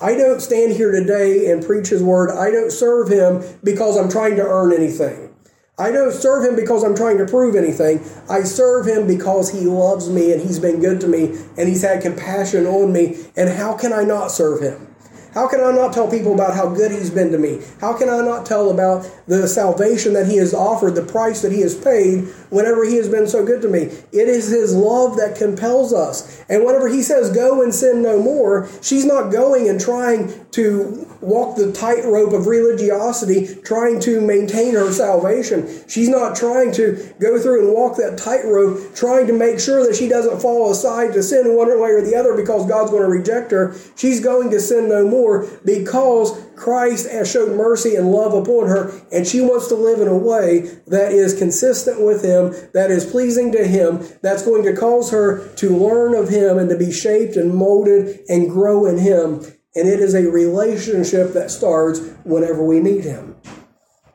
I 0.02 0.16
don't 0.16 0.42
stand 0.42 0.74
here 0.74 0.92
today 0.92 1.52
and 1.52 1.66
preach 1.66 1.90
his 1.90 2.04
word. 2.04 2.32
I 2.32 2.52
don't 2.52 2.72
serve 2.72 3.10
him 3.10 3.44
because 3.64 3.98
I'm 3.98 4.10
trying 4.10 4.36
to 4.36 4.44
earn 4.44 4.74
anything. 4.74 5.34
I 5.78 5.92
don't 5.92 6.12
serve 6.12 6.46
him 6.46 6.56
because 6.56 6.84
I'm 6.84 6.96
trying 6.96 7.18
to 7.18 7.26
prove 7.26 7.56
anything. 7.56 8.00
I 8.30 8.44
serve 8.44 8.86
him 8.86 9.08
because 9.08 9.52
he 9.52 9.62
loves 9.62 10.08
me 10.10 10.32
and 10.32 10.42
he's 10.42 10.60
been 10.60 10.80
good 10.80 11.02
to 11.02 11.08
me 11.08 11.36
and 11.58 11.68
he's 11.68 11.82
had 11.82 12.02
compassion 12.04 12.68
on 12.68 12.94
me. 12.94 13.18
And 13.36 13.50
how 13.50 13.76
can 13.76 13.92
I 13.92 14.04
not 14.04 14.30
serve 14.30 14.62
him? 14.62 14.93
How 15.34 15.48
can 15.48 15.62
I 15.62 15.72
not 15.72 15.94
tell 15.94 16.10
people 16.10 16.34
about 16.34 16.56
how 16.56 16.70
good 16.70 16.92
He's 16.92 17.10
been 17.10 17.32
to 17.32 17.38
me? 17.38 17.62
How 17.82 17.98
can 17.98 18.08
I 18.08 18.22
not 18.22 18.46
tell 18.46 18.70
about 18.70 19.10
the 19.28 19.48
salvation 19.48 20.14
that 20.14 20.28
He 20.28 20.38
has 20.38 20.54
offered, 20.54 20.96
the 20.96 21.04
price 21.04 21.42
that 21.42 21.52
He 21.52 21.62
has 21.62 21.76
paid 21.76 22.26
whenever 22.50 22.86
He 22.86 22.98
has 22.98 23.10
been 23.10 23.28
so 23.28 23.46
good 23.46 23.62
to 23.64 23.68
me? 23.68 23.82
It 24.12 24.30
is 24.30 24.50
His 24.50 24.76
love 24.76 25.18
that 25.18 25.36
compels 25.36 25.94
us. 25.94 26.44
And 26.50 26.64
whenever 26.64 26.88
He 26.88 27.02
says, 27.02 27.32
Go 27.32 27.64
and 27.64 27.74
sin 27.74 28.04
no 28.04 28.22
more, 28.22 28.70
she's 28.82 29.06
not 29.06 29.32
going 29.32 29.70
and 29.70 29.82
trying 29.82 30.46
to 30.52 31.08
walk 31.24 31.56
the 31.56 31.72
tightrope 31.72 32.34
of 32.34 32.48
religiosity, 32.48 33.56
trying 33.64 34.00
to 34.02 34.22
maintain 34.22 34.74
her 34.74 34.92
salvation. 34.92 35.68
She's 35.88 36.10
not 36.10 36.36
trying 36.36 36.72
to 36.74 37.14
go 37.20 37.40
through 37.40 37.66
and 37.66 37.74
walk 37.74 37.98
that 37.98 38.18
tightrope, 38.18 38.96
trying 38.96 39.28
to 39.28 39.34
make 39.34 39.60
sure 39.60 39.86
that 39.86 39.96
she 39.96 40.08
doesn't 40.08 40.42
fall 40.42 40.72
aside 40.72 41.14
to 41.14 41.24
sin 41.24 41.56
one 41.56 41.68
way 41.80 41.92
or 41.92 42.02
the 42.02 42.16
other 42.16 42.36
because 42.36 42.68
God's 42.68 42.92
going 42.92 43.04
to 43.04 43.10
reject 43.10 43.52
her. 43.52 43.76
She's 43.96 44.20
going 44.20 44.52
to 44.52 44.60
sin 44.60 44.90
no 44.90 45.08
more 45.08 45.48
because 45.66 46.40
Christ 46.56 47.10
has 47.10 47.32
showed 47.32 47.58
mercy 47.58 47.96
and 47.96 48.12
love 48.12 48.34
upon 48.34 48.68
her, 48.68 49.02
and 49.12 49.26
she 49.26 49.42
wants 49.42 49.68
to 49.68 49.76
live 49.76 50.00
in 50.00 50.08
a 50.08 50.18
way 50.18 50.60
that 50.88 51.12
is 51.12 51.38
consistent 51.38 52.02
with 52.02 52.24
Him, 52.24 52.54
that 52.74 52.92
is 52.92 53.06
pleasing 53.06 53.52
to 53.54 53.66
Him, 53.66 54.06
that's 54.22 54.44
going 54.44 54.64
to 54.64 54.76
cause 54.76 55.12
her 55.12 55.48
to 55.56 55.76
learn 55.76 56.14
of 56.14 56.30
Him 56.30 56.58
and 56.58 56.70
to 56.70 56.78
be 56.78 56.92
shaped 56.92 57.36
and 57.36 57.54
molded 57.54 58.20
and 58.30 58.50
grow 58.50 58.86
in 58.86 58.98
Him. 58.98 59.44
And 59.76 59.88
it 59.88 60.00
is 60.00 60.14
a 60.14 60.30
relationship 60.30 61.34
that 61.34 61.52
starts 61.52 62.00
whenever 62.24 62.64
we 62.64 62.80
meet 62.80 63.04
Him. 63.04 63.36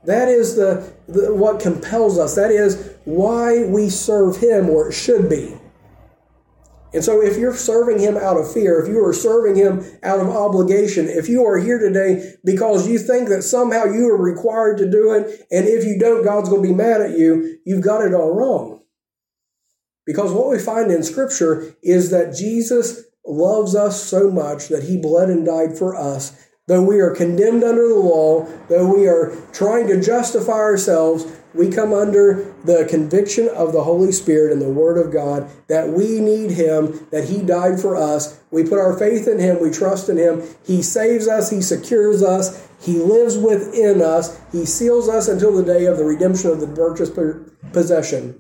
That 0.05 0.29
is 0.29 0.55
the, 0.57 0.93
the 1.09 1.35
what 1.35 1.61
compels 1.61 2.19
us. 2.19 2.35
That 2.37 2.51
is 2.51 2.95
why 3.05 3.65
we 3.65 3.91
serve 3.91 4.37
Him, 4.37 4.71
or 4.71 4.89
it 4.89 4.93
should 4.93 5.29
be. 5.29 5.59
And 6.95 7.05
so, 7.05 7.23
if 7.23 7.37
you're 7.37 7.55
serving 7.55 7.99
him 7.99 8.17
out 8.17 8.39
of 8.39 8.51
fear, 8.51 8.81
if 8.81 8.89
you 8.89 9.05
are 9.05 9.13
serving 9.13 9.57
him 9.57 9.85
out 10.03 10.21
of 10.21 10.29
obligation, 10.29 11.07
if 11.07 11.29
you 11.29 11.45
are 11.45 11.59
here 11.59 11.79
today 11.79 12.35
because 12.45 12.89
you 12.89 12.99
think 12.99 13.29
that 13.29 13.43
somehow 13.43 13.85
you 13.85 14.09
are 14.09 14.17
required 14.17 14.79
to 14.79 14.91
do 14.91 15.13
it, 15.13 15.47
and 15.51 15.69
if 15.69 15.85
you 15.85 15.99
don't, 15.99 16.25
God's 16.25 16.49
going 16.49 16.63
to 16.63 16.69
be 16.69 16.75
mad 16.75 17.03
at 17.03 17.19
you, 17.19 17.59
you've 17.67 17.85
got 17.85 18.05
it 18.05 18.15
all 18.15 18.35
wrong. 18.35 18.83
Because 20.07 20.33
what 20.33 20.49
we 20.49 20.59
find 20.59 20.91
in 20.91 21.03
Scripture 21.03 21.77
is 21.83 22.11
that 22.11 22.35
Jesus 22.35 23.05
loves 23.29 23.75
us 23.75 24.03
so 24.03 24.31
much 24.31 24.69
that 24.69 24.85
he 24.85 24.97
bled 24.97 25.29
and 25.29 25.45
died 25.45 25.77
for 25.77 25.95
us. 25.95 26.47
Though 26.67 26.83
we 26.83 27.01
are 27.01 27.15
condemned 27.15 27.65
under 27.65 27.89
the 27.89 27.95
law, 27.95 28.47
though 28.69 28.95
we 28.95 29.07
are 29.07 29.35
trying 29.53 29.87
to 29.87 30.01
justify 30.01 30.53
ourselves, 30.53 31.25
we 31.55 31.71
come 31.71 31.95
under 31.95 32.55
the 32.65 32.87
conviction 32.89 33.49
of 33.49 33.73
the 33.73 33.85
Holy 33.85 34.13
Spirit 34.13 34.53
and 34.53 34.61
the 34.61 34.69
Word 34.69 34.99
of 34.99 35.11
God 35.11 35.49
that 35.69 35.89
we 35.89 36.21
need 36.21 36.51
Him, 36.51 37.07
that 37.11 37.25
He 37.25 37.41
died 37.41 37.81
for 37.81 37.97
us. 37.97 38.39
We 38.51 38.65
put 38.65 38.79
our 38.79 38.99
faith 38.99 39.27
in 39.27 39.39
Him, 39.39 39.63
we 39.63 39.71
trust 39.71 40.11
in 40.11 40.19
Him. 40.19 40.43
He 40.67 40.83
saves 40.83 41.27
us, 41.27 41.51
He 41.51 41.63
secures 41.63 42.23
us, 42.23 42.69
He 42.81 42.99
lives 42.99 43.39
within 43.39 44.03
us, 44.03 44.39
He 44.53 44.67
seals 44.67 45.09
us 45.09 45.27
until 45.27 45.57
the 45.57 45.65
day 45.65 45.87
of 45.87 45.97
the 45.97 46.05
redemption 46.05 46.51
of 46.51 46.61
the 46.61 46.69
purchased 46.69 47.15
possession. 47.73 48.39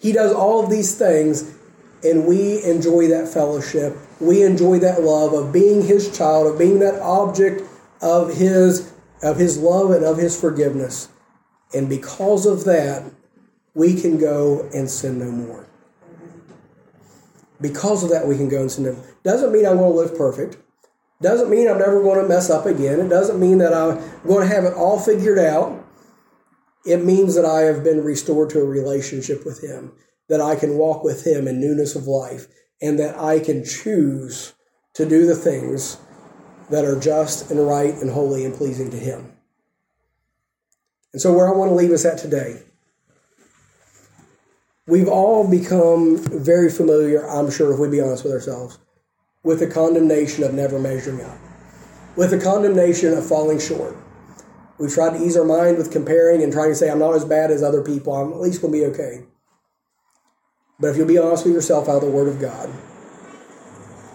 He 0.00 0.12
does 0.12 0.32
all 0.32 0.62
of 0.62 0.70
these 0.70 0.96
things, 0.96 1.57
and 2.02 2.26
we 2.26 2.62
enjoy 2.64 3.08
that 3.08 3.28
fellowship. 3.28 3.96
We 4.20 4.42
enjoy 4.42 4.78
that 4.80 5.02
love 5.02 5.32
of 5.32 5.52
being 5.52 5.82
His 5.82 6.16
child, 6.16 6.46
of 6.46 6.58
being 6.58 6.78
that 6.80 7.00
object 7.00 7.62
of 8.00 8.34
His 8.34 8.92
of 9.22 9.36
His 9.36 9.58
love 9.58 9.90
and 9.90 10.04
of 10.04 10.18
His 10.18 10.38
forgiveness. 10.38 11.08
And 11.74 11.88
because 11.88 12.46
of 12.46 12.64
that, 12.64 13.10
we 13.74 14.00
can 14.00 14.18
go 14.18 14.68
and 14.74 14.90
sin 14.90 15.18
no 15.18 15.30
more. 15.30 15.66
Because 17.60 18.04
of 18.04 18.10
that, 18.10 18.26
we 18.26 18.36
can 18.36 18.48
go 18.48 18.60
and 18.60 18.70
sin 18.70 18.84
no 18.84 18.92
more. 18.92 19.04
Doesn't 19.24 19.52
mean 19.52 19.66
I'm 19.66 19.76
going 19.76 19.92
to 19.92 19.98
live 19.98 20.16
perfect. 20.16 20.56
Doesn't 21.20 21.50
mean 21.50 21.68
I'm 21.68 21.78
never 21.78 22.00
going 22.00 22.22
to 22.22 22.28
mess 22.28 22.48
up 22.48 22.66
again. 22.66 23.00
It 23.00 23.08
doesn't 23.08 23.40
mean 23.40 23.58
that 23.58 23.74
I'm 23.74 23.98
going 24.26 24.48
to 24.48 24.54
have 24.54 24.64
it 24.64 24.74
all 24.74 25.00
figured 25.00 25.38
out. 25.38 25.84
It 26.84 27.04
means 27.04 27.34
that 27.34 27.44
I 27.44 27.62
have 27.62 27.82
been 27.82 28.04
restored 28.04 28.50
to 28.50 28.60
a 28.60 28.64
relationship 28.64 29.44
with 29.44 29.62
Him, 29.62 29.92
that 30.28 30.40
I 30.40 30.56
can 30.56 30.76
walk 30.76 31.04
with 31.04 31.26
Him 31.26 31.48
in 31.48 31.60
newness 31.60 31.94
of 31.94 32.06
life, 32.06 32.46
and 32.80 32.98
that 32.98 33.18
I 33.18 33.40
can 33.40 33.64
choose 33.64 34.54
to 34.94 35.08
do 35.08 35.26
the 35.26 35.34
things 35.34 35.98
that 36.70 36.84
are 36.84 36.98
just 36.98 37.50
and 37.50 37.66
right 37.66 37.94
and 37.94 38.10
holy 38.10 38.44
and 38.44 38.54
pleasing 38.54 38.90
to 38.90 38.98
Him. 38.98 39.32
And 41.12 41.22
so, 41.22 41.32
where 41.32 41.48
I 41.48 41.56
want 41.56 41.70
to 41.70 41.74
leave 41.74 41.90
us 41.90 42.04
at 42.04 42.18
today 42.18 42.62
We've 44.88 45.06
all 45.06 45.46
become 45.46 46.16
very 46.16 46.70
familiar, 46.70 47.28
I'm 47.28 47.50
sure, 47.50 47.74
if 47.74 47.78
we 47.78 47.90
be 47.90 48.00
honest 48.00 48.24
with 48.24 48.32
ourselves, 48.32 48.78
with 49.42 49.58
the 49.58 49.66
condemnation 49.66 50.44
of 50.44 50.54
never 50.54 50.78
measuring 50.78 51.20
up, 51.20 51.36
with 52.16 52.30
the 52.30 52.40
condemnation 52.40 53.12
of 53.12 53.26
falling 53.26 53.58
short. 53.58 53.94
We've 54.78 54.92
tried 54.92 55.18
to 55.18 55.22
ease 55.22 55.36
our 55.36 55.44
mind 55.44 55.76
with 55.76 55.92
comparing 55.92 56.42
and 56.42 56.50
trying 56.50 56.70
to 56.70 56.74
say, 56.74 56.88
I'm 56.88 56.98
not 56.98 57.14
as 57.14 57.26
bad 57.26 57.50
as 57.50 57.62
other 57.62 57.82
people, 57.82 58.14
I'm 58.14 58.32
at 58.32 58.40
least 58.40 58.62
going 58.62 58.72
to 58.72 58.78
be 58.78 58.86
okay. 58.86 59.26
But 60.80 60.88
if 60.88 60.96
you'll 60.96 61.06
be 61.06 61.18
honest 61.18 61.44
with 61.44 61.54
yourself 61.54 61.88
out 61.88 61.96
of 61.96 62.02
the 62.02 62.10
Word 62.10 62.28
of 62.28 62.40
God, 62.40 62.70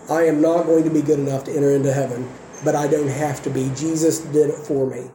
I 0.10 0.24
am 0.24 0.42
not 0.42 0.66
going 0.66 0.84
to 0.84 0.90
be 0.90 1.02
good 1.02 1.20
enough 1.20 1.44
to 1.46 1.52
enter 1.52 1.72
into 1.72 1.92
heaven, 1.92 2.30
but 2.64 2.76
I 2.76 2.88
don't 2.88 3.10
have 3.10 3.44
to 3.44 3.50
be. 3.50 3.72
Jesus 3.76 4.20
did 4.20 4.50
it 4.50 4.66
for 4.66 4.90
me. 4.90 5.12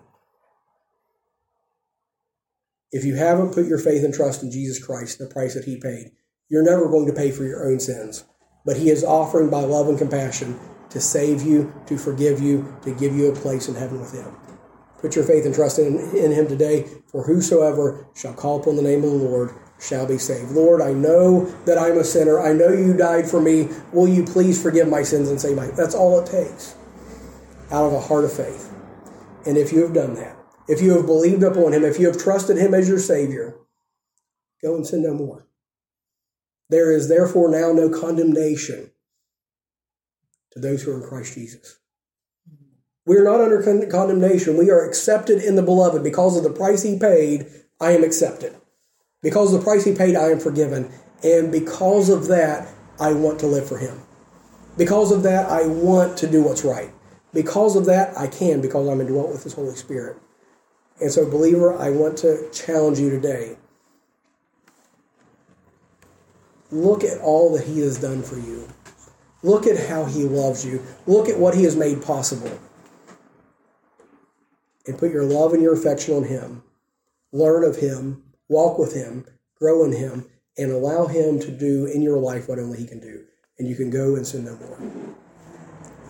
If 2.91 3.05
you 3.05 3.17
haven't 3.17 3.53
put 3.53 3.67
your 3.67 3.79
faith 3.79 4.05
and 4.05 4.15
trust 4.15 4.43
in 4.43 4.51
Jesus 4.51 4.83
Christ, 4.83 5.19
the 5.19 5.27
price 5.27 5.55
that 5.55 5.65
He 5.65 5.79
paid, 5.79 6.13
you're 6.49 6.65
never 6.65 6.89
going 6.89 7.07
to 7.07 7.13
pay 7.13 7.31
for 7.31 7.45
your 7.45 7.71
own 7.71 7.81
sins. 7.81 8.25
But 8.65 8.77
He 8.77 8.91
is 8.91 9.05
offering 9.05 9.51
by 9.51 9.61
love 9.61 9.89
and 9.89 9.99
compassion 9.99 10.59
to 10.91 11.01
save 11.01 11.43
you, 11.43 11.73
to 11.87 11.99
forgive 11.99 12.41
you, 12.41 12.77
to 12.83 12.95
give 12.95 13.15
you 13.15 13.31
a 13.31 13.35
place 13.35 13.69
in 13.69 13.75
heaven 13.75 14.01
with 14.01 14.13
Him. 14.13 14.35
Put 15.01 15.15
your 15.15 15.25
faith 15.25 15.45
and 15.45 15.55
trust 15.55 15.79
in, 15.79 15.99
in 16.17 16.33
Him 16.33 16.49
today, 16.49 16.87
for 17.07 17.25
whosoever 17.25 18.07
shall 18.15 18.35
call 18.35 18.61
upon 18.61 18.77
the 18.77 18.83
name 18.83 19.05
of 19.05 19.11
the 19.11 19.17
Lord 19.17 19.51
shall 19.81 20.07
be 20.07 20.19
saved. 20.19 20.51
Lord, 20.53 20.81
I 20.81 20.93
know 20.93 21.45
that 21.65 21.79
I'm 21.79 21.99
a 21.99 22.05
sinner. 22.05 22.41
I 22.41 22.53
know 22.53 22.71
you 22.71 22.97
died 22.97 23.29
for 23.29 23.41
me. 23.41 23.69
Will 23.93 24.09
you 24.09 24.25
please 24.25 24.61
forgive 24.61 24.89
my 24.89 25.03
sins 25.03 25.29
and 25.29 25.41
save 25.41 25.57
my? 25.57 25.67
That's 25.69 25.95
all 25.95 26.19
it 26.21 26.27
takes 26.27 26.75
out 27.71 27.87
of 27.87 27.93
a 27.93 28.01
heart 28.01 28.25
of 28.25 28.33
faith. 28.33 28.73
And 29.47 29.57
if 29.57 29.73
you 29.73 29.83
have 29.83 29.95
done 29.95 30.15
that, 30.15 30.37
if 30.69 30.83
you 30.83 30.97
have 30.97 31.07
believed 31.07 31.43
upon 31.43 31.73
him, 31.73 31.85
if 31.85 31.99
you 31.99 32.07
have 32.07 32.19
trusted 32.19 32.57
him 32.57 32.75
as 32.75 32.89
your 32.89 32.99
Savior, 32.99 33.57
go 34.63 34.75
and 34.75 34.87
sin 34.87 35.03
no 35.03 35.15
more. 35.15 35.47
There 36.69 36.93
is 36.93 37.09
therefore 37.09 37.51
now 37.51 37.73
no 37.73 37.89
condemnation 37.89 38.91
to 40.53 40.61
those 40.61 40.83
who 40.83 40.93
are 40.93 41.03
in 41.03 41.09
Christ 41.09 41.35
Jesus. 41.35 41.79
We 43.07 43.17
are 43.17 43.25
not 43.25 43.41
under 43.41 43.63
condemnation. 43.87 44.59
We 44.59 44.71
are 44.71 44.85
accepted 44.85 45.43
in 45.43 45.57
the 45.57 45.63
beloved. 45.63 46.03
Because 46.03 46.37
of 46.37 46.43
the 46.43 46.51
price 46.51 46.83
he 46.83 46.99
paid, 46.99 47.47
I 47.81 47.93
am 47.93 48.05
accepted. 48.05 48.55
Because 49.23 49.53
of 49.53 49.61
the 49.61 49.65
price 49.65 49.85
he 49.85 49.95
paid, 49.95 50.17
I 50.17 50.31
am 50.31 50.39
forgiven. 50.39 50.91
And 51.23 51.51
because 51.51 52.09
of 52.09 52.29
that, 52.29 52.69
I 53.01 53.13
want 53.13 53.41
to 53.41 53.47
live 53.47 53.69
for 53.69 53.79
him. 53.79 54.01
Because 54.77 55.11
of 55.11 55.25
that, 55.25 55.51
I 55.51 55.67
want 55.67 56.17
to 56.19 56.29
do 56.29 56.43
what's 56.43 56.65
right. 56.65 56.91
Because 57.35 57.77
of 57.77 57.87
that, 57.87 58.17
I 58.17 58.29
can, 58.29 58.61
because 58.61 58.89
I'm 58.89 59.01
indwelt 59.01 59.31
with 59.31 59.43
his 59.43 59.55
Holy 59.55 59.75
Spirit. 59.75 60.17
And 61.01 61.11
so, 61.11 61.29
believer, 61.29 61.77
I 61.77 61.91
want 61.91 62.17
to 62.19 62.49
challenge 62.53 62.99
you 62.99 63.11
today. 63.11 63.57
Look 66.71 67.05
at 67.05 67.21
all 67.21 67.57
that 67.57 67.65
He 67.65 67.81
has 67.81 67.99
done 67.99 68.23
for 68.23 68.37
you. 68.37 68.69
Look 69.43 69.67
at 69.67 69.89
how 69.89 70.05
He 70.05 70.25
loves 70.25 70.65
you. 70.65 70.83
Look 71.07 71.29
at 71.29 71.39
what 71.39 71.55
He 71.55 71.65
has 71.65 71.77
made 71.77 72.03
possible. 72.03 72.59
And 74.87 74.99
put 74.99 75.13
your 75.13 75.25
love 75.25 75.53
and 75.53 75.63
your 75.63 75.75
affection 75.75 76.15
on 76.15 76.25
Him. 76.25 76.63
Learn 77.33 77.65
of 77.65 77.77
Him, 77.77 78.23
walk 78.49 78.79
with 78.79 78.95
Him, 78.95 79.25
grow 79.59 79.85
in 79.85 79.93
Him, 79.93 80.27
and 80.57 80.73
allow 80.73 81.07
Him 81.07 81.39
to 81.41 81.51
do 81.51 81.87
in 81.87 82.03
your 82.03 82.19
life 82.19 82.49
what 82.49 82.59
only 82.59 82.79
He 82.79 82.87
can 82.87 83.01
do. 83.01 83.25
And 83.59 83.69
you 83.69 83.75
can 83.75 83.91
go 83.91 84.17
and 84.17 84.27
sin 84.27 84.45
no 84.45 84.57
more. 84.57 84.79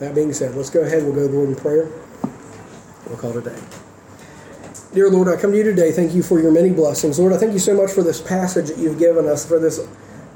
That 0.00 0.14
being 0.14 0.32
said, 0.32 0.54
let's 0.54 0.70
go 0.70 0.80
ahead. 0.80 1.02
We'll 1.02 1.14
go 1.14 1.26
Lord 1.26 1.48
in 1.48 1.56
prayer. 1.56 1.90
We'll 3.06 3.16
call 3.16 3.36
it 3.36 3.46
a 3.46 3.50
day. 3.50 3.60
Dear 4.94 5.10
Lord, 5.10 5.28
I 5.28 5.40
come 5.40 5.50
to 5.52 5.56
you 5.56 5.64
today. 5.64 5.92
Thank 5.92 6.14
you 6.14 6.22
for 6.22 6.40
your 6.40 6.52
many 6.52 6.70
blessings. 6.70 7.18
Lord, 7.18 7.32
I 7.32 7.36
thank 7.36 7.52
you 7.52 7.58
so 7.58 7.74
much 7.74 7.92
for 7.92 8.02
this 8.02 8.20
passage 8.20 8.68
that 8.68 8.78
you've 8.78 8.98
given 8.98 9.26
us, 9.26 9.46
for 9.46 9.58
this, 9.58 9.80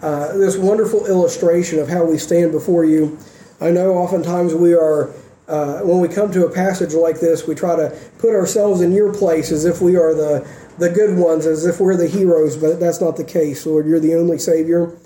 uh, 0.03 0.37
this 0.37 0.57
wonderful 0.57 1.07
illustration 1.07 1.79
of 1.79 1.89
how 1.89 2.05
we 2.05 2.19
stand 2.19 2.53
before 2.53 2.85
you. 2.85 3.19
I 3.61 3.71
know 3.71 3.95
oftentimes 3.95 4.55
we 4.55 4.75
are, 4.75 5.11
uh, 5.49 5.81
when 5.81 6.01
we 6.01 6.09
come 6.09 6.33
to 6.33 6.47
a 6.47 6.51
passage 6.51 6.93
like 6.93 7.21
this, 7.21 7.47
we 7.47 7.55
try 7.55 7.77
to 7.77 7.97
put 8.19 8.35
ourselves 8.35 8.81
in 8.81 8.93
your 8.93 9.15
place 9.15 9.53
as 9.53 9.65
if 9.65 9.81
we 9.81 9.97
are 9.97 10.13
the, 10.13 10.47
the 10.83 10.91
good 10.91 11.17
ones, 11.17 11.47
as 11.47 11.65
if 11.65 11.79
we're 11.79 11.97
the 11.97 12.09
heroes, 12.09 12.57
but 12.57 12.81
that's 12.81 13.01
not 13.01 13.17
the 13.17 13.25
case, 13.25 13.65
Lord. 13.65 13.87
You're 13.87 14.01
the 14.01 14.17
only 14.17 14.39
Savior. 14.39 14.97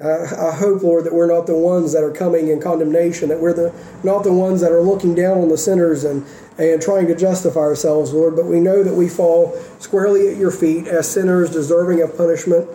Uh, 0.00 0.22
I 0.22 0.54
hope, 0.54 0.82
Lord, 0.82 1.04
that 1.04 1.12
we're 1.12 1.26
not 1.26 1.46
the 1.46 1.56
ones 1.56 1.92
that 1.92 2.02
are 2.02 2.12
coming 2.12 2.48
in 2.48 2.60
condemnation, 2.60 3.28
that 3.28 3.40
we're 3.40 3.52
the 3.52 3.74
not 4.02 4.24
the 4.24 4.32
ones 4.32 4.60
that 4.62 4.72
are 4.72 4.80
looking 4.80 5.14
down 5.14 5.38
on 5.38 5.48
the 5.48 5.58
sinners 5.58 6.04
and, 6.04 6.24
and 6.56 6.80
trying 6.80 7.08
to 7.08 7.14
justify 7.14 7.60
ourselves, 7.60 8.12
Lord, 8.12 8.36
but 8.36 8.46
we 8.46 8.60
know 8.60 8.82
that 8.82 8.94
we 8.94 9.08
fall 9.08 9.54
squarely 9.80 10.28
at 10.28 10.36
your 10.36 10.50
feet 10.50 10.86
as 10.86 11.10
sinners 11.10 11.50
deserving 11.50 12.00
of 12.00 12.16
punishment. 12.16 12.68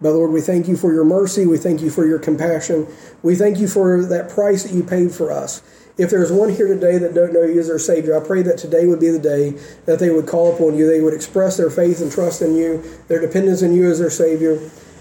But 0.00 0.12
Lord, 0.12 0.30
we 0.32 0.40
thank 0.40 0.68
you 0.68 0.76
for 0.76 0.92
your 0.92 1.04
mercy. 1.04 1.46
We 1.46 1.58
thank 1.58 1.80
you 1.80 1.90
for 1.90 2.06
your 2.06 2.18
compassion. 2.18 2.86
We 3.22 3.34
thank 3.34 3.58
you 3.58 3.68
for 3.68 4.04
that 4.06 4.30
price 4.30 4.62
that 4.62 4.72
you 4.72 4.82
paid 4.82 5.12
for 5.12 5.32
us. 5.32 5.60
If 5.96 6.10
there's 6.10 6.32
one 6.32 6.50
here 6.50 6.66
today 6.66 6.98
that 6.98 7.14
don't 7.14 7.32
know 7.32 7.42
you 7.44 7.60
as 7.60 7.68
their 7.68 7.78
Savior, 7.78 8.20
I 8.20 8.26
pray 8.26 8.42
that 8.42 8.58
today 8.58 8.84
would 8.86 8.98
be 8.98 9.10
the 9.10 9.18
day 9.18 9.50
that 9.86 10.00
they 10.00 10.10
would 10.10 10.26
call 10.26 10.52
upon 10.52 10.76
you. 10.76 10.88
They 10.88 11.00
would 11.00 11.14
express 11.14 11.56
their 11.56 11.70
faith 11.70 12.00
and 12.00 12.10
trust 12.10 12.42
in 12.42 12.56
you, 12.56 12.82
their 13.06 13.20
dependence 13.20 13.62
in 13.62 13.72
you 13.72 13.88
as 13.88 14.00
their 14.00 14.10
Savior. 14.10 14.58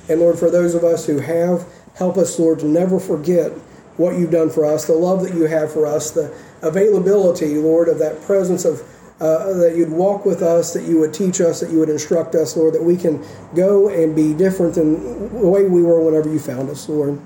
And 0.08 0.20
Lord, 0.20 0.38
for 0.38 0.52
those 0.52 0.76
of 0.76 0.84
us 0.84 1.08
who 1.08 1.18
have, 1.18 1.68
help 1.96 2.18
us, 2.18 2.38
Lord, 2.38 2.60
to 2.60 2.68
never 2.68 3.00
forget 3.00 3.52
what 3.98 4.18
you've 4.18 4.32
done 4.32 4.52
for 4.52 4.66
us, 4.66 4.86
the 4.86 4.94
love 4.94 5.24
that 5.24 5.34
you 5.34 5.44
have 5.44 5.74
for 5.74 5.88
us, 5.88 6.12
the 6.12 6.36
availability, 6.62 7.56
Lord, 7.56 7.89
of 7.89 7.98
that 8.00 8.22
presence 8.22 8.66
of 8.66 8.82
uh, 9.20 9.54
that 9.54 9.76
you'd 9.76 9.91
walk 9.91 10.26
with 10.26 10.41
us, 10.41 10.74
that 10.74 10.84
you 10.84 11.00
would 11.00 11.14
teach 11.14 11.39
us, 11.39 11.60
that 11.62 11.72
you 11.72 11.80
would 11.80 11.89
instruct 11.89 12.36
us, 12.36 12.58
Lord, 12.58 12.74
that 12.74 12.84
we 12.84 12.98
can 12.98 13.24
go 13.56 13.88
and 13.88 14.16
be 14.16 14.34
different 14.34 14.76
than 14.76 15.39
the 15.39 15.48
way 15.48 15.66
we 15.68 15.82
were 15.82 16.04
whenever 16.04 16.30
you 16.30 16.39
found 16.39 16.70
us, 16.70 16.89
Lord. 16.89 17.20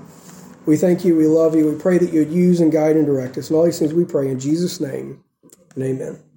We 0.68 0.76
thank 0.76 1.02
you, 1.02 1.16
we 1.16 1.26
love 1.26 1.56
you, 1.56 1.70
we 1.70 1.80
pray 1.80 1.96
that 1.96 2.12
you'd 2.12 2.30
use 2.30 2.60
and 2.60 2.70
guide 2.70 2.96
and 2.96 3.06
direct 3.06 3.38
us. 3.38 3.48
And 3.48 3.56
all 3.56 3.64
these 3.64 3.78
things 3.78 3.94
we 3.94 4.04
pray 4.04 4.28
in 4.28 4.38
Jesus' 4.38 4.82
name, 4.82 5.24
and 5.74 5.82
amen. 5.82 6.27